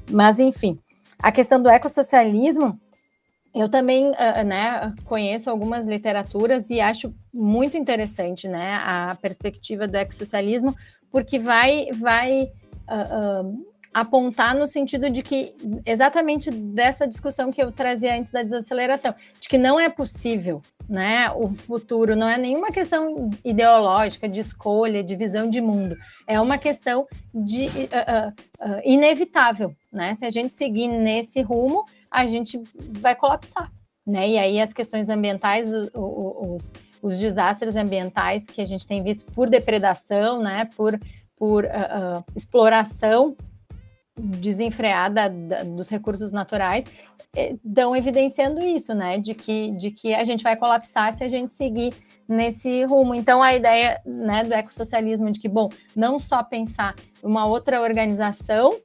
Mas 0.09 0.39
enfim, 0.39 0.79
a 1.19 1.31
questão 1.31 1.61
do 1.61 1.69
ecossocialismo 1.69 2.79
eu 3.53 3.69
também 3.69 4.09
uh, 4.09 4.43
né, 4.45 4.93
conheço 5.05 5.49
algumas 5.49 5.85
literaturas 5.85 6.69
e 6.71 6.81
acho 6.81 7.13
muito 7.31 7.77
interessante 7.77 8.47
né, 8.47 8.79
a 8.81 9.15
perspectiva 9.21 9.87
do 9.87 9.95
ecossocialismo, 9.95 10.75
porque 11.11 11.37
vai, 11.37 11.89
vai 11.93 12.51
uh, 12.89 13.45
uh, 13.45 13.65
apontar 13.93 14.55
no 14.55 14.65
sentido 14.65 15.07
de 15.07 15.21
que, 15.21 15.53
exatamente 15.85 16.49
dessa 16.49 17.07
discussão 17.07 17.51
que 17.51 17.61
eu 17.61 17.71
trazia 17.71 18.17
antes 18.17 18.31
da 18.31 18.41
desaceleração, 18.41 19.13
de 19.39 19.47
que 19.47 19.57
não 19.59 19.79
é 19.79 19.87
possível 19.87 20.59
né, 20.89 21.29
o 21.31 21.53
futuro, 21.53 22.15
não 22.15 22.27
é 22.27 22.39
nenhuma 22.39 22.71
questão 22.71 23.29
ideológica, 23.45 24.27
de 24.27 24.39
escolha, 24.39 25.03
de 25.03 25.15
visão 25.15 25.47
de 25.47 25.61
mundo, 25.61 25.95
é 26.27 26.41
uma 26.41 26.57
questão 26.57 27.07
de 27.33 27.69
inevitável. 28.83 29.73
Né? 29.91 30.13
Se 30.15 30.25
a 30.25 30.29
gente 30.29 30.51
seguir 30.51 30.89
nesse 30.89 31.41
rumo, 31.41 31.85
a 32.13 32.27
gente 32.27 32.61
vai 32.75 33.15
colapsar, 33.15 33.71
né? 34.05 34.29
E 34.29 34.37
aí 34.37 34.61
as 34.61 34.71
questões 34.71 35.09
ambientais, 35.09 35.67
os, 35.95 36.71
os, 37.01 37.17
desastres 37.17 37.75
ambientais 37.75 38.45
que 38.45 38.61
a 38.61 38.65
gente 38.65 38.87
tem 38.87 39.03
visto 39.03 39.25
por 39.31 39.49
depredação, 39.49 40.39
né? 40.39 40.69
Por, 40.77 40.99
por 41.35 41.65
uh, 41.65 41.67
uh, 41.67 42.23
exploração 42.35 43.35
desenfreada 44.15 45.27
da, 45.27 45.63
dos 45.63 45.89
recursos 45.89 46.31
naturais, 46.31 46.85
estão 47.35 47.95
evidenciando 47.95 48.61
isso, 48.61 48.93
né? 48.93 49.17
De 49.17 49.33
que, 49.33 49.71
de 49.71 49.89
que 49.89 50.13
a 50.13 50.23
gente 50.23 50.43
vai 50.43 50.55
colapsar 50.55 51.11
se 51.13 51.23
a 51.23 51.27
gente 51.27 51.51
seguir 51.51 51.95
nesse 52.27 52.85
rumo. 52.85 53.15
Então, 53.15 53.41
a 53.41 53.55
ideia 53.55 53.99
né, 54.05 54.43
do 54.43 54.53
ecossocialismo 54.53 55.31
de 55.31 55.39
que, 55.39 55.49
bom, 55.49 55.69
não 55.95 56.19
só 56.19 56.43
pensar 56.43 56.95
uma 57.23 57.45
outra 57.45 57.81
organização 57.81 58.79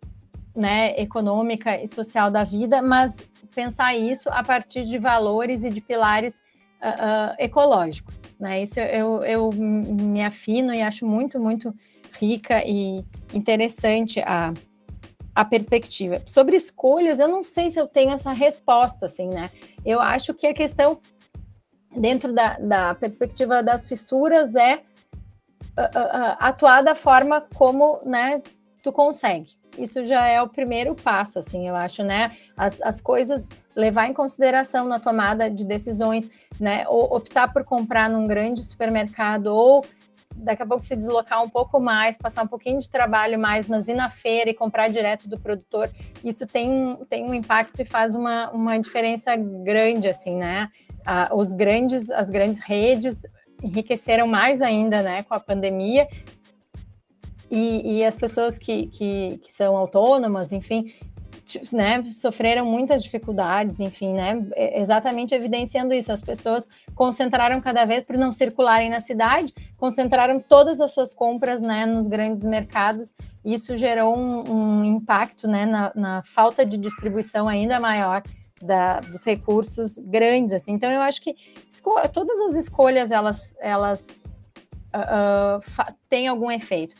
né, 0.58 1.00
econômica 1.00 1.80
e 1.80 1.86
social 1.86 2.32
da 2.32 2.42
vida, 2.42 2.82
mas 2.82 3.14
pensar 3.54 3.96
isso 3.96 4.28
a 4.30 4.42
partir 4.42 4.82
de 4.82 4.98
valores 4.98 5.62
e 5.62 5.70
de 5.70 5.80
pilares 5.80 6.34
uh, 6.82 6.88
uh, 6.88 7.34
ecológicos. 7.38 8.22
Né? 8.40 8.62
Isso 8.62 8.80
eu, 8.80 9.22
eu 9.22 9.50
me 9.52 10.20
afino 10.20 10.74
e 10.74 10.82
acho 10.82 11.06
muito, 11.06 11.38
muito 11.38 11.72
rica 12.20 12.60
e 12.66 13.04
interessante 13.32 14.18
a, 14.20 14.52
a 15.32 15.44
perspectiva. 15.44 16.20
Sobre 16.26 16.56
escolhas, 16.56 17.20
eu 17.20 17.28
não 17.28 17.44
sei 17.44 17.70
se 17.70 17.78
eu 17.80 17.86
tenho 17.86 18.10
essa 18.10 18.32
resposta, 18.32 19.06
assim, 19.06 19.28
né? 19.28 19.50
Eu 19.86 20.00
acho 20.00 20.34
que 20.34 20.48
a 20.48 20.52
questão, 20.52 20.98
dentro 21.96 22.32
da, 22.32 22.58
da 22.58 22.94
perspectiva 22.96 23.62
das 23.62 23.86
fissuras, 23.86 24.56
é 24.56 24.82
uh, 25.78 26.36
atuar 26.40 26.82
da 26.82 26.96
forma 26.96 27.40
como 27.54 28.00
né, 28.04 28.42
tu 28.82 28.92
consegue 28.92 29.58
isso 29.78 30.04
já 30.04 30.26
é 30.26 30.40
o 30.42 30.48
primeiro 30.48 30.94
passo, 30.94 31.38
assim, 31.38 31.68
eu 31.68 31.76
acho, 31.76 32.02
né? 32.02 32.36
As, 32.56 32.80
as 32.80 33.00
coisas 33.00 33.48
levar 33.74 34.08
em 34.08 34.12
consideração 34.12 34.86
na 34.86 34.98
tomada 34.98 35.50
de 35.50 35.64
decisões, 35.64 36.28
né? 36.58 36.84
Ou 36.88 37.14
optar 37.14 37.52
por 37.52 37.64
comprar 37.64 38.08
num 38.08 38.26
grande 38.26 38.62
supermercado, 38.64 39.46
ou 39.48 39.84
daqui 40.34 40.62
a 40.62 40.66
pouco 40.66 40.84
se 40.84 40.94
deslocar 40.94 41.42
um 41.42 41.48
pouco 41.48 41.80
mais, 41.80 42.16
passar 42.16 42.44
um 42.44 42.46
pouquinho 42.46 42.78
de 42.80 42.90
trabalho 42.90 43.38
mais, 43.38 43.68
mas 43.68 43.88
ir 43.88 43.94
na 43.94 44.10
feira 44.10 44.50
e 44.50 44.54
comprar 44.54 44.88
direto 44.88 45.28
do 45.28 45.38
produtor, 45.38 45.90
isso 46.24 46.46
tem, 46.46 46.96
tem 47.08 47.24
um 47.24 47.34
impacto 47.34 47.80
e 47.80 47.84
faz 47.84 48.14
uma, 48.14 48.50
uma 48.50 48.78
diferença 48.78 49.34
grande, 49.36 50.08
assim, 50.08 50.36
né? 50.36 50.68
Ah, 51.04 51.30
os 51.34 51.52
grandes, 51.52 52.10
as 52.10 52.30
grandes 52.30 52.60
redes 52.60 53.22
enriqueceram 53.62 54.26
mais 54.26 54.62
ainda, 54.62 55.02
né, 55.02 55.22
com 55.24 55.34
a 55.34 55.40
pandemia, 55.40 56.06
e, 57.50 57.98
e 57.98 58.04
as 58.04 58.16
pessoas 58.16 58.58
que, 58.58 58.86
que, 58.88 59.38
que, 59.42 59.52
são 59.52 59.76
autônomas, 59.76 60.52
enfim, 60.52 60.92
né, 61.72 62.02
sofreram 62.12 62.66
muitas 62.66 63.02
dificuldades, 63.02 63.80
enfim, 63.80 64.12
né, 64.12 64.46
exatamente 64.56 65.34
evidenciando 65.34 65.94
isso. 65.94 66.12
As 66.12 66.22
pessoas 66.22 66.68
concentraram 66.94 67.60
cada 67.60 67.84
vez 67.86 68.04
por 68.04 68.16
não 68.18 68.32
circularem 68.32 68.90
na 68.90 69.00
cidade, 69.00 69.54
concentraram 69.76 70.40
todas 70.40 70.80
as 70.80 70.92
suas 70.92 71.14
compras, 71.14 71.62
né, 71.62 71.86
nos 71.86 72.06
grandes 72.06 72.44
mercados. 72.44 73.14
Isso 73.44 73.76
gerou 73.76 74.16
um, 74.16 74.50
um 74.50 74.84
impacto, 74.84 75.48
né, 75.48 75.64
na, 75.64 75.92
na, 75.94 76.22
falta 76.22 76.66
de 76.66 76.76
distribuição 76.76 77.48
ainda 77.48 77.80
maior 77.80 78.22
da, 78.60 79.00
dos 79.00 79.24
recursos 79.24 79.98
grandes, 79.98 80.52
assim. 80.52 80.72
Então, 80.72 80.90
eu 80.90 81.00
acho 81.00 81.22
que 81.22 81.34
todas 82.12 82.38
as 82.50 82.56
escolhas 82.56 83.10
elas, 83.10 83.54
elas 83.58 84.06
uh, 84.94 85.94
têm 86.10 86.28
algum 86.28 86.50
efeito 86.50 86.94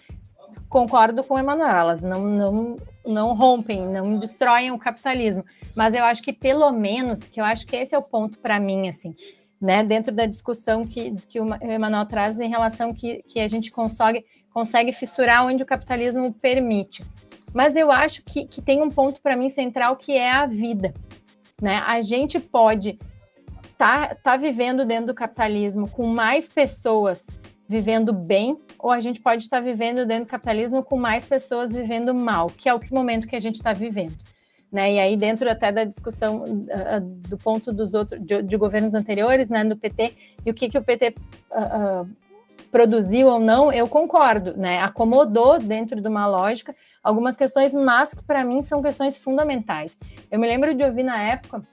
concordo 0.69 1.25
com 1.25 1.35
o 1.35 1.39
Emanuel, 1.39 1.77
elas 1.77 2.03
não, 2.03 2.23
não, 2.23 2.77
não 3.07 3.35
rompem, 3.35 3.87
não 3.87 4.19
destroem 4.19 4.71
o 4.71 4.79
capitalismo, 4.79 5.45
mas 5.75 5.95
eu 5.95 6.05
acho 6.05 6.23
que 6.23 6.33
pelo 6.33 6.71
menos, 6.73 7.27
que 7.27 7.41
eu 7.41 7.45
acho 7.45 7.67
que 7.67 7.77
esse 7.77 7.95
é 7.95 7.99
o 7.99 8.03
ponto 8.03 8.39
para 8.39 8.61
mim, 8.61 8.89
assim, 8.89 9.15
né, 9.61 9.83
dentro 9.83 10.15
da 10.15 10.27
discussão 10.27 10.87
que, 10.87 11.15
que 11.29 11.41
o 11.41 11.47
Emanuel 11.63 12.07
traz 12.07 12.39
em 12.39 12.49
relação 12.49 12.95
que, 12.95 13.23
que 13.29 13.41
a 13.41 13.49
gente 13.49 13.71
consegue, 13.71 14.25
consegue 14.53 14.93
fissurar 14.93 15.47
onde 15.47 15.63
o 15.63 15.67
capitalismo 15.67 16.33
permite. 16.33 17.05
Mas 17.53 17.75
eu 17.75 17.91
acho 17.91 18.23
que, 18.23 18.47
que 18.47 18.61
tem 18.61 18.83
um 18.83 18.91
ponto 18.91 19.21
para 19.21 19.37
mim 19.37 19.49
central 19.49 19.97
que 19.97 20.13
é 20.13 20.31
a 20.31 20.47
vida, 20.47 20.93
né? 21.61 21.83
A 21.87 22.01
gente 22.03 22.39
pode 22.39 22.99
estar 23.73 24.09
tá, 24.09 24.15
tá 24.15 24.37
vivendo 24.37 24.85
dentro 24.85 25.07
do 25.07 25.15
capitalismo 25.15 25.89
com 25.91 26.07
mais 26.07 26.49
pessoas 26.49 27.27
vivendo 27.69 28.13
bem, 28.13 28.59
ou 28.79 28.91
a 28.91 29.01
gente 29.01 29.21
pode 29.21 29.45
estar 29.45 29.61
vivendo 29.61 30.07
dentro 30.07 30.27
do 30.27 30.31
capitalismo 30.31 30.83
com 30.83 30.97
mais 30.97 31.27
pessoas 31.27 31.73
vivendo 31.73 32.15
mal, 32.15 32.49
que 32.49 32.69
é 32.69 32.75
o 32.75 32.81
momento 32.91 33.27
que 33.27 33.37
a 33.37 33.41
gente 33.41 33.57
está 33.57 33.73
vivendo. 33.73 34.17
Né? 34.71 34.95
E 34.95 35.01
aí, 35.01 35.17
dentro 35.17 35.51
até 35.51 35.73
da 35.73 35.85
discussão 35.85 36.45
uh, 36.45 37.01
do 37.01 37.39
ponto 37.39 37.73
dos 37.73 37.95
outros, 37.95 38.21
de, 38.23 38.43
de, 38.43 38.57
governos 38.57 38.95
anteriores, 38.95 39.49
né, 39.49 39.65
do 39.65 39.77
PT, 39.77 40.15
e 40.45 40.51
o 40.51 40.55
que, 40.55 40.69
que 40.69 40.77
o 40.77 40.85
PT 40.85 41.15
uh, 41.51 42.03
uh, 42.03 42.09
produziu 42.71 43.29
ou 43.29 43.41
não, 43.41 43.73
eu 43.73 43.89
concordo, 43.89 44.55
né? 44.59 44.81
Acomodou 44.81 45.59
dentro 45.59 46.03
de 46.03 46.09
uma 46.09 46.27
lógica 46.27 46.75
algumas 47.03 47.35
questões, 47.35 47.75
mas 47.75 48.13
que 48.13 48.23
para 48.23 48.45
mim 48.45 48.61
são 48.61 48.83
questões 48.83 49.17
fundamentais. 49.17 49.97
Eu 50.31 50.39
me 50.39 50.47
lembro 50.47 50.75
de 50.75 50.85
ouvir 50.85 51.03
na 51.03 51.19
época 51.23 51.67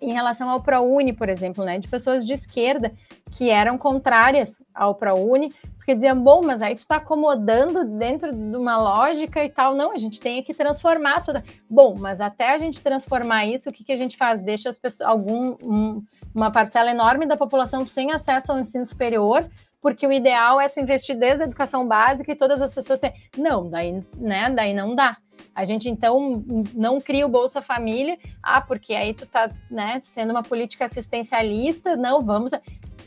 em 0.00 0.12
relação 0.12 0.48
ao 0.48 0.62
ProUni, 0.62 1.12
por 1.12 1.28
exemplo, 1.28 1.64
né, 1.64 1.78
de 1.78 1.88
pessoas 1.88 2.26
de 2.26 2.32
esquerda 2.32 2.92
que 3.30 3.50
eram 3.50 3.76
contrárias 3.76 4.62
ao 4.74 4.94
ProUni, 4.94 5.52
porque 5.88 5.94
diziam, 5.94 6.22
bom, 6.22 6.42
mas 6.44 6.60
aí 6.60 6.74
tu 6.74 6.80
está 6.80 6.96
acomodando 6.96 7.82
dentro 7.82 8.30
de 8.30 8.56
uma 8.58 8.76
lógica 8.76 9.42
e 9.42 9.48
tal. 9.48 9.74
Não, 9.74 9.90
a 9.90 9.96
gente 9.96 10.20
tem 10.20 10.42
que 10.42 10.52
transformar 10.52 11.22
tudo. 11.22 11.42
Bom, 11.68 11.96
mas 11.98 12.20
até 12.20 12.54
a 12.54 12.58
gente 12.58 12.82
transformar 12.82 13.46
isso, 13.46 13.70
o 13.70 13.72
que, 13.72 13.82
que 13.82 13.92
a 13.92 13.96
gente 13.96 14.14
faz? 14.14 14.42
Deixa 14.42 14.68
as 14.68 14.76
pessoas, 14.76 15.08
algum, 15.08 15.56
um, 15.62 16.04
uma 16.34 16.50
parcela 16.50 16.90
enorme 16.90 17.24
da 17.24 17.38
população 17.38 17.86
sem 17.86 18.12
acesso 18.12 18.52
ao 18.52 18.58
ensino 18.58 18.84
superior, 18.84 19.48
porque 19.80 20.06
o 20.06 20.12
ideal 20.12 20.60
é 20.60 20.68
tu 20.68 20.78
investir 20.78 21.16
desde 21.16 21.44
a 21.44 21.46
educação 21.46 21.88
básica 21.88 22.32
e 22.32 22.36
todas 22.36 22.60
as 22.60 22.70
pessoas 22.74 23.00
têm. 23.00 23.14
Não, 23.38 23.70
daí, 23.70 24.04
né, 24.18 24.50
daí 24.50 24.74
não 24.74 24.94
dá. 24.94 25.16
A 25.54 25.64
gente 25.64 25.88
então 25.88 26.44
não 26.74 27.00
cria 27.00 27.24
o 27.24 27.30
Bolsa 27.30 27.62
Família, 27.62 28.18
ah, 28.42 28.60
porque 28.60 28.92
aí 28.92 29.14
tu 29.14 29.24
tá, 29.24 29.50
né, 29.70 29.98
sendo 30.00 30.32
uma 30.32 30.42
política 30.42 30.84
assistencialista, 30.84 31.96
não, 31.96 32.22
vamos. 32.22 32.52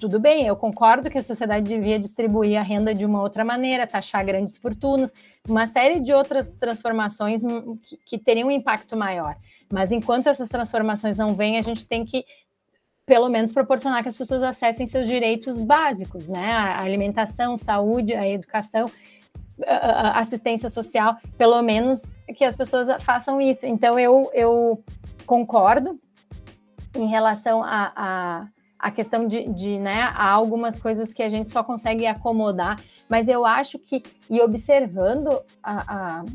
Tudo 0.02 0.20
bem, 0.20 0.47
eu 0.47 0.56
concordo 0.56 1.12
que 1.12 1.18
a 1.20 1.22
sociedade 1.22 1.64
devia 1.64 1.99
distribuir 1.99 2.60
a 2.60 2.64
renda 2.64 2.91
de 2.91 3.06
uma 3.06 3.22
outra 3.22 3.45
maneira, 3.45 3.86
taxar 3.86 4.26
grandes 4.26 4.58
fortunas, 4.58 5.14
uma 5.47 5.68
série 5.68 5.99
de 5.99 6.12
outras 6.12 6.52
transformações 6.54 7.43
que, 7.88 7.97
que 7.97 8.18
teriam 8.18 8.47
um 8.47 8.52
impacto 8.52 8.97
maior. 8.97 9.36
Mas 9.72 9.91
enquanto 9.91 10.26
essas 10.26 10.49
transformações 10.49 11.18
não 11.18 11.36
vêm, 11.36 11.60
a 11.60 11.62
gente 11.62 11.86
tem 11.86 12.04
que 12.04 12.26
pelo 13.06 13.30
menos 13.30 13.52
proporcionar 13.52 14.02
que 14.02 14.10
as 14.10 14.18
pessoas 14.18 14.41
acessem 14.41 14.88
seus 14.88 15.08
direitos 15.08 15.60
básicos, 15.60 16.28
né? 16.28 16.52
A 16.52 16.82
alimentação, 16.82 17.56
saúde, 17.56 18.16
a 18.16 18.28
educação 18.28 18.89
assistência 20.16 20.68
social, 20.68 21.16
pelo 21.38 21.62
menos 21.62 22.16
que 22.36 22.43
as 22.43 22.56
pessoas 22.56 22.88
façam 23.04 23.39
isso. 23.39 23.68
Então, 23.68 23.99
eu, 23.99 24.32
eu 24.34 24.84
concordo 25.28 25.99
em 26.95 27.06
relação 27.06 27.64
a, 27.64 27.91
a, 27.95 28.47
a 28.82 28.89
questão 28.89 29.27
de, 29.27 29.47
de, 29.49 29.77
né, 29.77 30.01
há 30.01 30.32
algumas 30.32 30.79
coisas 30.79 31.13
que 31.13 31.21
a 31.21 31.29
gente 31.29 31.51
só 31.51 31.63
consegue 31.63 32.07
acomodar, 32.07 32.82
mas 33.07 33.29
eu 33.29 33.45
acho 33.45 33.77
que, 33.77 34.01
e 34.27 34.41
observando 34.41 35.29
a, 35.61 36.21
a, 36.21 36.25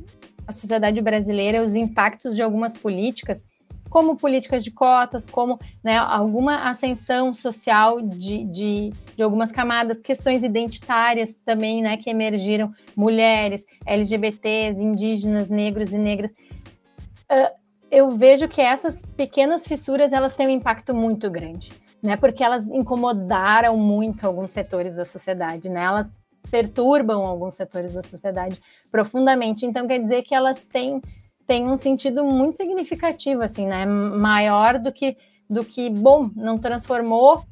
a 0.46 0.52
sociedade 0.52 1.00
brasileira, 1.00 1.62
os 1.62 1.74
impactos 1.74 2.36
de 2.36 2.42
algumas 2.42 2.72
políticas, 2.72 3.44
como 3.90 4.16
políticas 4.16 4.62
de 4.62 4.70
cotas, 4.70 5.26
como 5.26 5.58
né, 5.82 5.96
alguma 5.96 6.68
ascensão 6.68 7.34
social 7.34 8.00
de, 8.00 8.44
de, 8.44 8.92
de, 9.16 9.22
algumas 9.22 9.50
camadas, 9.50 10.00
questões 10.00 10.44
identitárias 10.44 11.34
também, 11.44 11.82
né, 11.82 11.96
que 11.96 12.08
emergiram, 12.08 12.72
mulheres, 12.94 13.64
LGBTs, 13.84 14.80
indígenas, 14.80 15.48
negros 15.48 15.92
e 15.92 15.98
negras. 15.98 16.30
Uh, 16.30 17.50
eu 17.90 18.16
vejo 18.16 18.46
que 18.46 18.60
essas 18.60 19.02
pequenas 19.16 19.66
fissuras 19.66 20.12
elas 20.12 20.34
têm 20.34 20.46
um 20.46 20.50
impacto 20.50 20.94
muito 20.94 21.30
grande, 21.30 21.70
né, 22.06 22.16
porque 22.16 22.42
elas 22.42 22.68
incomodaram 22.68 23.76
muito 23.76 24.26
alguns 24.26 24.50
setores 24.50 24.94
da 24.94 25.04
sociedade, 25.04 25.68
né, 25.68 25.82
elas 25.82 26.10
perturbam 26.50 27.26
alguns 27.26 27.56
setores 27.56 27.94
da 27.94 28.02
sociedade 28.02 28.60
profundamente. 28.90 29.66
Então 29.66 29.86
quer 29.86 29.98
dizer 29.98 30.22
que 30.22 30.34
elas 30.34 30.60
têm 30.60 31.02
tem 31.46 31.64
um 31.64 31.76
sentido 31.76 32.24
muito 32.24 32.56
significativo, 32.56 33.40
assim, 33.40 33.66
né? 33.66 33.86
Maior 33.86 34.80
do 34.80 34.92
que 34.92 35.16
do 35.48 35.64
que, 35.64 35.88
bom, 35.88 36.28
não 36.34 36.58
transformou, 36.58 37.44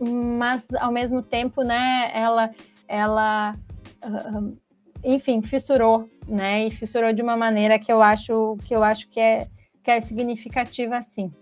mas 0.00 0.66
ao 0.74 0.90
mesmo 0.90 1.22
tempo, 1.22 1.62
né, 1.62 2.10
ela, 2.12 2.50
ela, 2.88 3.54
uh, 4.04 4.56
enfim, 5.04 5.40
fissurou, 5.40 6.04
né, 6.26 6.66
e 6.66 6.70
fissurou 6.72 7.12
de 7.12 7.22
uma 7.22 7.36
maneira 7.36 7.78
que 7.78 7.92
eu 7.92 8.02
acho 8.02 8.56
que 8.64 8.74
eu 8.74 8.82
acho 8.82 9.08
que 9.08 9.20
é 9.20 9.46
que 9.84 9.90
é 9.90 10.00
significativa, 10.00 11.00
sim. 11.00 11.32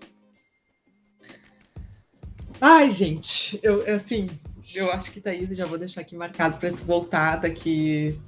Ai, 2.61 2.91
gente, 2.91 3.61
eu 3.63 3.85
assim, 3.95 4.29
eu 4.75 4.91
acho 4.91 5.13
que 5.13 5.21
Thaís, 5.21 5.55
já 5.57 5.67
vou 5.67 5.77
deixar 5.77 6.01
aqui 6.01 6.17
marcado 6.17 6.57
para 6.59 6.71
voltar 6.71 7.37
daqui, 7.37 8.19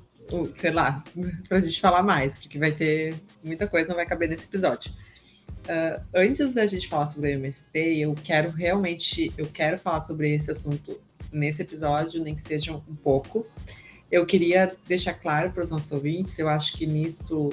sei 0.54 0.70
lá, 0.70 1.02
para 1.48 1.58
a 1.58 1.60
gente 1.60 1.80
falar 1.80 2.02
mais, 2.02 2.36
porque 2.36 2.58
vai 2.58 2.72
ter 2.72 3.14
muita 3.42 3.66
coisa, 3.66 3.88
não 3.88 3.96
vai 3.96 4.06
caber 4.06 4.28
nesse 4.28 4.44
episódio. 4.44 4.92
Uh, 5.64 6.02
antes 6.14 6.54
da 6.54 6.66
gente 6.66 6.88
falar 6.88 7.06
sobre 7.06 7.30
o 7.30 7.38
MST, 7.38 7.78
eu 7.78 8.14
quero 8.22 8.50
realmente, 8.50 9.32
eu 9.36 9.46
quero 9.46 9.78
falar 9.78 10.02
sobre 10.02 10.34
esse 10.34 10.50
assunto 10.50 11.00
nesse 11.32 11.62
episódio, 11.62 12.22
nem 12.22 12.34
que 12.34 12.42
seja 12.42 12.72
um 12.72 12.94
pouco. 12.94 13.46
Eu 14.10 14.26
queria 14.26 14.74
deixar 14.86 15.14
claro 15.14 15.52
para 15.52 15.64
os 15.64 15.70
nossos 15.70 15.90
ouvintes, 15.90 16.38
eu 16.38 16.48
acho 16.48 16.76
que 16.76 16.86
nisso 16.86 17.50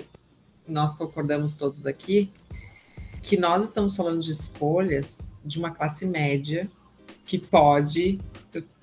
nós 0.67 0.95
concordamos 0.95 1.55
todos 1.55 1.85
aqui, 1.85 2.31
que 3.21 3.37
nós 3.37 3.67
estamos 3.67 3.95
falando 3.95 4.21
de 4.21 4.31
escolhas 4.31 5.29
de 5.45 5.59
uma 5.59 5.71
classe 5.71 6.05
média 6.05 6.67
que 7.25 7.37
pode 7.37 8.19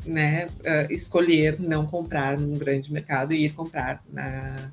né, 0.05 0.47
uh, 0.47 0.93
escolher 0.93 1.61
não 1.61 1.87
comprar 1.87 2.39
num 2.39 2.57
grande 2.57 2.93
mercado 2.93 3.33
e 3.33 3.47
ir 3.47 3.55
comprar 3.55 4.03
na, 4.13 4.71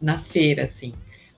na 0.00 0.18
feira, 0.18 0.64
assim. 0.64 0.92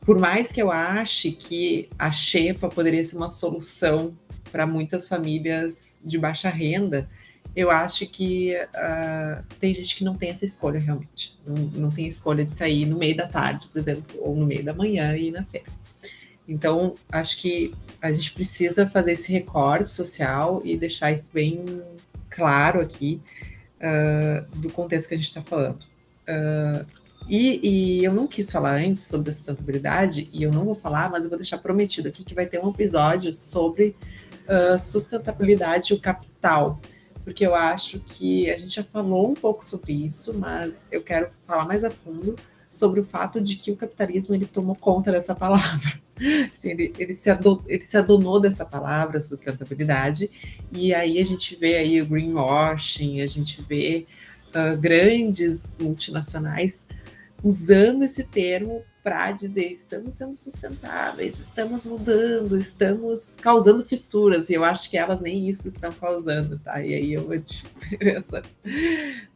Por 0.05 0.19
mais 0.19 0.51
que 0.51 0.63
eu 0.63 0.71
ache 0.71 1.33
que 1.33 1.89
a 1.99 2.11
xepa 2.11 2.69
poderia 2.69 3.05
ser 3.05 3.17
uma 3.17 3.29
solução 3.29 4.17
para 4.51 4.67
muitas 4.67 5.09
famílias 5.09 5.99
de 6.03 6.19
baixa 6.19 6.49
renda, 6.49 7.09
eu 7.55 7.71
acho 7.71 8.07
que 8.07 8.55
uh, 8.55 9.45
tem 9.59 9.75
gente 9.75 9.97
que 9.97 10.05
não 10.05 10.15
tem 10.15 10.31
essa 10.31 10.45
escolha 10.45 10.79
realmente. 10.79 11.39
Não, 11.45 11.57
não 11.57 11.91
tem 11.91 12.07
escolha 12.07 12.45
de 12.45 12.53
sair 12.53 12.87
no 12.87 12.97
meio 12.97 13.17
da 13.17 13.27
tarde, 13.27 13.67
por 13.67 13.79
exemplo, 13.79 14.05
ou 14.21 14.37
no 14.37 14.47
meio 14.47 14.65
da 14.65 14.73
manhã 14.73 15.17
e 15.17 15.29
ir 15.29 15.31
na 15.33 15.45
feira. 15.45 15.67
Então, 16.51 16.97
acho 17.13 17.39
que 17.39 17.73
a 18.03 18.13
gente 18.13 18.33
precisa 18.33 18.85
fazer 18.89 19.13
esse 19.13 19.31
recorte 19.31 19.89
social 19.89 20.61
e 20.65 20.77
deixar 20.77 21.13
isso 21.13 21.31
bem 21.33 21.81
claro 22.29 22.81
aqui 22.81 23.21
uh, 23.77 24.57
do 24.57 24.69
contexto 24.69 25.09
que 25.09 25.15
a 25.15 25.17
gente 25.17 25.29
está 25.29 25.43
falando. 25.43 25.79
Uh, 26.29 26.85
e, 27.29 28.01
e, 28.01 28.05
eu 28.05 28.13
não 28.13 28.27
quis 28.27 28.51
falar 28.51 28.81
antes 28.81 29.05
sobre 29.05 29.31
a 29.31 29.33
sustentabilidade, 29.33 30.29
e 30.33 30.43
eu 30.43 30.51
não 30.51 30.65
vou 30.65 30.75
falar, 30.75 31.09
mas 31.09 31.23
eu 31.23 31.31
vou 31.31 31.39
deixar 31.39 31.59
prometido 31.59 32.09
aqui 32.09 32.25
que 32.25 32.35
vai 32.35 32.47
ter 32.47 32.59
um 32.59 32.71
episódio 32.71 33.33
sobre 33.33 33.95
uh, 34.49 34.77
sustentabilidade 34.77 35.93
e 35.93 35.97
o 35.97 36.01
capital 36.01 36.81
porque 37.23 37.47
eu 37.47 37.55
acho 37.55 38.01
que 38.01 38.51
a 38.51 38.57
gente 38.57 38.75
já 38.75 38.83
falou 38.83 39.31
um 39.31 39.35
pouco 39.35 39.65
sobre 39.65 39.93
isso, 39.93 40.33
mas 40.35 40.87
eu 40.91 41.03
quero 41.03 41.31
falar 41.45 41.65
mais 41.67 41.85
a 41.85 41.91
fundo 41.91 42.35
sobre 42.69 42.99
o 42.99 43.05
fato 43.05 43.41
de 43.41 43.57
que 43.57 43.71
o 43.71 43.77
capitalismo 43.77 44.35
ele 44.35 44.47
tomou 44.47 44.75
conta 44.75 45.13
dessa 45.13 45.35
palavra. 45.35 46.01
Assim, 46.57 46.71
ele, 46.71 46.93
ele, 46.99 47.15
se 47.15 47.31
ele 47.67 47.87
se 47.87 47.97
adonou 47.97 48.41
dessa 48.41 48.65
palavra, 48.65 49.21
sustentabilidade, 49.21 50.31
e 50.73 50.93
aí 50.93 51.19
a 51.19 51.25
gente 51.25 51.57
vê 51.57 51.77
aí 51.77 52.01
o 52.01 52.07
greenwashing, 52.07 53.21
a 53.21 53.27
gente 53.27 53.63
vê 53.63 54.07
uh, 54.55 54.79
grandes 54.79 55.79
multinacionais 55.81 56.87
usando 57.43 58.03
esse 58.03 58.23
termo 58.23 58.85
para 59.03 59.33
dizer 59.33 59.73
estamos 59.73 60.15
sendo 60.15 60.35
sustentáveis, 60.35 61.39
estamos 61.39 61.85
mudando, 61.85 62.59
estamos 62.59 63.35
causando 63.41 63.85
fissuras, 63.85 64.51
e 64.51 64.55
eu 64.55 64.63
acho 64.63 64.91
que 64.91 64.99
elas 64.99 65.21
nem 65.21 65.49
isso 65.49 65.69
estão 65.69 65.91
causando, 65.91 66.59
tá? 66.59 66.83
E 66.83 66.95
aí 66.95 67.15
eu 67.15 67.27
vou 67.27 67.37
diferença. 67.41 68.43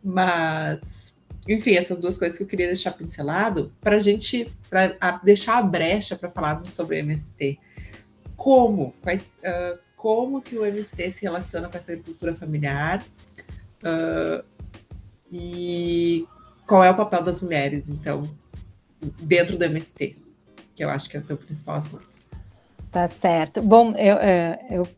Mas, 0.02 1.13
enfim, 1.48 1.74
essas 1.76 1.98
duas 1.98 2.18
coisas 2.18 2.38
que 2.38 2.44
eu 2.44 2.48
queria 2.48 2.66
deixar 2.66 2.92
pincelado 2.92 3.70
para 3.82 3.96
a 3.96 4.00
gente 4.00 4.50
pra, 4.70 5.20
deixar 5.22 5.58
a 5.58 5.62
brecha 5.62 6.16
para 6.16 6.30
falarmos 6.30 6.72
sobre 6.72 6.96
o 6.96 6.98
MST. 7.00 7.58
Como? 8.36 8.94
Quais, 9.02 9.22
uh, 9.22 9.78
como 9.96 10.40
que 10.40 10.56
o 10.56 10.64
MST 10.64 11.12
se 11.12 11.22
relaciona 11.22 11.68
com 11.68 11.76
essa 11.76 11.92
agricultura 11.92 12.34
familiar? 12.34 13.04
Uh, 13.82 14.44
e 15.30 16.26
qual 16.66 16.82
é 16.82 16.90
o 16.90 16.96
papel 16.96 17.22
das 17.22 17.40
mulheres, 17.40 17.88
então, 17.88 18.28
dentro 19.20 19.58
do 19.58 19.64
MST, 19.64 20.16
que 20.74 20.84
eu 20.84 20.88
acho 20.88 21.08
que 21.08 21.16
é 21.16 21.20
o 21.20 21.24
teu 21.24 21.36
principal 21.36 21.76
assunto. 21.76 22.14
Tá 22.90 23.08
certo. 23.08 23.60
Bom, 23.60 23.90
eu, 23.96 24.16
é, 24.18 24.66
eu, 24.70 24.88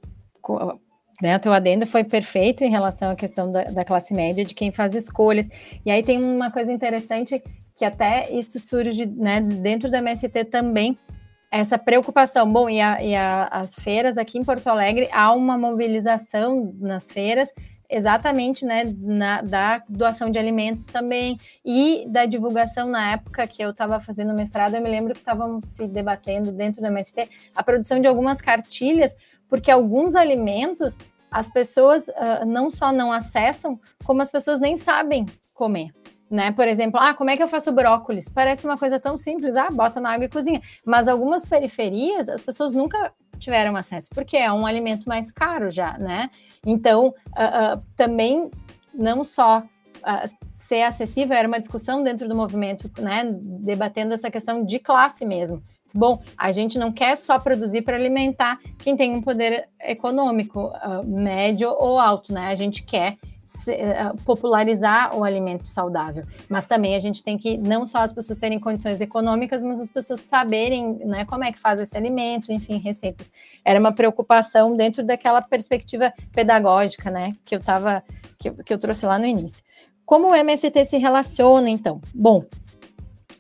né, 1.21 1.37
o 1.37 1.41
teu 1.41 1.53
adendo 1.53 1.87
foi 1.87 2.05
perfeito 2.05 2.63
em 2.63 2.71
relação 2.71 3.11
à 3.11 3.17
questão 3.17 3.51
da, 3.51 3.65
da, 3.65 3.85
classe 3.85 4.13
média, 4.13 4.45
de 4.45 4.55
quem 4.55 4.71
faz 4.71 4.95
escolhas. 4.95 5.49
E 5.85 5.91
aí 5.91 6.03
tem 6.03 6.23
uma 6.23 6.51
coisa 6.51 6.73
interessante 6.73 7.43
que 7.75 7.85
até 7.85 8.31
isso 8.33 8.59
surge 8.59 9.07
né, 9.07 9.41
dentro 9.41 9.91
do 9.91 9.97
MST 9.97 10.45
também, 10.45 10.99
essa 11.51 11.79
preocupação. 11.79 12.51
Bom, 12.51 12.69
e, 12.69 12.81
a, 12.81 13.03
e 13.03 13.15
a, 13.15 13.45
as 13.45 13.75
feiras 13.75 14.19
aqui 14.19 14.39
em 14.39 14.45
Porto 14.45 14.67
Alegre, 14.67 15.09
há 15.13 15.33
uma 15.33 15.57
mobilização 15.57 16.75
nas 16.79 17.11
feiras 17.11 17.53
exatamente 17.89 18.65
né, 18.65 18.83
na, 18.99 19.43
da 19.43 19.83
doação 19.89 20.31
de 20.31 20.39
alimentos 20.39 20.87
também 20.87 21.39
e 21.65 22.05
da 22.09 22.27
divulgação 22.27 22.89
na 22.89 23.13
época 23.13 23.47
que 23.47 23.63
eu 23.63 23.71
estava 23.71 24.01
fazendo 24.01 24.35
mestrado, 24.35 24.75
eu 24.75 24.83
me 24.83 24.91
lembro 24.91 25.13
que 25.13 25.21
estávamos 25.21 25.69
se 25.69 25.87
debatendo 25.87 26.53
dentro 26.53 26.81
do 26.81 26.87
MST 26.89 27.29
a 27.55 27.63
produção 27.63 28.01
de 28.01 28.07
algumas 28.07 28.41
cartilhas, 28.41 29.15
porque 29.49 29.71
alguns 29.71 30.17
alimentos 30.17 30.97
as 31.31 31.49
pessoas 31.49 32.09
uh, 32.09 32.47
não 32.47 32.71
só 32.71 32.93
não 32.93 33.13
acessam, 33.13 33.79
como 34.05 34.23
as 34.23 34.31
pessoas 34.31 34.61
nem 34.61 34.77
sabem 34.77 35.27
comer. 35.53 35.91
Né? 36.31 36.51
Por 36.51 36.67
exemplo, 36.67 36.99
ah, 37.01 37.15
como 37.15 37.31
é 37.31 37.37
que 37.37 37.43
eu 37.43 37.49
faço 37.49 37.71
brócolis? 37.73 38.29
Parece 38.29 38.65
uma 38.65 38.77
coisa 38.77 38.99
tão 38.99 39.17
simples, 39.17 39.55
ah, 39.55 39.69
bota 39.71 40.01
na 40.01 40.13
água 40.13 40.25
e 40.25 40.29
cozinha. 40.29 40.61
Mas 40.85 41.07
algumas 41.07 41.45
periferias, 41.45 42.29
as 42.29 42.43
pessoas 42.43 42.73
nunca 42.73 43.13
tiveram 43.39 43.77
acesso, 43.77 44.09
porque 44.11 44.37
é 44.37 44.51
um 44.51 44.67
alimento 44.67 45.09
mais 45.09 45.31
caro 45.31 45.71
já, 45.71 45.97
né? 45.99 46.31
Então, 46.65 47.09
uh, 47.09 47.77
uh, 47.77 47.83
também 47.95 48.51
não 48.93 49.23
só 49.23 49.61
uh, 49.61 50.31
ser 50.49 50.83
acessível, 50.83 51.37
era 51.37 51.47
uma 51.47 51.61
discussão 51.61 52.03
dentro 52.03 52.29
do 52.29 52.35
movimento, 52.35 52.91
né, 52.99 53.25
debatendo 53.63 54.15
essa 54.15 54.31
questão 54.31 54.65
de 54.65 54.79
classe 54.79 55.25
mesmo. 55.25 55.63
Bom, 55.95 56.23
a 56.37 56.53
gente 56.53 56.79
não 56.79 56.93
quer 56.93 57.17
só 57.17 57.39
produzir 57.39 57.83
para 57.83 57.97
alimentar 57.97 58.59
quem 58.79 58.97
tem 58.97 59.15
um 59.15 59.23
poder 59.23 59.69
econômico 59.81 60.73
médio 61.05 61.71
ou 61.71 61.99
alto, 61.99 62.33
né? 62.33 62.49
A 62.49 62.55
gente 62.55 62.83
quer 62.83 63.17
eh, 63.69 64.13
popularizar 64.25 65.17
o 65.17 65.23
alimento 65.23 65.69
saudável. 65.69 66.25
Mas 66.49 66.67
também 66.67 66.97
a 66.97 66.99
gente 66.99 67.23
tem 67.23 67.39
que 67.39 67.57
não 67.57 67.87
só 67.87 67.99
as 67.99 68.13
pessoas 68.13 68.39
terem 68.39 68.59
condições 68.59 69.01
econômicas, 69.01 69.63
mas 69.63 69.81
as 69.81 69.89
pessoas 69.89 70.19
saberem 70.21 70.99
né, 71.05 71.25
como 71.25 71.45
é 71.45 71.53
que 71.53 71.59
faz 71.59 71.79
esse 71.79 71.97
alimento, 71.97 72.51
enfim, 72.51 72.79
receitas. 72.79 73.31
Era 73.65 73.79
uma 73.79 73.93
preocupação 73.93 74.77
dentro 74.77 75.05
daquela 75.05 75.41
perspectiva 75.41 76.13
pedagógica, 76.33 77.09
né, 77.09 77.31
que 77.45 77.55
eu 77.55 77.61
tava, 77.61 78.03
que, 78.37 78.51
que 78.51 78.75
eu 78.75 78.79
trouxe 78.79 79.07
lá 79.07 79.17
no 79.17 79.27
início. 79.27 79.65
Como 80.05 80.29
o 80.29 80.35
MST 80.35 80.85
se 80.85 80.99
relaciona, 80.99 81.71
então? 81.71 82.01
Bom, 82.13 82.45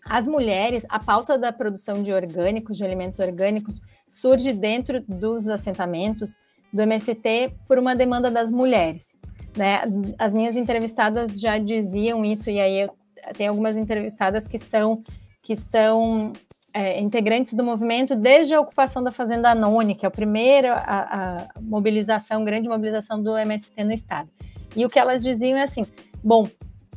as 0.08 0.26
mulheres, 0.26 0.86
a 0.88 0.98
pauta 0.98 1.36
da 1.36 1.52
produção 1.52 2.02
de 2.02 2.12
orgânicos, 2.12 2.76
de 2.76 2.84
alimentos 2.84 3.18
orgânicos, 3.18 3.80
surge 4.08 4.52
dentro 4.52 5.02
dos 5.02 5.48
assentamentos 5.48 6.36
do 6.72 6.82
MST 6.82 7.54
por 7.66 7.78
uma 7.78 7.94
demanda 7.94 8.30
das 8.30 8.50
mulheres. 8.50 9.12
Né? 9.56 9.80
As 10.18 10.34
minhas 10.34 10.56
entrevistadas 10.56 11.40
já 11.40 11.58
diziam 11.58 12.24
isso, 12.24 12.50
e 12.50 12.60
aí 12.60 12.88
tem 13.36 13.48
algumas 13.48 13.76
entrevistadas 13.76 14.46
que 14.46 14.58
são, 14.58 15.02
que 15.42 15.56
são 15.56 16.32
é, 16.72 17.00
integrantes 17.00 17.54
do 17.54 17.64
movimento 17.64 18.14
desde 18.14 18.54
a 18.54 18.60
ocupação 18.60 19.02
da 19.02 19.10
Fazenda 19.10 19.50
Anone, 19.50 19.94
que 19.94 20.04
é 20.04 20.08
a 20.08 20.10
primeira 20.10 20.74
a, 20.74 21.36
a 21.36 21.48
mobilização, 21.60 22.44
grande 22.44 22.68
mobilização 22.68 23.22
do 23.22 23.36
MST 23.36 23.82
no 23.82 23.92
Estado. 23.92 24.28
E 24.76 24.84
o 24.84 24.90
que 24.90 24.98
elas 24.98 25.24
diziam 25.24 25.58
é 25.58 25.62
assim: 25.62 25.86
bom, 26.22 26.46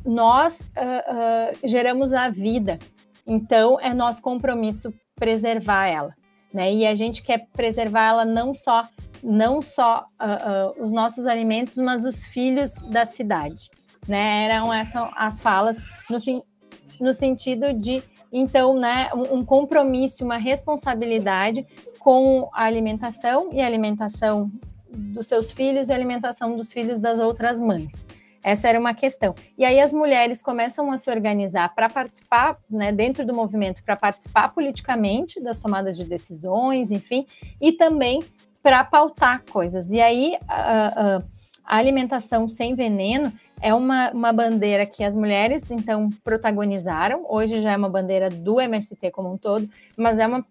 nós 0.04 0.60
uh, 0.60 0.64
uh, 0.64 1.58
geramos 1.66 2.12
a 2.12 2.28
vida, 2.28 2.78
então 3.26 3.78
é 3.80 3.92
nosso 3.94 4.22
compromisso 4.22 4.92
preservar 5.14 5.86
ela. 5.86 6.14
Né? 6.52 6.72
E 6.74 6.86
a 6.86 6.94
gente 6.94 7.22
quer 7.22 7.46
preservar 7.52 8.08
ela 8.08 8.24
não 8.24 8.52
só 8.52 8.88
não 9.22 9.60
só 9.60 10.06
uh, 10.18 10.80
uh, 10.80 10.82
os 10.82 10.90
nossos 10.90 11.26
alimentos, 11.26 11.76
mas 11.76 12.06
os 12.06 12.26
filhos 12.26 12.72
da 12.90 13.04
cidade. 13.04 13.68
Né? 14.08 14.46
Eram 14.46 14.72
essas 14.72 15.10
as 15.14 15.40
falas 15.40 15.76
no, 16.08 16.18
no 17.00 17.12
sentido 17.12 17.72
de, 17.74 18.02
então, 18.32 18.78
né, 18.78 19.10
um, 19.14 19.44
compromisso, 19.44 20.24
uma 20.24 20.38
responsabilidade 20.38 21.66
com 21.98 22.48
a 22.52 22.64
alimentação 22.64 23.50
e 23.52 23.60
a 23.60 23.66
alimentação 23.66 24.50
dos 24.90 25.26
seus 25.26 25.50
filhos 25.50 25.88
e 25.88 25.92
a 25.92 25.94
alimentação 25.94 26.56
dos 26.56 26.72
filhos 26.72 27.00
das 27.00 27.18
outras 27.18 27.60
mães. 27.60 28.04
Essa 28.42 28.68
era 28.68 28.80
uma 28.80 28.94
questão. 28.94 29.34
E 29.56 29.64
aí 29.64 29.80
as 29.80 29.92
mulheres 29.92 30.42
começam 30.42 30.90
a 30.90 30.96
se 30.96 31.10
organizar 31.10 31.74
para 31.74 31.88
participar, 31.88 32.56
né, 32.70 32.90
dentro 32.90 33.24
do 33.24 33.34
movimento, 33.34 33.82
para 33.84 33.96
participar 33.96 34.48
politicamente 34.48 35.40
das 35.42 35.60
tomadas 35.60 35.96
de 35.96 36.04
decisões, 36.04 36.90
enfim, 36.90 37.26
e 37.60 37.72
também 37.72 38.22
para 38.62 38.84
pautar 38.84 39.42
coisas. 39.50 39.88
E 39.90 40.00
aí 40.00 40.38
a, 40.48 41.16
a, 41.16 41.22
a 41.64 41.76
alimentação 41.76 42.48
sem 42.48 42.74
veneno 42.74 43.32
é 43.60 43.74
uma, 43.74 44.10
uma 44.10 44.32
bandeira 44.32 44.86
que 44.86 45.04
as 45.04 45.14
mulheres 45.14 45.70
então 45.70 46.08
protagonizaram. 46.24 47.26
Hoje 47.28 47.60
já 47.60 47.72
é 47.72 47.76
uma 47.76 47.90
bandeira 47.90 48.30
do 48.30 48.60
MST 48.60 49.10
como 49.10 49.32
um 49.32 49.36
todo, 49.36 49.68
mas 49.96 50.18
é 50.18 50.26
uma 50.26 50.44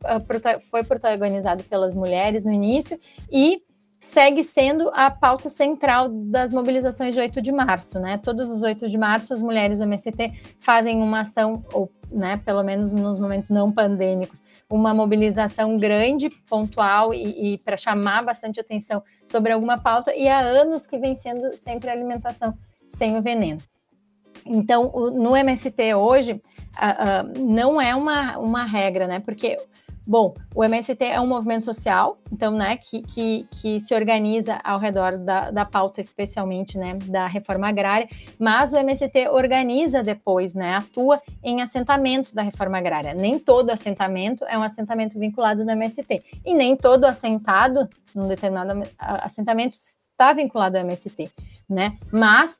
foi 0.69 0.83
protagonizado 0.83 1.63
pelas 1.63 1.95
mulheres 1.95 2.45
no 2.45 2.53
início 2.53 2.99
e 3.31 3.63
segue 3.99 4.43
sendo 4.43 4.89
a 4.93 5.11
pauta 5.11 5.49
central 5.49 6.07
das 6.09 6.53
mobilizações 6.53 7.13
de 7.13 7.19
8 7.19 7.41
de 7.41 7.51
março, 7.51 7.99
né? 7.99 8.17
Todos 8.17 8.49
os 8.49 8.63
8 8.63 8.87
de 8.87 8.97
março 8.97 9.33
as 9.33 9.41
mulheres 9.41 9.79
do 9.79 9.83
MST 9.83 10.33
fazem 10.59 11.01
uma 11.01 11.21
ação 11.21 11.63
ou, 11.73 11.91
né, 12.09 12.37
pelo 12.45 12.63
menos 12.63 12.93
nos 12.93 13.19
momentos 13.19 13.49
não 13.49 13.71
pandêmicos, 13.71 14.41
uma 14.69 14.93
mobilização 14.93 15.77
grande, 15.77 16.29
pontual 16.29 17.13
e, 17.13 17.55
e 17.55 17.57
para 17.59 17.75
chamar 17.75 18.23
bastante 18.23 18.59
atenção 18.59 19.03
sobre 19.27 19.51
alguma 19.51 19.77
pauta, 19.77 20.15
e 20.15 20.29
há 20.29 20.39
anos 20.39 20.87
que 20.87 20.97
vem 20.97 21.15
sendo 21.15 21.53
sempre 21.55 21.89
alimentação 21.89 22.57
sem 22.87 23.17
o 23.17 23.21
veneno. 23.21 23.61
Então, 24.45 24.89
o, 24.93 25.11
no 25.11 25.35
MST 25.35 25.93
hoje, 25.95 26.33
uh, 26.33 26.37
uh, 26.37 27.45
não 27.45 27.81
é 27.81 27.93
uma, 27.95 28.37
uma 28.37 28.63
regra, 28.63 29.07
né? 29.07 29.19
Porque 29.19 29.59
Bom, 30.09 30.33
o 30.55 30.63
MST 30.63 31.03
é 31.03 31.21
um 31.21 31.27
movimento 31.27 31.65
social, 31.65 32.17
então, 32.31 32.51
né, 32.51 32.77
que, 32.77 33.03
que, 33.03 33.47
que 33.51 33.79
se 33.79 33.93
organiza 33.93 34.59
ao 34.63 34.79
redor 34.79 35.19
da, 35.19 35.51
da 35.51 35.65
pauta, 35.65 36.01
especialmente, 36.01 36.79
né, 36.79 36.95
da 37.05 37.27
reforma 37.27 37.67
agrária, 37.67 38.09
mas 38.39 38.73
o 38.73 38.77
MST 38.77 39.29
organiza 39.29 40.01
depois, 40.01 40.55
né, 40.55 40.77
atua 40.77 41.21
em 41.43 41.61
assentamentos 41.61 42.33
da 42.33 42.41
reforma 42.41 42.79
agrária. 42.79 43.13
Nem 43.13 43.37
todo 43.37 43.69
assentamento 43.69 44.43
é 44.45 44.57
um 44.57 44.63
assentamento 44.63 45.19
vinculado 45.19 45.63
no 45.63 45.69
MST, 45.69 46.23
e 46.43 46.55
nem 46.55 46.75
todo 46.75 47.05
assentado 47.05 47.87
num 48.15 48.27
determinado 48.27 48.81
assentamento 48.97 49.75
está 49.75 50.33
vinculado 50.33 50.75
ao 50.75 50.83
MST, 50.83 51.31
né, 51.69 51.99
mas 52.11 52.59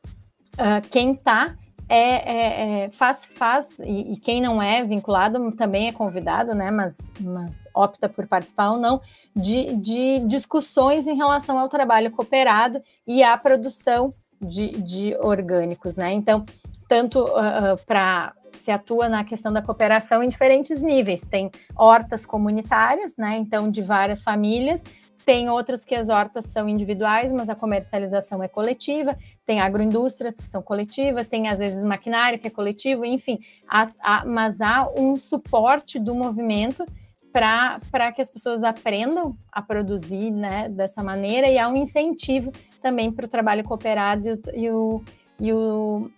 uh, 0.53 0.87
quem 0.91 1.13
está 1.13 1.55
é, 1.89 1.97
é, 1.97 2.83
é, 2.83 2.91
faz, 2.91 3.25
faz 3.25 3.79
e, 3.79 4.13
e, 4.13 4.17
quem 4.17 4.39
não 4.39 4.61
é 4.61 4.83
vinculado 4.83 5.51
também 5.53 5.87
é 5.87 5.91
convidado, 5.91 6.53
né? 6.53 6.69
Mas, 6.69 7.11
mas 7.19 7.67
opta 7.73 8.07
por 8.07 8.27
participar 8.27 8.71
ou 8.71 8.77
não 8.77 9.01
de, 9.35 9.75
de 9.75 10.19
discussões 10.27 11.07
em 11.07 11.15
relação 11.15 11.57
ao 11.57 11.67
trabalho 11.67 12.11
cooperado 12.11 12.79
e 13.07 13.23
à 13.23 13.35
produção 13.35 14.13
de, 14.39 14.69
de 14.81 15.17
orgânicos, 15.19 15.95
né? 15.95 16.13
Então, 16.13 16.45
tanto 16.87 17.23
uh, 17.23 17.37
ah, 17.37 17.71
ah, 17.71 17.77
para 17.85 18.33
se 18.51 18.71
atua 18.71 19.07
na 19.09 19.23
questão 19.23 19.51
da 19.51 19.61
cooperação 19.61 20.23
em 20.23 20.29
diferentes 20.29 20.81
níveis. 20.81 21.21
Tem 21.21 21.49
hortas 21.75 22.25
comunitárias, 22.25 23.15
né? 23.17 23.37
Então, 23.37 23.69
de 23.69 23.81
várias 23.81 24.21
famílias, 24.21 24.83
tem 25.25 25.49
outras 25.49 25.85
que 25.85 25.93
as 25.93 26.09
hortas 26.09 26.45
são 26.45 26.67
individuais, 26.67 27.31
mas 27.31 27.49
a 27.49 27.55
comercialização 27.55 28.41
é 28.41 28.47
coletiva. 28.47 29.15
Tem 29.49 29.59
agroindústrias 29.59 30.35
que 30.35 30.45
são 30.45 30.61
coletivas, 30.61 31.27
tem 31.27 31.47
às 31.47 31.57
vezes 31.57 31.83
maquinário 31.83 32.37
que 32.37 32.45
é 32.45 32.51
coletivo, 32.51 33.03
enfim. 33.03 33.39
Há, 33.67 33.89
há, 33.99 34.23
mas 34.23 34.61
há 34.61 34.87
um 34.95 35.15
suporte 35.15 35.97
do 35.97 36.13
movimento 36.13 36.85
para 37.33 38.11
que 38.11 38.21
as 38.21 38.29
pessoas 38.29 38.63
aprendam 38.63 39.35
a 39.51 39.59
produzir 39.59 40.29
né, 40.29 40.69
dessa 40.69 41.01
maneira 41.01 41.47
e 41.47 41.57
há 41.57 41.67
um 41.67 41.75
incentivo 41.75 42.51
também 42.79 43.11
para 43.11 43.25
o 43.25 43.27
trabalho 43.27 43.63
cooperado 43.63 44.39
e, 44.53 44.69
o, 44.69 45.03
e, 45.39 45.51
o, 45.51 46.11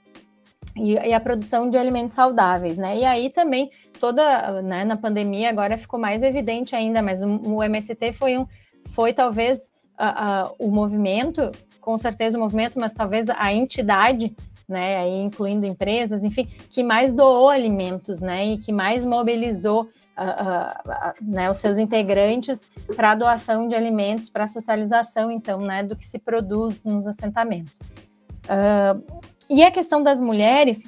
e, 0.75 0.95
e, 0.95 1.13
a 1.13 1.19
produção 1.21 1.69
de 1.69 1.77
alimentos 1.77 2.13
saudáveis, 2.13 2.77
né? 2.77 2.97
E 2.97 3.05
aí 3.05 3.29
também 3.29 3.71
toda, 3.97 4.61
né, 4.61 4.83
na 4.83 4.97
pandemia 4.97 5.49
agora 5.49 5.77
ficou 5.77 5.97
mais 5.97 6.21
evidente 6.21 6.75
ainda, 6.75 7.01
mas 7.01 7.23
o, 7.23 7.29
o 7.29 7.63
MST 7.63 8.11
foi 8.11 8.37
um 8.37 8.45
foi 8.89 9.13
talvez 9.13 9.69
uh, 9.97 10.51
uh, 10.51 10.55
o 10.59 10.69
movimento, 10.69 11.49
com 11.81 11.97
certeza 11.97 12.37
o 12.37 12.41
movimento, 12.41 12.79
mas 12.79 12.93
talvez 12.93 13.27
a 13.29 13.53
entidade, 13.53 14.33
né, 14.67 14.97
aí 14.97 15.21
incluindo 15.21 15.65
empresas, 15.65 16.23
enfim, 16.23 16.47
que 16.69 16.83
mais 16.83 17.13
doou 17.13 17.49
alimentos, 17.49 18.21
né, 18.21 18.45
e 18.45 18.57
que 18.57 18.71
mais 18.71 19.03
mobilizou 19.03 19.83
uh, 19.83 21.13
né, 21.21 21.49
os 21.49 21.57
seus 21.57 21.77
integrantes 21.77 22.69
para 22.95 23.11
a 23.11 23.15
doação 23.15 23.67
de 23.67 23.75
alimentos, 23.75 24.29
para 24.29 24.45
a 24.45 24.47
socialização, 24.47 25.31
então, 25.31 25.59
né, 25.59 25.83
do 25.83 25.95
que 25.95 26.05
se 26.05 26.19
produz 26.19 26.83
nos 26.83 27.07
assentamentos. 27.07 27.73
e 29.49 29.63
a 29.63 29.71
questão 29.71 30.01
das 30.01 30.21
mulheres, 30.21 30.81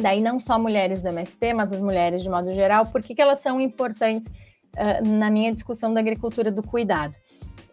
daí 0.00 0.20
não 0.20 0.38
só 0.38 0.58
mulheres 0.58 1.02
do 1.02 1.08
MST, 1.08 1.54
mas 1.54 1.72
as 1.72 1.80
mulheres 1.80 2.22
de 2.22 2.28
modo 2.28 2.52
geral, 2.52 2.86
por 2.86 3.02
que, 3.02 3.14
que 3.14 3.22
elas 3.22 3.40
são 3.40 3.60
importantes 3.60 4.28
uh, 4.28 5.06
na 5.06 5.30
minha 5.30 5.52
discussão 5.52 5.92
da 5.92 6.00
agricultura 6.00 6.50
do 6.50 6.62
cuidado. 6.62 7.16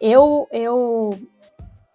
Eu, 0.00 0.48
eu 0.50 1.18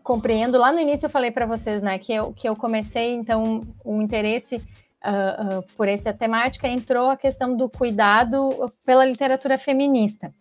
compreendo, 0.08 0.58
lá 0.58 0.72
no 0.72 0.80
início 0.80 1.08
eu 1.08 1.10
falei 1.10 1.32
para 1.32 1.46
vocês, 1.46 1.82
né, 1.82 2.00
que 2.00 2.14
eu, 2.14 2.32
que 2.32 2.48
eu 2.48 2.56
comecei, 2.56 3.14
então, 3.14 3.68
o 3.84 4.02
interesse 4.02 4.56
uh, 4.56 5.60
uh, 5.60 5.64
por 5.76 5.86
essa 5.86 6.14
temática 6.14 6.66
entrou 6.66 7.10
a 7.10 7.18
questão 7.18 7.58
do 7.58 7.68
cuidado 7.68 8.72
pela 8.86 9.04
literatura 9.04 9.58
feminista. 9.58 10.34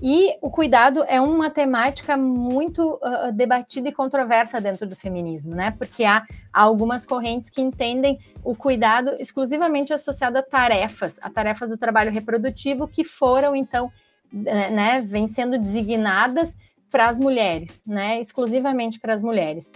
E 0.00 0.36
o 0.40 0.48
cuidado 0.48 1.04
é 1.08 1.20
uma 1.20 1.50
temática 1.50 2.16
muito 2.16 3.00
uh, 3.02 3.32
debatida 3.32 3.88
e 3.88 3.92
controversa 3.92 4.60
dentro 4.60 4.86
do 4.86 4.94
feminismo, 4.94 5.52
né? 5.52 5.72
Porque 5.72 6.04
há, 6.04 6.24
há, 6.52 6.62
algumas 6.62 7.04
correntes 7.04 7.50
que 7.50 7.60
entendem 7.60 8.20
o 8.44 8.54
cuidado 8.54 9.16
exclusivamente 9.18 9.92
associado 9.92 10.38
a 10.38 10.42
tarefas, 10.42 11.18
a 11.20 11.28
tarefas 11.28 11.70
do 11.70 11.76
trabalho 11.76 12.12
reprodutivo 12.12 12.86
que 12.86 13.02
foram 13.02 13.54
então, 13.56 13.90
né, 14.32 14.70
né 14.70 15.00
vêm 15.04 15.26
sendo 15.26 15.58
designadas 15.58 16.54
para 16.92 17.08
as 17.08 17.18
mulheres, 17.18 17.82
né? 17.86 18.20
Exclusivamente 18.20 19.00
para 19.00 19.14
as 19.14 19.22
mulheres. 19.22 19.72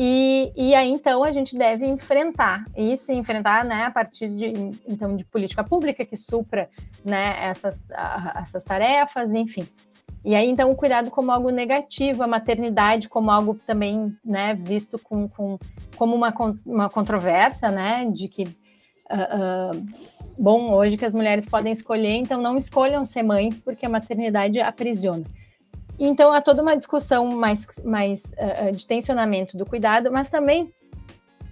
E, 0.00 0.52
e, 0.56 0.76
aí, 0.76 0.88
então, 0.88 1.24
a 1.24 1.32
gente 1.32 1.58
deve 1.58 1.84
enfrentar 1.84 2.64
isso, 2.76 3.10
enfrentar 3.10 3.64
né, 3.64 3.82
a 3.82 3.90
partir 3.90 4.28
de, 4.28 4.52
então, 4.86 5.16
de 5.16 5.24
política 5.24 5.64
pública 5.64 6.04
que 6.04 6.16
supra 6.16 6.70
né, 7.04 7.34
essas, 7.40 7.82
essas 8.36 8.62
tarefas, 8.62 9.34
enfim. 9.34 9.66
E 10.24 10.36
aí, 10.36 10.48
então, 10.48 10.70
o 10.70 10.76
cuidado 10.76 11.10
como 11.10 11.32
algo 11.32 11.50
negativo, 11.50 12.22
a 12.22 12.28
maternidade 12.28 13.08
como 13.08 13.28
algo 13.28 13.58
também 13.66 14.16
né, 14.24 14.54
visto 14.54 15.00
com, 15.00 15.28
com, 15.28 15.58
como 15.96 16.14
uma, 16.14 16.32
uma 16.64 16.88
controvérsia, 16.88 17.72
né, 17.72 18.04
de 18.04 18.28
que, 18.28 18.44
uh, 18.44 19.74
uh, 19.74 19.86
bom, 20.38 20.72
hoje 20.74 20.96
que 20.96 21.04
as 21.04 21.14
mulheres 21.14 21.48
podem 21.48 21.72
escolher, 21.72 22.14
então 22.14 22.40
não 22.40 22.56
escolham 22.56 23.04
ser 23.04 23.24
mães, 23.24 23.56
porque 23.56 23.84
a 23.84 23.88
maternidade 23.88 24.60
aprisiona. 24.60 25.24
Então, 25.98 26.32
há 26.32 26.40
toda 26.40 26.62
uma 26.62 26.76
discussão 26.76 27.26
mais, 27.26 27.66
mais 27.84 28.22
uh, 28.22 28.72
de 28.72 28.86
tensionamento 28.86 29.56
do 29.56 29.66
cuidado, 29.66 30.12
mas 30.12 30.28
também 30.28 30.72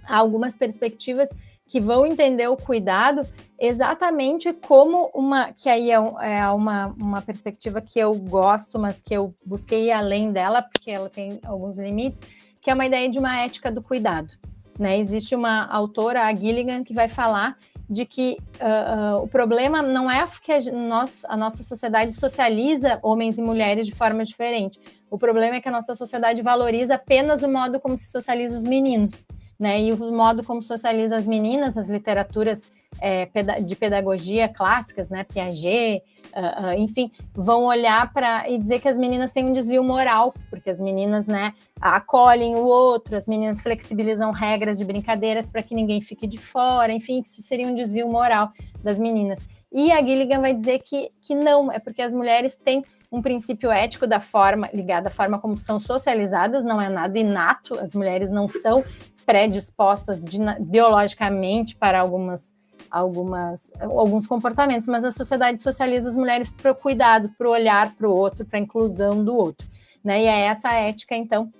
há 0.05 0.17
algumas 0.17 0.55
perspectivas 0.55 1.29
que 1.67 1.81
vão 1.81 2.05
entender 2.05 2.47
o 2.47 2.55
cuidado 2.55 3.27
exatamente 3.59 4.53
como 4.53 5.09
uma, 5.13 5.51
que 5.51 5.67
aí 5.67 5.91
é, 5.91 5.95
é, 5.95 6.47
uma, 6.49 6.87
uma 6.97 7.21
perspectiva 7.21 7.81
que 7.81 7.99
eu 7.99 8.15
gosto, 8.15 8.79
mas 8.79 9.01
que 9.01 9.13
eu 9.13 9.33
busquei 9.45 9.91
além 9.91 10.31
dela, 10.31 10.61
porque 10.61 10.91
ela 10.91 11.09
tem 11.09 11.39
alguns 11.43 11.77
limites, 11.77 12.21
que 12.61 12.69
é 12.69 12.73
uma 12.73 12.85
ideia 12.85 13.09
de 13.09 13.19
uma 13.19 13.37
ética 13.39 13.71
do 13.71 13.81
cuidado. 13.81 14.33
Né? 14.79 14.99
Existe 14.99 15.35
uma 15.35 15.65
autora, 15.65 16.25
a 16.25 16.33
Gilligan, 16.33 16.83
que 16.83 16.93
vai 16.93 17.09
falar 17.09 17.57
de 17.89 18.05
que 18.05 18.37
uh, 18.59 19.19
uh, 19.19 19.23
o 19.23 19.27
problema 19.27 19.81
não 19.81 20.11
é 20.11 20.25
que 20.41 20.51
a, 20.51 20.59
nós, 20.71 21.23
a 21.25 21.37
nossa 21.37 21.63
sociedade 21.63 22.13
socializa 22.13 22.99
homens 23.01 23.37
e 23.37 23.41
mulheres 23.41 23.85
de 23.85 23.95
forma 23.95 24.25
diferente. 24.25 24.79
O 25.09 25.17
problema 25.17 25.55
é 25.55 25.61
que 25.61 25.69
a 25.69 25.71
nossa 25.71 25.93
sociedade 25.93 26.41
valoriza 26.41 26.95
apenas 26.95 27.43
o 27.43 27.47
modo 27.47 27.79
como 27.79 27.95
se 27.95 28.11
socializa 28.11 28.57
os 28.57 28.65
meninos, 28.65 29.23
né? 29.57 29.81
E 29.81 29.93
o 29.93 30.11
modo 30.11 30.43
como 30.43 30.61
socializa 30.61 31.15
as 31.15 31.25
meninas, 31.25 31.77
as 31.77 31.89
literaturas 31.89 32.61
é, 32.99 33.27
de 33.61 33.75
pedagogia 33.75 34.47
clássicas, 34.49 35.09
né? 35.09 35.23
Piaget, 35.23 36.03
uh, 36.35 36.67
uh, 36.67 36.73
enfim, 36.79 37.11
vão 37.33 37.65
olhar 37.65 38.11
para 38.11 38.49
e 38.49 38.57
dizer 38.57 38.79
que 38.79 38.87
as 38.87 38.97
meninas 38.97 39.31
têm 39.31 39.45
um 39.45 39.53
desvio 39.53 39.83
moral, 39.83 40.33
porque 40.49 40.69
as 40.69 40.79
meninas, 40.79 41.27
né, 41.27 41.53
acolhem 41.79 42.55
o 42.55 42.65
outro, 42.65 43.15
as 43.15 43.27
meninas 43.27 43.61
flexibilizam 43.61 44.31
regras 44.31 44.77
de 44.77 44.85
brincadeiras 44.85 45.49
para 45.49 45.61
que 45.61 45.75
ninguém 45.75 46.01
fique 46.01 46.25
de 46.25 46.37
fora, 46.37 46.91
enfim, 46.91 47.21
isso 47.21 47.41
seria 47.41 47.67
um 47.67 47.75
desvio 47.75 48.07
moral 48.07 48.51
das 48.83 48.99
meninas. 48.99 49.39
E 49.71 49.91
a 49.91 50.01
Gilligan 50.01 50.41
vai 50.41 50.53
dizer 50.53 50.79
que, 50.79 51.09
que 51.21 51.35
não, 51.35 51.71
é 51.71 51.79
porque 51.79 52.01
as 52.01 52.13
mulheres 52.13 52.55
têm 52.55 52.83
um 53.11 53.21
princípio 53.21 53.71
ético 53.71 54.07
da 54.07 54.19
forma 54.19 54.69
ligado 54.73 55.07
à 55.07 55.09
forma 55.09 55.39
como 55.39 55.55
são 55.55 55.79
socializadas, 55.79 56.65
não 56.65 56.81
é 56.81 56.89
nada 56.89 57.17
inato, 57.17 57.79
as 57.79 57.93
mulheres 57.93 58.31
não 58.31 58.49
são 58.49 58.83
predispostas 59.25 60.23
de, 60.23 60.39
biologicamente 60.59 61.75
para 61.75 61.99
algumas 61.99 62.56
algumas, 62.89 63.71
alguns 63.79 64.27
comportamentos, 64.27 64.87
mas 64.87 65.03
a 65.03 65.11
sociedade 65.11 65.61
socializa 65.61 66.09
as 66.09 66.17
mulheres 66.17 66.49
para 66.49 66.71
o 66.71 66.75
cuidado, 66.75 67.29
para 67.37 67.47
o 67.47 67.51
olhar 67.51 67.93
para 67.95 68.07
o 68.07 68.13
outro, 68.13 68.45
para 68.45 68.59
a 68.59 68.61
inclusão 68.61 69.23
do 69.23 69.35
outro. 69.35 69.67
Né? 70.03 70.23
E 70.23 70.25
é 70.25 70.41
essa 70.47 70.71
ética, 70.73 71.15
então, 71.15 71.51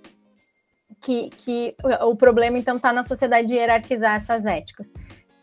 que, 1.01 1.29
que 1.29 1.75
o 2.01 2.15
problema, 2.15 2.57
então, 2.57 2.77
está 2.77 2.91
na 2.91 3.03
sociedade 3.03 3.47
de 3.47 3.55
hierarquizar 3.55 4.15
essas 4.15 4.45
éticas. 4.45 4.91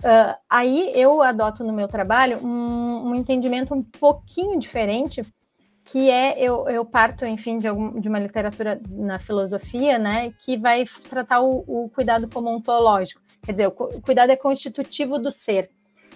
Uh, 0.04 0.36
aí 0.50 0.92
eu 0.94 1.22
adoto 1.22 1.64
no 1.64 1.72
meu 1.72 1.88
trabalho 1.88 2.38
um, 2.44 3.08
um, 3.08 3.14
entendimento 3.14 3.72
um 3.74 3.82
pouquinho 3.82 4.58
diferente, 4.58 5.24
que 5.82 6.10
é 6.10 6.38
eu, 6.38 6.68
eu 6.68 6.84
parto, 6.84 7.24
enfim, 7.24 7.58
de, 7.58 7.68
algum, 7.68 7.98
de 7.98 8.08
uma 8.08 8.18
literatura 8.18 8.80
na 8.90 9.18
filosofia, 9.18 9.98
né, 9.98 10.32
que 10.38 10.58
vai 10.58 10.84
tratar 11.08 11.40
o, 11.40 11.64
o 11.66 11.88
cuidado 11.88 12.28
como 12.28 12.50
ontológico. 12.50 13.22
Quer 13.42 13.52
dizer, 13.52 13.68
o, 13.68 13.70
o 13.70 14.00
cuidado 14.02 14.30
é 14.30 14.36
constitutivo 14.36 15.18
do 15.18 15.30
ser. 15.30 15.70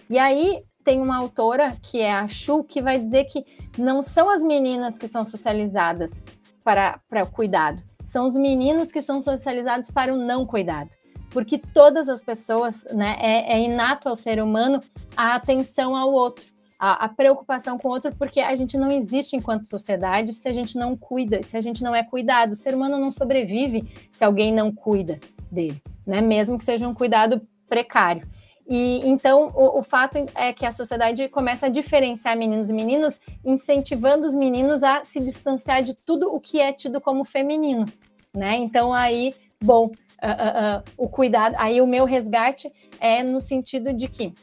E 0.08 0.18
aí 0.18 0.62
tem 0.84 1.00
uma 1.00 1.16
autora, 1.16 1.76
que 1.82 2.00
é 2.00 2.12
a 2.12 2.26
Chu, 2.28 2.64
que 2.64 2.80
vai 2.80 2.98
dizer 2.98 3.24
que 3.24 3.44
não 3.76 4.00
são 4.00 4.30
as 4.30 4.42
meninas 4.42 4.96
que 4.96 5.06
são 5.06 5.24
socializadas 5.24 6.22
para, 6.64 7.00
para 7.08 7.24
o 7.24 7.30
cuidado, 7.30 7.82
são 8.04 8.26
os 8.26 8.36
meninos 8.36 8.90
que 8.90 9.02
são 9.02 9.20
socializados 9.20 9.90
para 9.90 10.12
o 10.12 10.16
não 10.16 10.46
cuidado. 10.46 10.90
Porque 11.30 11.58
todas 11.58 12.08
as 12.08 12.22
pessoas, 12.22 12.84
né, 12.90 13.16
é, 13.20 13.52
é 13.52 13.60
inato 13.60 14.08
ao 14.08 14.16
ser 14.16 14.42
humano 14.42 14.82
a 15.14 15.34
atenção 15.34 15.94
ao 15.94 16.10
outro 16.10 16.46
a, 16.78 17.06
a, 17.06 17.08
preocupação 17.08 17.76
com 17.76 17.88
o 17.88 17.90
outro, 17.90 18.14
porque 18.14 18.40
a 18.40 18.54
gente 18.54 18.76
não 18.78 18.90
existe 18.90 19.34
enquanto 19.34 19.66
sociedade 19.66 20.32
se 20.32 20.48
a 20.48 20.52
gente 20.52 20.76
não 20.76 20.96
cuida, 20.96 21.42
se 21.42 21.56
a 21.56 21.60
gente 21.60 21.82
não 21.82 21.94
é 21.94 22.04
cuidado. 22.04 22.52
O 22.52 22.56
ser 22.56 22.74
humano 22.74 22.98
não 22.98 23.10
sobrevive 23.10 23.90
se 24.12 24.24
alguém 24.24 24.52
não 24.52 24.72
cuida 24.72 25.18
dele, 25.50 25.82
né? 26.06 26.20
Mesmo 26.20 26.56
que 26.56 26.64
seja 26.64 26.86
um 26.86 26.94
cuidado 26.94 27.40
precário. 27.68 28.28
E 28.68 29.00
então 29.08 29.50
o, 29.54 29.78
o 29.78 29.82
fato 29.82 30.18
é 30.34 30.52
que 30.52 30.66
a 30.66 30.70
sociedade 30.70 31.26
começa 31.28 31.66
a 31.66 31.68
diferenciar 31.70 32.36
meninos 32.36 32.68
e 32.68 32.74
meninos, 32.74 33.18
incentivando 33.42 34.26
os 34.26 34.34
meninos 34.34 34.82
a 34.82 35.02
se 35.02 35.18
distanciar 35.20 35.82
de 35.82 35.94
tudo 35.94 36.34
o 36.34 36.38
que 36.38 36.60
é 36.60 36.70
tido 36.70 37.00
como 37.00 37.24
feminino, 37.24 37.86
né? 38.34 38.56
Então 38.56 38.92
aí, 38.92 39.34
bom, 39.58 39.86
uh, 39.86 39.88
uh, 39.88 39.90
uh, 39.90 40.84
o 40.98 41.08
cuidado, 41.08 41.56
aí 41.58 41.80
o 41.80 41.86
meu 41.86 42.04
resgate 42.04 42.70
é 43.00 43.22
no 43.22 43.40
sentido 43.40 43.90
de 43.94 44.06
que 44.06 44.34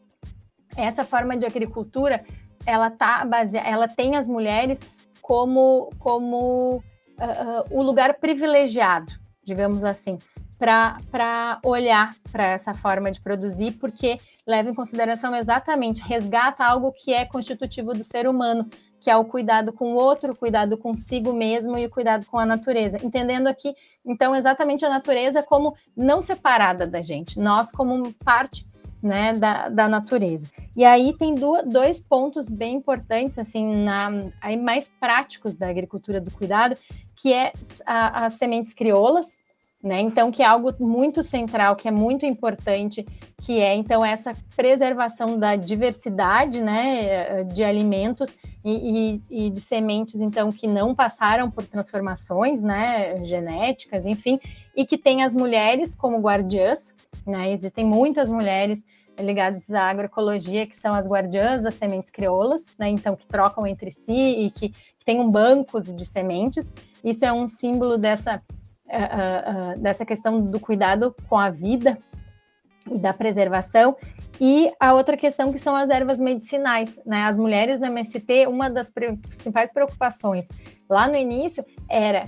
essa 0.75 1.03
forma 1.03 1.37
de 1.37 1.45
agricultura 1.45 2.25
ela 2.65 2.89
tá 2.89 3.23
baseada, 3.23 3.69
ela 3.69 3.87
tem 3.87 4.15
as 4.15 4.27
mulheres 4.27 4.79
como 5.21 5.91
como 5.99 6.83
o 7.71 7.81
lugar 7.81 8.15
privilegiado, 8.15 9.13
digamos 9.41 9.85
assim, 9.85 10.19
para 10.57 11.59
olhar 11.63 12.15
para 12.31 12.45
essa 12.45 12.73
forma 12.73 13.11
de 13.11 13.21
produzir, 13.21 13.73
porque 13.73 14.19
leva 14.47 14.69
em 14.69 14.73
consideração 14.73 15.35
exatamente, 15.35 16.01
resgata 16.01 16.63
algo 16.63 16.91
que 16.91 17.13
é 17.13 17.25
constitutivo 17.25 17.93
do 17.93 18.03
ser 18.03 18.27
humano, 18.27 18.69
que 18.99 19.09
é 19.09 19.15
o 19.15 19.25
cuidado 19.25 19.73
com 19.73 19.93
o 19.93 19.95
outro, 19.95 20.33
o 20.33 20.35
cuidado 20.35 20.77
consigo 20.77 21.33
mesmo 21.33 21.77
e 21.77 21.85
o 21.85 21.89
cuidado 21.89 22.25
com 22.25 22.39
a 22.39 22.45
natureza. 22.45 23.03
Entendendo 23.03 23.47
aqui, 23.47 23.75
então, 24.05 24.35
exatamente 24.35 24.85
a 24.85 24.89
natureza 24.89 25.43
como 25.43 25.75
não 25.95 26.21
separada 26.21 26.85
da 26.85 27.01
gente, 27.01 27.39
nós 27.39 27.71
como 27.71 28.13
parte 28.13 28.65
né, 29.01 29.33
da, 29.33 29.69
da 29.69 29.87
natureza. 29.87 30.49
E 30.75 30.83
aí 30.83 31.13
tem 31.13 31.35
dois 31.35 31.99
pontos 31.99 32.49
bem 32.49 32.75
importantes, 32.75 33.37
assim, 33.37 33.75
na, 33.83 34.09
aí 34.41 34.57
mais 34.57 34.91
práticos 34.99 35.57
da 35.57 35.69
agricultura 35.69 36.19
do 36.19 36.31
cuidado, 36.31 36.75
que 37.15 37.31
é 37.31 37.53
a, 37.85 38.25
as 38.25 38.33
sementes 38.33 38.73
crioulas, 38.73 39.37
né? 39.85 40.01
Então, 40.01 40.31
que 40.31 40.41
é 40.41 40.45
algo 40.45 40.73
muito 40.79 41.21
central, 41.21 41.75
que 41.75 41.87
é 41.87 41.91
muito 41.91 42.25
importante, 42.25 43.05
que 43.39 43.59
é 43.59 43.75
então 43.75 44.03
essa 44.03 44.33
preservação 44.55 45.37
da 45.37 45.55
diversidade, 45.55 46.59
né, 46.59 47.43
de 47.43 47.63
alimentos 47.63 48.35
e, 48.63 49.21
e, 49.29 49.45
e 49.45 49.49
de 49.51 49.61
sementes, 49.61 50.21
então, 50.21 50.51
que 50.51 50.65
não 50.67 50.95
passaram 50.95 51.51
por 51.51 51.63
transformações, 51.65 52.63
né, 52.63 53.23
genéticas, 53.23 54.07
enfim, 54.07 54.39
e 54.75 54.87
que 54.87 54.97
tem 54.97 55.23
as 55.23 55.35
mulheres 55.35 55.93
como 55.93 56.19
guardiãs, 56.19 56.95
né? 57.25 57.51
Existem 57.51 57.85
muitas 57.85 58.29
mulheres 58.29 58.83
ligados 59.19 59.71
à 59.71 59.83
agroecologia, 59.83 60.67
que 60.67 60.75
são 60.75 60.93
as 60.93 61.07
guardiãs 61.07 61.61
das 61.61 61.75
sementes 61.75 62.11
crioulas, 62.11 62.65
né? 62.77 62.89
Então, 62.89 63.15
que 63.15 63.25
trocam 63.25 63.65
entre 63.65 63.91
si 63.91 64.11
e 64.11 64.51
que, 64.51 64.69
que 64.69 65.05
têm 65.05 65.19
um 65.19 65.29
banco 65.29 65.79
de 65.81 66.05
sementes. 66.05 66.71
Isso 67.03 67.23
é 67.23 67.31
um 67.31 67.47
símbolo 67.47 67.97
dessa, 67.97 68.41
uh, 68.87 69.75
uh, 69.75 69.79
dessa 69.79 70.05
questão 70.05 70.41
do 70.41 70.59
cuidado 70.59 71.15
com 71.27 71.37
a 71.37 71.49
vida 71.49 71.97
e 72.89 72.97
da 72.97 73.13
preservação. 73.13 73.95
E 74.39 74.71
a 74.79 74.93
outra 74.93 75.15
questão 75.15 75.51
que 75.51 75.59
são 75.59 75.75
as 75.75 75.89
ervas 75.89 76.19
medicinais, 76.19 76.99
né? 77.05 77.23
As 77.23 77.37
mulheres 77.37 77.79
no 77.79 77.87
MST, 77.87 78.47
uma 78.47 78.69
das 78.69 78.91
principais 78.91 79.71
preocupações 79.71 80.49
lá 80.89 81.07
no 81.07 81.15
início 81.15 81.65
era 81.89 82.25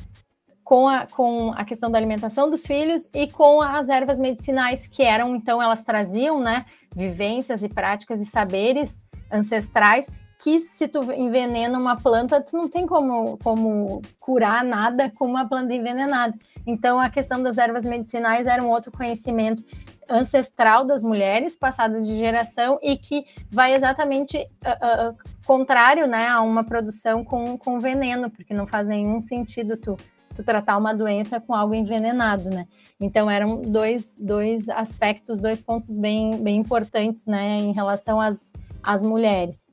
com 0.63 0.87
a, 0.87 1.07
com 1.07 1.53
a 1.53 1.63
questão 1.63 1.89
da 1.89 1.97
alimentação 1.97 2.49
dos 2.49 2.65
filhos 2.65 3.09
e 3.13 3.27
com 3.27 3.61
as 3.61 3.87
ervas 3.87 4.19
medicinais, 4.19 4.85
que 4.85 5.01
eram, 5.01 5.33
então, 5.33 5.61
elas 5.61 5.81
traziam, 5.81 6.41
né, 6.41 6.65
vivências 6.93 7.63
e 7.63 7.69
práticas 7.69 8.19
e 8.19 8.25
saberes 8.25 9.01
ancestrais 9.31 10.07
que 10.39 10.59
se 10.59 10.87
tu 10.87 11.11
envenena 11.11 11.77
uma 11.79 11.95
planta, 11.95 12.41
tu 12.41 12.55
não 12.55 12.69
tem 12.69 12.85
como, 12.85 13.37
como 13.39 14.01
curar 14.19 14.63
nada 14.63 15.11
com 15.17 15.25
uma 15.25 15.47
planta 15.47 15.73
envenenada. 15.73 16.35
Então, 16.65 16.99
a 16.99 17.09
questão 17.09 17.41
das 17.41 17.57
ervas 17.57 17.85
medicinais 17.85 18.45
era 18.45 18.61
um 18.61 18.69
outro 18.69 18.91
conhecimento 18.91 19.63
ancestral 20.09 20.85
das 20.85 21.03
mulheres, 21.03 21.55
passadas 21.55 22.05
de 22.05 22.17
geração, 22.17 22.77
e 22.81 22.97
que 22.97 23.25
vai 23.49 23.73
exatamente 23.73 24.37
uh, 24.37 25.09
uh, 25.09 25.17
contrário 25.45 26.07
né, 26.07 26.27
a 26.27 26.41
uma 26.41 26.63
produção 26.63 27.23
com, 27.23 27.57
com 27.57 27.79
veneno, 27.79 28.29
porque 28.29 28.53
não 28.53 28.67
faz 28.67 28.87
nenhum 28.87 29.19
sentido 29.21 29.75
tu 29.75 29.97
tu 30.37 30.43
tratar 30.43 30.77
uma 30.77 30.93
doença 30.93 31.41
com 31.41 31.51
algo 31.51 31.73
envenenado, 31.73 32.51
né? 32.51 32.67
Então 32.99 33.27
eram 33.27 33.59
dois, 33.59 34.15
dois 34.19 34.69
aspectos, 34.69 35.39
dois 35.39 35.59
pontos 35.59 35.97
bem, 35.97 36.37
bem 36.43 36.57
importantes, 36.57 37.25
né, 37.25 37.57
em 37.57 37.71
relação 37.71 38.21
às, 38.21 38.53
às 38.83 39.01
mulheres. 39.01 39.65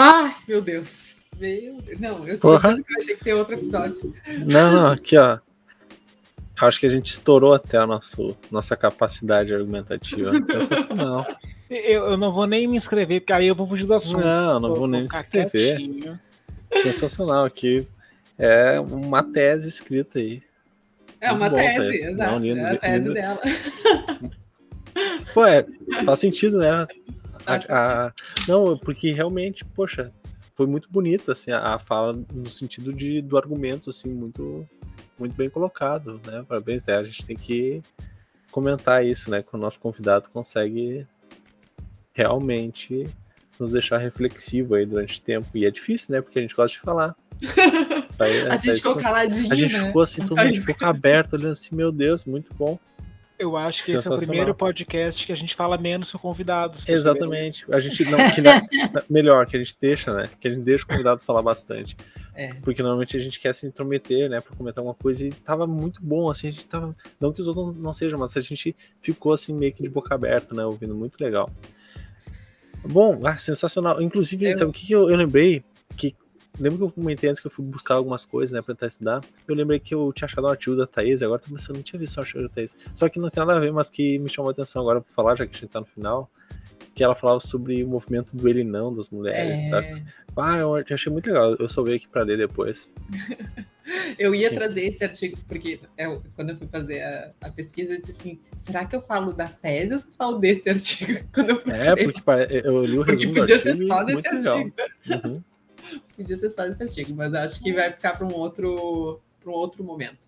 Ai, 0.00 0.32
meu 0.46 0.62
Deus. 0.62 1.16
Meu 1.36 1.76
Deus. 1.82 1.98
Não, 1.98 2.26
eu 2.26 2.38
tô 2.38 2.52
Porra. 2.52 2.76
que 2.76 2.94
vai 2.94 3.04
ter 3.04 3.16
que 3.16 3.24
ter 3.24 3.34
outro 3.34 3.54
episódio. 3.54 4.14
Não, 4.46 4.72
não, 4.72 4.92
aqui, 4.92 5.16
ó. 5.18 5.38
Acho 6.60 6.78
que 6.78 6.86
a 6.86 6.88
gente 6.88 7.10
estourou 7.10 7.52
até 7.52 7.78
a 7.78 7.86
nosso, 7.86 8.36
nossa 8.48 8.76
capacidade 8.76 9.52
argumentativa. 9.52 10.32
Sensacional. 10.32 11.26
Eu, 11.68 12.10
eu 12.10 12.16
não 12.16 12.32
vou 12.32 12.46
nem 12.46 12.66
me 12.66 12.76
inscrever, 12.76 13.20
porque 13.20 13.32
aí 13.32 13.48
eu 13.48 13.54
vou 13.54 13.66
fugir 13.66 13.86
do 13.86 13.94
assunto. 13.94 14.20
Não, 14.20 14.60
não 14.60 14.68
vou, 14.68 14.78
vou 14.78 14.88
nem 14.88 15.00
me 15.00 15.06
inscrever. 15.06 15.76
Quietinho. 15.76 16.20
Sensacional 16.82 17.44
aqui. 17.44 17.86
É 18.38 18.78
uma 18.78 19.22
tese 19.22 19.68
escrita 19.68 20.20
aí. 20.20 20.42
É 21.20 21.30
Muito 21.32 21.40
uma 21.40 21.50
tese, 21.50 21.96
exato. 21.96 22.32
Não, 22.32 22.38
lindo, 22.38 22.60
é 22.60 22.70
a 22.70 22.76
tese 22.76 22.98
lindo. 22.98 23.14
dela. 23.14 23.40
Pô, 25.34 25.44
é, 25.44 25.66
faz 26.04 26.20
sentido, 26.20 26.58
né? 26.58 26.86
A, 27.48 28.06
a, 28.06 28.12
não, 28.46 28.76
porque 28.76 29.12
realmente, 29.12 29.64
poxa, 29.64 30.12
foi 30.54 30.66
muito 30.66 30.90
bonito 30.90 31.30
assim 31.30 31.52
a, 31.52 31.74
a, 31.74 31.78
fala 31.78 32.12
no 32.32 32.48
sentido 32.48 32.92
de 32.92 33.22
do 33.22 33.38
argumento 33.38 33.90
assim 33.90 34.08
muito 34.08 34.66
muito 35.18 35.34
bem 35.34 35.48
colocado, 35.48 36.20
né? 36.26 36.44
Parabéns, 36.48 36.86
é, 36.88 36.96
a 36.96 37.02
gente 37.02 37.24
tem 37.24 37.36
que 37.36 37.82
comentar 38.50 39.04
isso, 39.04 39.30
né? 39.30 39.42
Que 39.42 39.54
o 39.54 39.58
nosso 39.58 39.80
convidado 39.80 40.28
consegue 40.30 41.06
realmente 42.12 43.08
nos 43.58 43.72
deixar 43.72 43.98
reflexivo 43.98 44.74
aí 44.74 44.86
durante 44.86 45.18
o 45.18 45.22
tempo 45.22 45.48
e 45.54 45.64
é 45.64 45.70
difícil, 45.70 46.14
né? 46.14 46.20
Porque 46.20 46.38
a 46.38 46.42
gente 46.42 46.54
gosta 46.54 46.76
de 46.76 46.80
falar. 46.80 47.16
Aí, 48.18 48.48
a 48.48 48.56
gente 48.56 48.76
ficou 48.76 48.96
caladinho. 48.96 49.52
A 49.52 49.54
gente 49.54 49.72
né? 49.74 49.86
ficou 49.86 50.02
assim, 50.02 50.26
todo 50.26 50.44
mundo 50.44 50.60
ficou 50.60 50.88
aberto, 50.88 51.34
olhando 51.34 51.52
assim, 51.52 51.74
meu 51.74 51.92
Deus, 51.92 52.24
muito 52.24 52.52
bom. 52.52 52.76
Eu 53.38 53.56
acho 53.56 53.84
que 53.84 53.92
esse 53.92 54.08
é 54.08 54.10
o 54.10 54.16
primeiro 54.16 54.52
podcast 54.52 55.24
que 55.24 55.32
a 55.32 55.36
gente 55.36 55.54
fala 55.54 55.78
menos 55.78 56.10
com 56.10 56.18
convidados. 56.18 56.86
Exatamente. 56.88 57.64
A 57.70 57.78
gente 57.78 58.04
não, 58.04 58.18
que 58.30 58.40
não, 58.40 58.52
melhor, 59.08 59.46
que 59.46 59.56
a 59.56 59.62
gente 59.62 59.76
deixa, 59.80 60.12
né? 60.12 60.28
Que 60.40 60.48
a 60.48 60.50
gente 60.50 60.62
deixa 60.62 60.84
o 60.84 60.88
convidado 60.88 61.20
falar 61.20 61.40
bastante. 61.40 61.96
É. 62.34 62.48
Porque 62.62 62.82
normalmente 62.82 63.16
a 63.16 63.20
gente 63.20 63.38
quer 63.38 63.54
se 63.54 63.66
intrometer, 63.66 64.28
né, 64.28 64.40
para 64.40 64.54
comentar 64.56 64.80
alguma 64.80 64.94
coisa 64.94 65.24
e 65.24 65.30
tava 65.30 65.66
muito 65.66 66.00
bom, 66.00 66.30
assim, 66.30 66.46
a 66.46 66.50
gente 66.52 66.66
tava, 66.66 66.96
não 67.20 67.32
que 67.32 67.40
os 67.40 67.48
outros 67.48 67.76
não, 67.76 67.92
sejam, 67.92 68.16
mas 68.16 68.36
a 68.36 68.40
gente 68.40 68.76
ficou 69.00 69.32
assim 69.32 69.52
meio 69.52 69.72
que 69.72 69.82
de 69.82 69.90
boca 69.90 70.14
aberta, 70.14 70.54
né, 70.54 70.64
ouvindo 70.64 70.94
muito 70.94 71.16
legal. 71.20 71.50
Bom, 72.84 73.20
ah, 73.24 73.36
sensacional. 73.36 74.00
Inclusive, 74.00 74.50
eu... 74.50 74.56
sabe 74.56 74.70
o 74.70 74.72
que 74.74 74.92
eu, 74.92 75.10
eu 75.10 75.16
lembrei? 75.16 75.64
Que 75.96 76.14
Lembra 76.58 76.78
que 76.78 76.84
eu 76.84 76.90
comentei 76.90 77.30
antes 77.30 77.40
que 77.40 77.46
eu 77.46 77.50
fui 77.50 77.64
buscar 77.64 77.94
algumas 77.94 78.24
coisas, 78.24 78.52
né, 78.52 78.60
pra 78.60 78.74
tentar 78.74 78.88
estudar? 78.88 79.24
Eu 79.46 79.54
lembrei 79.54 79.78
que 79.78 79.94
eu 79.94 80.12
tinha 80.12 80.26
achado 80.26 80.46
um 80.46 80.50
artigo 80.50 80.76
da 80.76 80.86
Thaís, 80.86 81.22
agora 81.22 81.40
tô 81.40 81.54
pensando, 81.54 81.76
não 81.76 81.82
tinha 81.82 82.00
visto 82.00 82.16
o 82.16 82.20
artigo 82.20 82.42
da 82.42 82.48
Thaís. 82.48 82.76
Só 82.92 83.08
que 83.08 83.20
não 83.20 83.30
tem 83.30 83.44
nada 83.44 83.56
a 83.56 83.60
ver, 83.60 83.72
mas 83.72 83.88
que 83.88 84.18
me 84.18 84.28
chamou 84.28 84.48
a 84.48 84.52
atenção 84.52 84.82
agora, 84.82 84.98
vou 84.98 85.08
falar, 85.08 85.36
já 85.36 85.46
que 85.46 85.54
a 85.54 85.58
gente 85.58 85.70
tá 85.70 85.80
no 85.80 85.86
final, 85.86 86.28
que 86.94 87.04
ela 87.04 87.14
falava 87.14 87.38
sobre 87.38 87.84
o 87.84 87.88
movimento 87.88 88.36
do 88.36 88.48
ele 88.48 88.64
não 88.64 88.92
das 88.92 89.08
mulheres, 89.08 89.70
tá? 89.70 89.78
é... 89.78 89.94
tá? 89.94 90.02
Ah, 90.36 90.58
eu 90.58 90.74
achei 90.74 91.12
muito 91.12 91.28
legal, 91.28 91.54
eu 91.54 91.68
só 91.68 91.82
veio 91.82 91.96
aqui 91.96 92.08
pra 92.08 92.22
ler 92.22 92.38
depois. 92.38 92.90
eu 94.18 94.34
ia 94.34 94.48
Sim. 94.48 94.54
trazer 94.56 94.84
esse 94.84 95.04
artigo, 95.04 95.38
porque 95.46 95.80
eu, 95.96 96.22
quando 96.34 96.50
eu 96.50 96.56
fui 96.56 96.66
fazer 96.66 97.02
a, 97.02 97.30
a, 97.42 97.50
pesquisa, 97.50 97.94
eu 97.94 98.00
disse 98.00 98.10
assim, 98.12 98.40
será 98.58 98.84
que 98.84 98.96
eu 98.96 99.02
falo 99.02 99.32
da 99.32 99.46
tese 99.46 99.94
ou 99.94 100.00
falo 100.16 100.38
desse 100.38 100.68
artigo? 100.68 101.20
é, 101.70 101.94
porque 101.94 102.22
eu 102.64 102.84
li 102.84 102.98
o 102.98 103.02
resumo 103.02 103.34
porque 103.34 103.40
podia 103.40 103.58
ser 103.60 103.76
só 103.86 104.02
desse 104.02 104.26
artigo. 104.26 104.74
Uhum 105.08 105.42
podia 106.16 106.36
ser 106.36 106.50
só 106.50 106.66
esse 106.66 106.82
artigo, 106.82 107.14
mas 107.14 107.32
acho 107.34 107.62
que 107.62 107.72
vai 107.72 107.92
ficar 107.92 108.16
para 108.16 108.26
um 108.26 108.34
outro 108.34 109.20
para 109.40 109.50
um 109.50 109.54
outro 109.54 109.84
momento. 109.84 110.18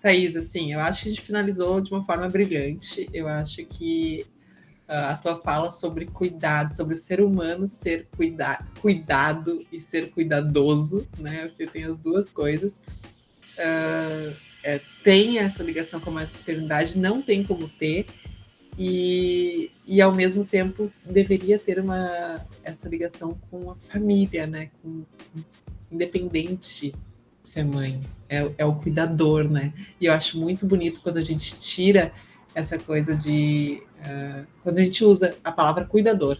Thaís, 0.00 0.36
assim, 0.36 0.72
eu 0.72 0.80
acho 0.80 1.02
que 1.02 1.08
a 1.08 1.12
gente 1.12 1.22
finalizou 1.22 1.80
de 1.80 1.90
uma 1.90 2.02
forma 2.02 2.28
brilhante. 2.28 3.08
Eu 3.12 3.26
acho 3.26 3.64
que 3.64 4.24
a 4.88 5.14
tua 5.16 5.40
fala 5.40 5.70
sobre 5.70 6.06
cuidado, 6.06 6.72
sobre 6.72 6.94
o 6.94 6.98
ser 6.98 7.20
humano 7.20 7.66
ser 7.66 8.06
cuida 8.16 8.64
cuidado 8.80 9.66
e 9.72 9.80
ser 9.80 10.10
cuidadoso, 10.10 11.06
né? 11.18 11.48
Porque 11.48 11.66
tem 11.66 11.84
as 11.84 11.98
duas 11.98 12.30
coisas. 12.30 12.80
Uh, 13.58 14.36
é, 14.62 14.80
tem 15.02 15.38
essa 15.38 15.62
ligação 15.62 16.00
com 16.00 16.10
a 16.10 16.14
maternidade, 16.14 16.98
não 16.98 17.22
tem 17.22 17.42
como 17.42 17.68
ter, 17.68 18.06
e, 18.78 19.70
e 19.86 20.00
ao 20.00 20.14
mesmo 20.14 20.44
tempo 20.44 20.90
deveria 21.04 21.58
ter 21.58 21.80
uma, 21.80 22.44
essa 22.62 22.88
ligação 22.88 23.38
com 23.50 23.70
a 23.70 23.76
família, 23.76 24.46
né? 24.46 24.70
Com, 24.82 25.04
independente 25.90 26.94
ser 27.44 27.64
mãe, 27.64 28.00
é, 28.28 28.50
é 28.58 28.64
o 28.66 28.74
cuidador, 28.74 29.48
né? 29.48 29.72
E 30.00 30.06
eu 30.06 30.12
acho 30.12 30.38
muito 30.38 30.66
bonito 30.66 31.00
quando 31.00 31.16
a 31.16 31.22
gente 31.22 31.58
tira 31.58 32.12
essa 32.54 32.78
coisa 32.78 33.14
de 33.14 33.82
uh, 34.00 34.46
quando 34.62 34.78
a 34.78 34.84
gente 34.84 35.04
usa 35.04 35.34
a 35.42 35.52
palavra 35.52 35.84
cuidador, 35.84 36.38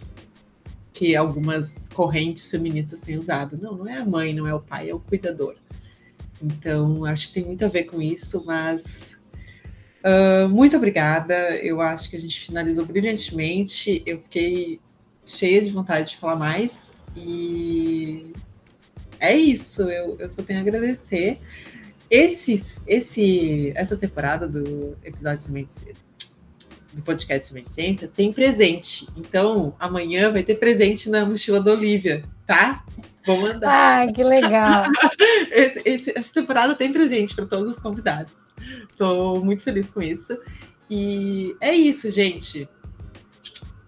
que 0.93 1.15
algumas 1.15 1.89
correntes 1.91 2.51
feministas 2.51 3.01
têm 3.01 3.17
usado. 3.17 3.57
Não, 3.57 3.77
não 3.77 3.89
é 3.89 3.99
a 3.99 4.05
mãe, 4.05 4.35
não 4.35 4.47
é 4.47 4.55
o 4.55 4.61
pai, 4.61 4.91
é 4.91 4.95
o 4.95 5.01
cuidador. 5.01 5.55
Então, 6.43 7.05
acho 7.05 7.29
que 7.29 7.35
tem 7.35 7.45
muito 7.45 7.65
a 7.65 7.69
ver 7.69 7.85
com 7.85 8.01
isso, 8.01 8.45
mas 8.45 9.16
uh, 10.07 10.49
muito 10.49 10.77
obrigada. 10.77 11.57
Eu 11.57 11.81
acho 11.81 12.09
que 12.09 12.17
a 12.17 12.21
gente 12.21 12.41
finalizou 12.41 12.85
brilhantemente. 12.85 14.03
Eu 14.07 14.21
fiquei 14.21 14.81
cheia 15.25 15.61
de 15.61 15.71
vontade 15.71 16.11
de 16.11 16.17
falar 16.19 16.37
mais 16.37 16.93
e 17.17 18.33
é 19.19 19.35
isso. 19.35 19.83
Eu, 19.83 20.17
eu 20.19 20.31
só 20.31 20.43
tenho 20.43 20.61
a 20.61 20.63
agradecer. 20.63 21.41
Esse, 22.09 22.63
esse, 22.87 23.73
essa 23.75 23.97
temporada 23.97 24.47
do 24.47 24.97
episódio 25.03 25.43
Sementes 25.43 25.85
do 26.93 27.03
podcast 27.03 27.53
Ciência 27.65 28.09
tem 28.09 28.33
presente. 28.33 29.07
Então, 29.17 29.75
amanhã 29.79 30.31
vai 30.31 30.43
ter 30.43 30.55
presente 30.55 31.11
na 31.11 31.27
mochila 31.27 31.61
da 31.61 31.73
Olivia, 31.73 32.25
tá? 32.47 32.85
Vou 33.27 33.41
mandar. 33.41 34.05
Ah, 34.05 34.13
que 34.13 34.23
legal! 34.23 34.85
esse, 35.51 35.83
esse, 35.85 36.13
essa 36.17 36.33
temporada 36.33 36.75
tem 36.77 36.93
presente 36.93 37.35
para 37.35 37.45
todos 37.45 37.73
os 37.73 37.83
convidados. 37.83 38.33
Estou 38.91 39.45
muito 39.45 39.63
feliz 39.63 39.91
com 39.91 40.03
isso. 40.03 40.39
E 40.91 41.55
é 41.61 41.75
isso, 41.75 42.11
gente. 42.11 42.69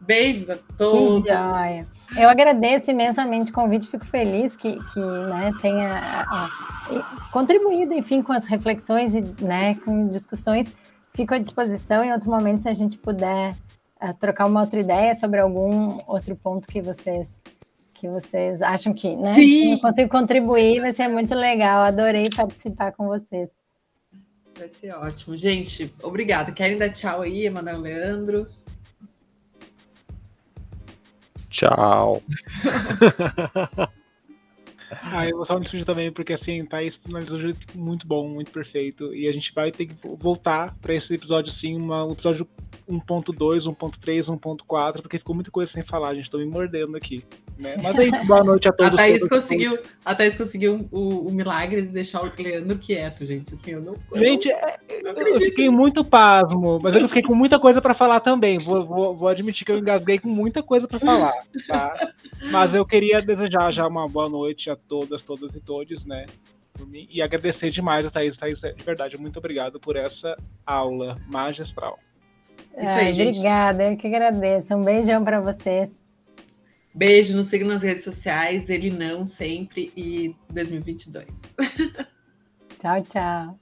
Beijos 0.01 0.51
a 0.51 0.59
todos. 0.77 1.23
Que 1.23 1.29
joia. 1.29 1.87
Eu 2.17 2.29
agradeço 2.29 2.91
imensamente 2.91 3.51
o 3.51 3.55
convite, 3.55 3.89
fico 3.89 4.07
feliz 4.07 4.57
que, 4.57 4.83
que 4.93 5.01
né, 5.01 5.53
tenha 5.61 6.25
a, 6.27 7.29
contribuído, 7.31 7.93
enfim, 7.93 8.23
com 8.23 8.33
as 8.33 8.47
reflexões 8.47 9.15
e 9.15 9.21
né, 9.43 9.75
com 9.85 10.09
discussões 10.09 10.73
fico 11.19 11.35
à 11.35 11.39
disposição 11.39 12.05
em 12.05 12.13
outro 12.13 12.31
momento 12.31 12.63
se 12.63 12.69
a 12.69 12.75
gente 12.75 12.97
puder 12.97 13.53
uh, 14.01 14.15
trocar 14.21 14.47
uma 14.47 14.61
outra 14.61 14.79
ideia 14.79 15.17
sobre 15.17 15.41
algum 15.41 15.99
outro 16.07 16.37
ponto 16.37 16.69
que 16.69 16.81
vocês 16.81 17.41
que 17.95 18.09
vocês 18.09 18.63
acham 18.63 18.95
que, 18.95 19.17
né? 19.17 19.35
Sim. 19.35 19.73
Eu 19.73 19.81
consigo 19.81 20.09
contribuir, 20.09 20.81
vai 20.81 20.93
ser 20.93 21.09
muito 21.09 21.35
legal. 21.35 21.83
Adorei 21.83 22.31
participar 22.31 22.93
com 22.93 23.09
vocês. 23.09 23.51
Vai 24.59 24.69
ser 24.69 24.93
ótimo. 24.93 25.37
Gente, 25.37 25.95
obrigada. 26.03 26.51
Querem 26.51 26.77
dar 26.77 26.91
tchau 26.91 27.23
aí, 27.23 27.47
Emanuel 27.47 27.81
Leandro? 27.81 28.49
Tchau. 31.49 32.23
Ah, 34.91 35.28
eu 35.28 35.36
vou 35.36 35.45
só 35.45 35.55
me 35.55 35.62
despedir 35.62 35.84
também, 35.84 36.11
porque 36.11 36.32
assim, 36.32 36.64
Thaís 36.64 36.95
finalizou 36.97 37.39
de 37.39 37.45
um 37.45 37.47
jeito 37.49 37.78
muito 37.78 38.07
bom, 38.07 38.28
muito 38.28 38.51
perfeito. 38.51 39.14
E 39.14 39.28
a 39.28 39.32
gente 39.32 39.53
vai 39.55 39.70
ter 39.70 39.86
que 39.86 39.95
voltar 40.18 40.74
para 40.80 40.95
esse 40.95 41.12
episódio, 41.14 41.53
sim, 41.53 41.76
uma, 41.80 42.05
um 42.05 42.12
episódio 42.12 42.47
1.2, 42.89 43.64
1.3, 43.64 44.39
1.4, 44.39 45.03
porque 45.03 45.18
ficou 45.18 45.34
muita 45.34 45.51
coisa 45.51 45.70
sem 45.70 45.82
falar, 45.82 46.11
a 46.11 46.14
gente 46.14 46.30
tá 46.30 46.39
me 46.39 46.47
mordendo 46.47 46.97
aqui. 46.97 47.22
Né? 47.59 47.76
Mas 47.82 47.99
aí, 47.99 48.11
boa 48.24 48.45
noite 48.45 48.68
a 48.68 48.72
todos. 48.72 48.93
A 48.93 48.97
Thaís 48.97 49.20
todos, 49.20 49.28
conseguiu, 49.28 49.76
todos. 49.76 49.91
A 50.05 50.14
Thaís 50.14 50.36
conseguiu 50.36 50.89
o, 50.93 51.28
o, 51.28 51.32
milagre 51.32 51.82
de 51.82 51.89
deixar 51.89 52.22
o 52.22 52.32
Leandro 52.39 52.78
quieto, 52.78 53.26
gente. 53.26 53.53
Assim, 53.53 53.72
eu 53.72 53.80
não, 53.82 53.97
eu 54.12 54.18
gente, 54.18 54.49
é, 54.49 54.78
não, 55.03 55.12
não 55.12 55.22
eu 55.22 55.39
fiquei 55.41 55.68
muito 55.68 56.05
pasmo, 56.05 56.78
mas 56.80 56.95
eu 56.95 57.09
fiquei 57.09 57.22
com 57.22 57.34
muita 57.34 57.59
coisa 57.59 57.82
para 57.82 57.95
falar 57.95 58.20
também. 58.20 58.59
Vou, 58.59 58.86
vou, 58.86 59.14
vou, 59.16 59.28
admitir 59.28 59.66
que 59.66 59.72
eu 59.72 59.78
engasguei 59.78 60.18
com 60.20 60.28
muita 60.28 60.62
coisa 60.62 60.86
para 60.86 61.01
falar, 61.01 61.34
tá? 61.66 62.12
Mas 62.51 62.74
eu 62.74 62.86
queria 62.86 63.18
desejar 63.18 63.72
já 63.72 63.86
uma 63.86 64.07
boa 64.07 64.28
noite 64.28 64.70
a 64.70 64.78
todas, 64.89 65.22
todas 65.22 65.55
e 65.55 65.61
todos, 65.61 66.05
né? 66.05 66.26
E 67.11 67.20
agradecer 67.20 67.70
demais 67.70 68.07
a 68.07 68.11
Thaís. 68.11 68.37
Thaís, 68.37 68.61
de 68.61 68.85
verdade, 68.85 69.18
muito 69.18 69.39
obrigado 69.39 69.81
por 69.81 69.97
essa 69.97 70.37
aula 70.64 71.18
magistral. 71.26 71.99
Isso 72.76 72.93
aí, 72.93 73.12
gente. 73.12 73.39
Obrigada, 73.39 73.91
eu 73.91 73.97
que 73.97 74.07
agradeço. 74.07 74.74
Um 74.74 74.83
beijão 74.83 75.24
para 75.24 75.41
vocês. 75.41 76.01
Beijo, 76.95 77.37
nos 77.37 77.49
sigam 77.49 77.68
nas 77.68 77.83
redes 77.83 78.05
sociais, 78.05 78.68
ele 78.70 78.91
não 78.91 79.26
sempre 79.26 79.93
e 79.97 80.35
2022. 80.51 81.26
Tchau, 82.79 83.03
tchau. 83.03 83.59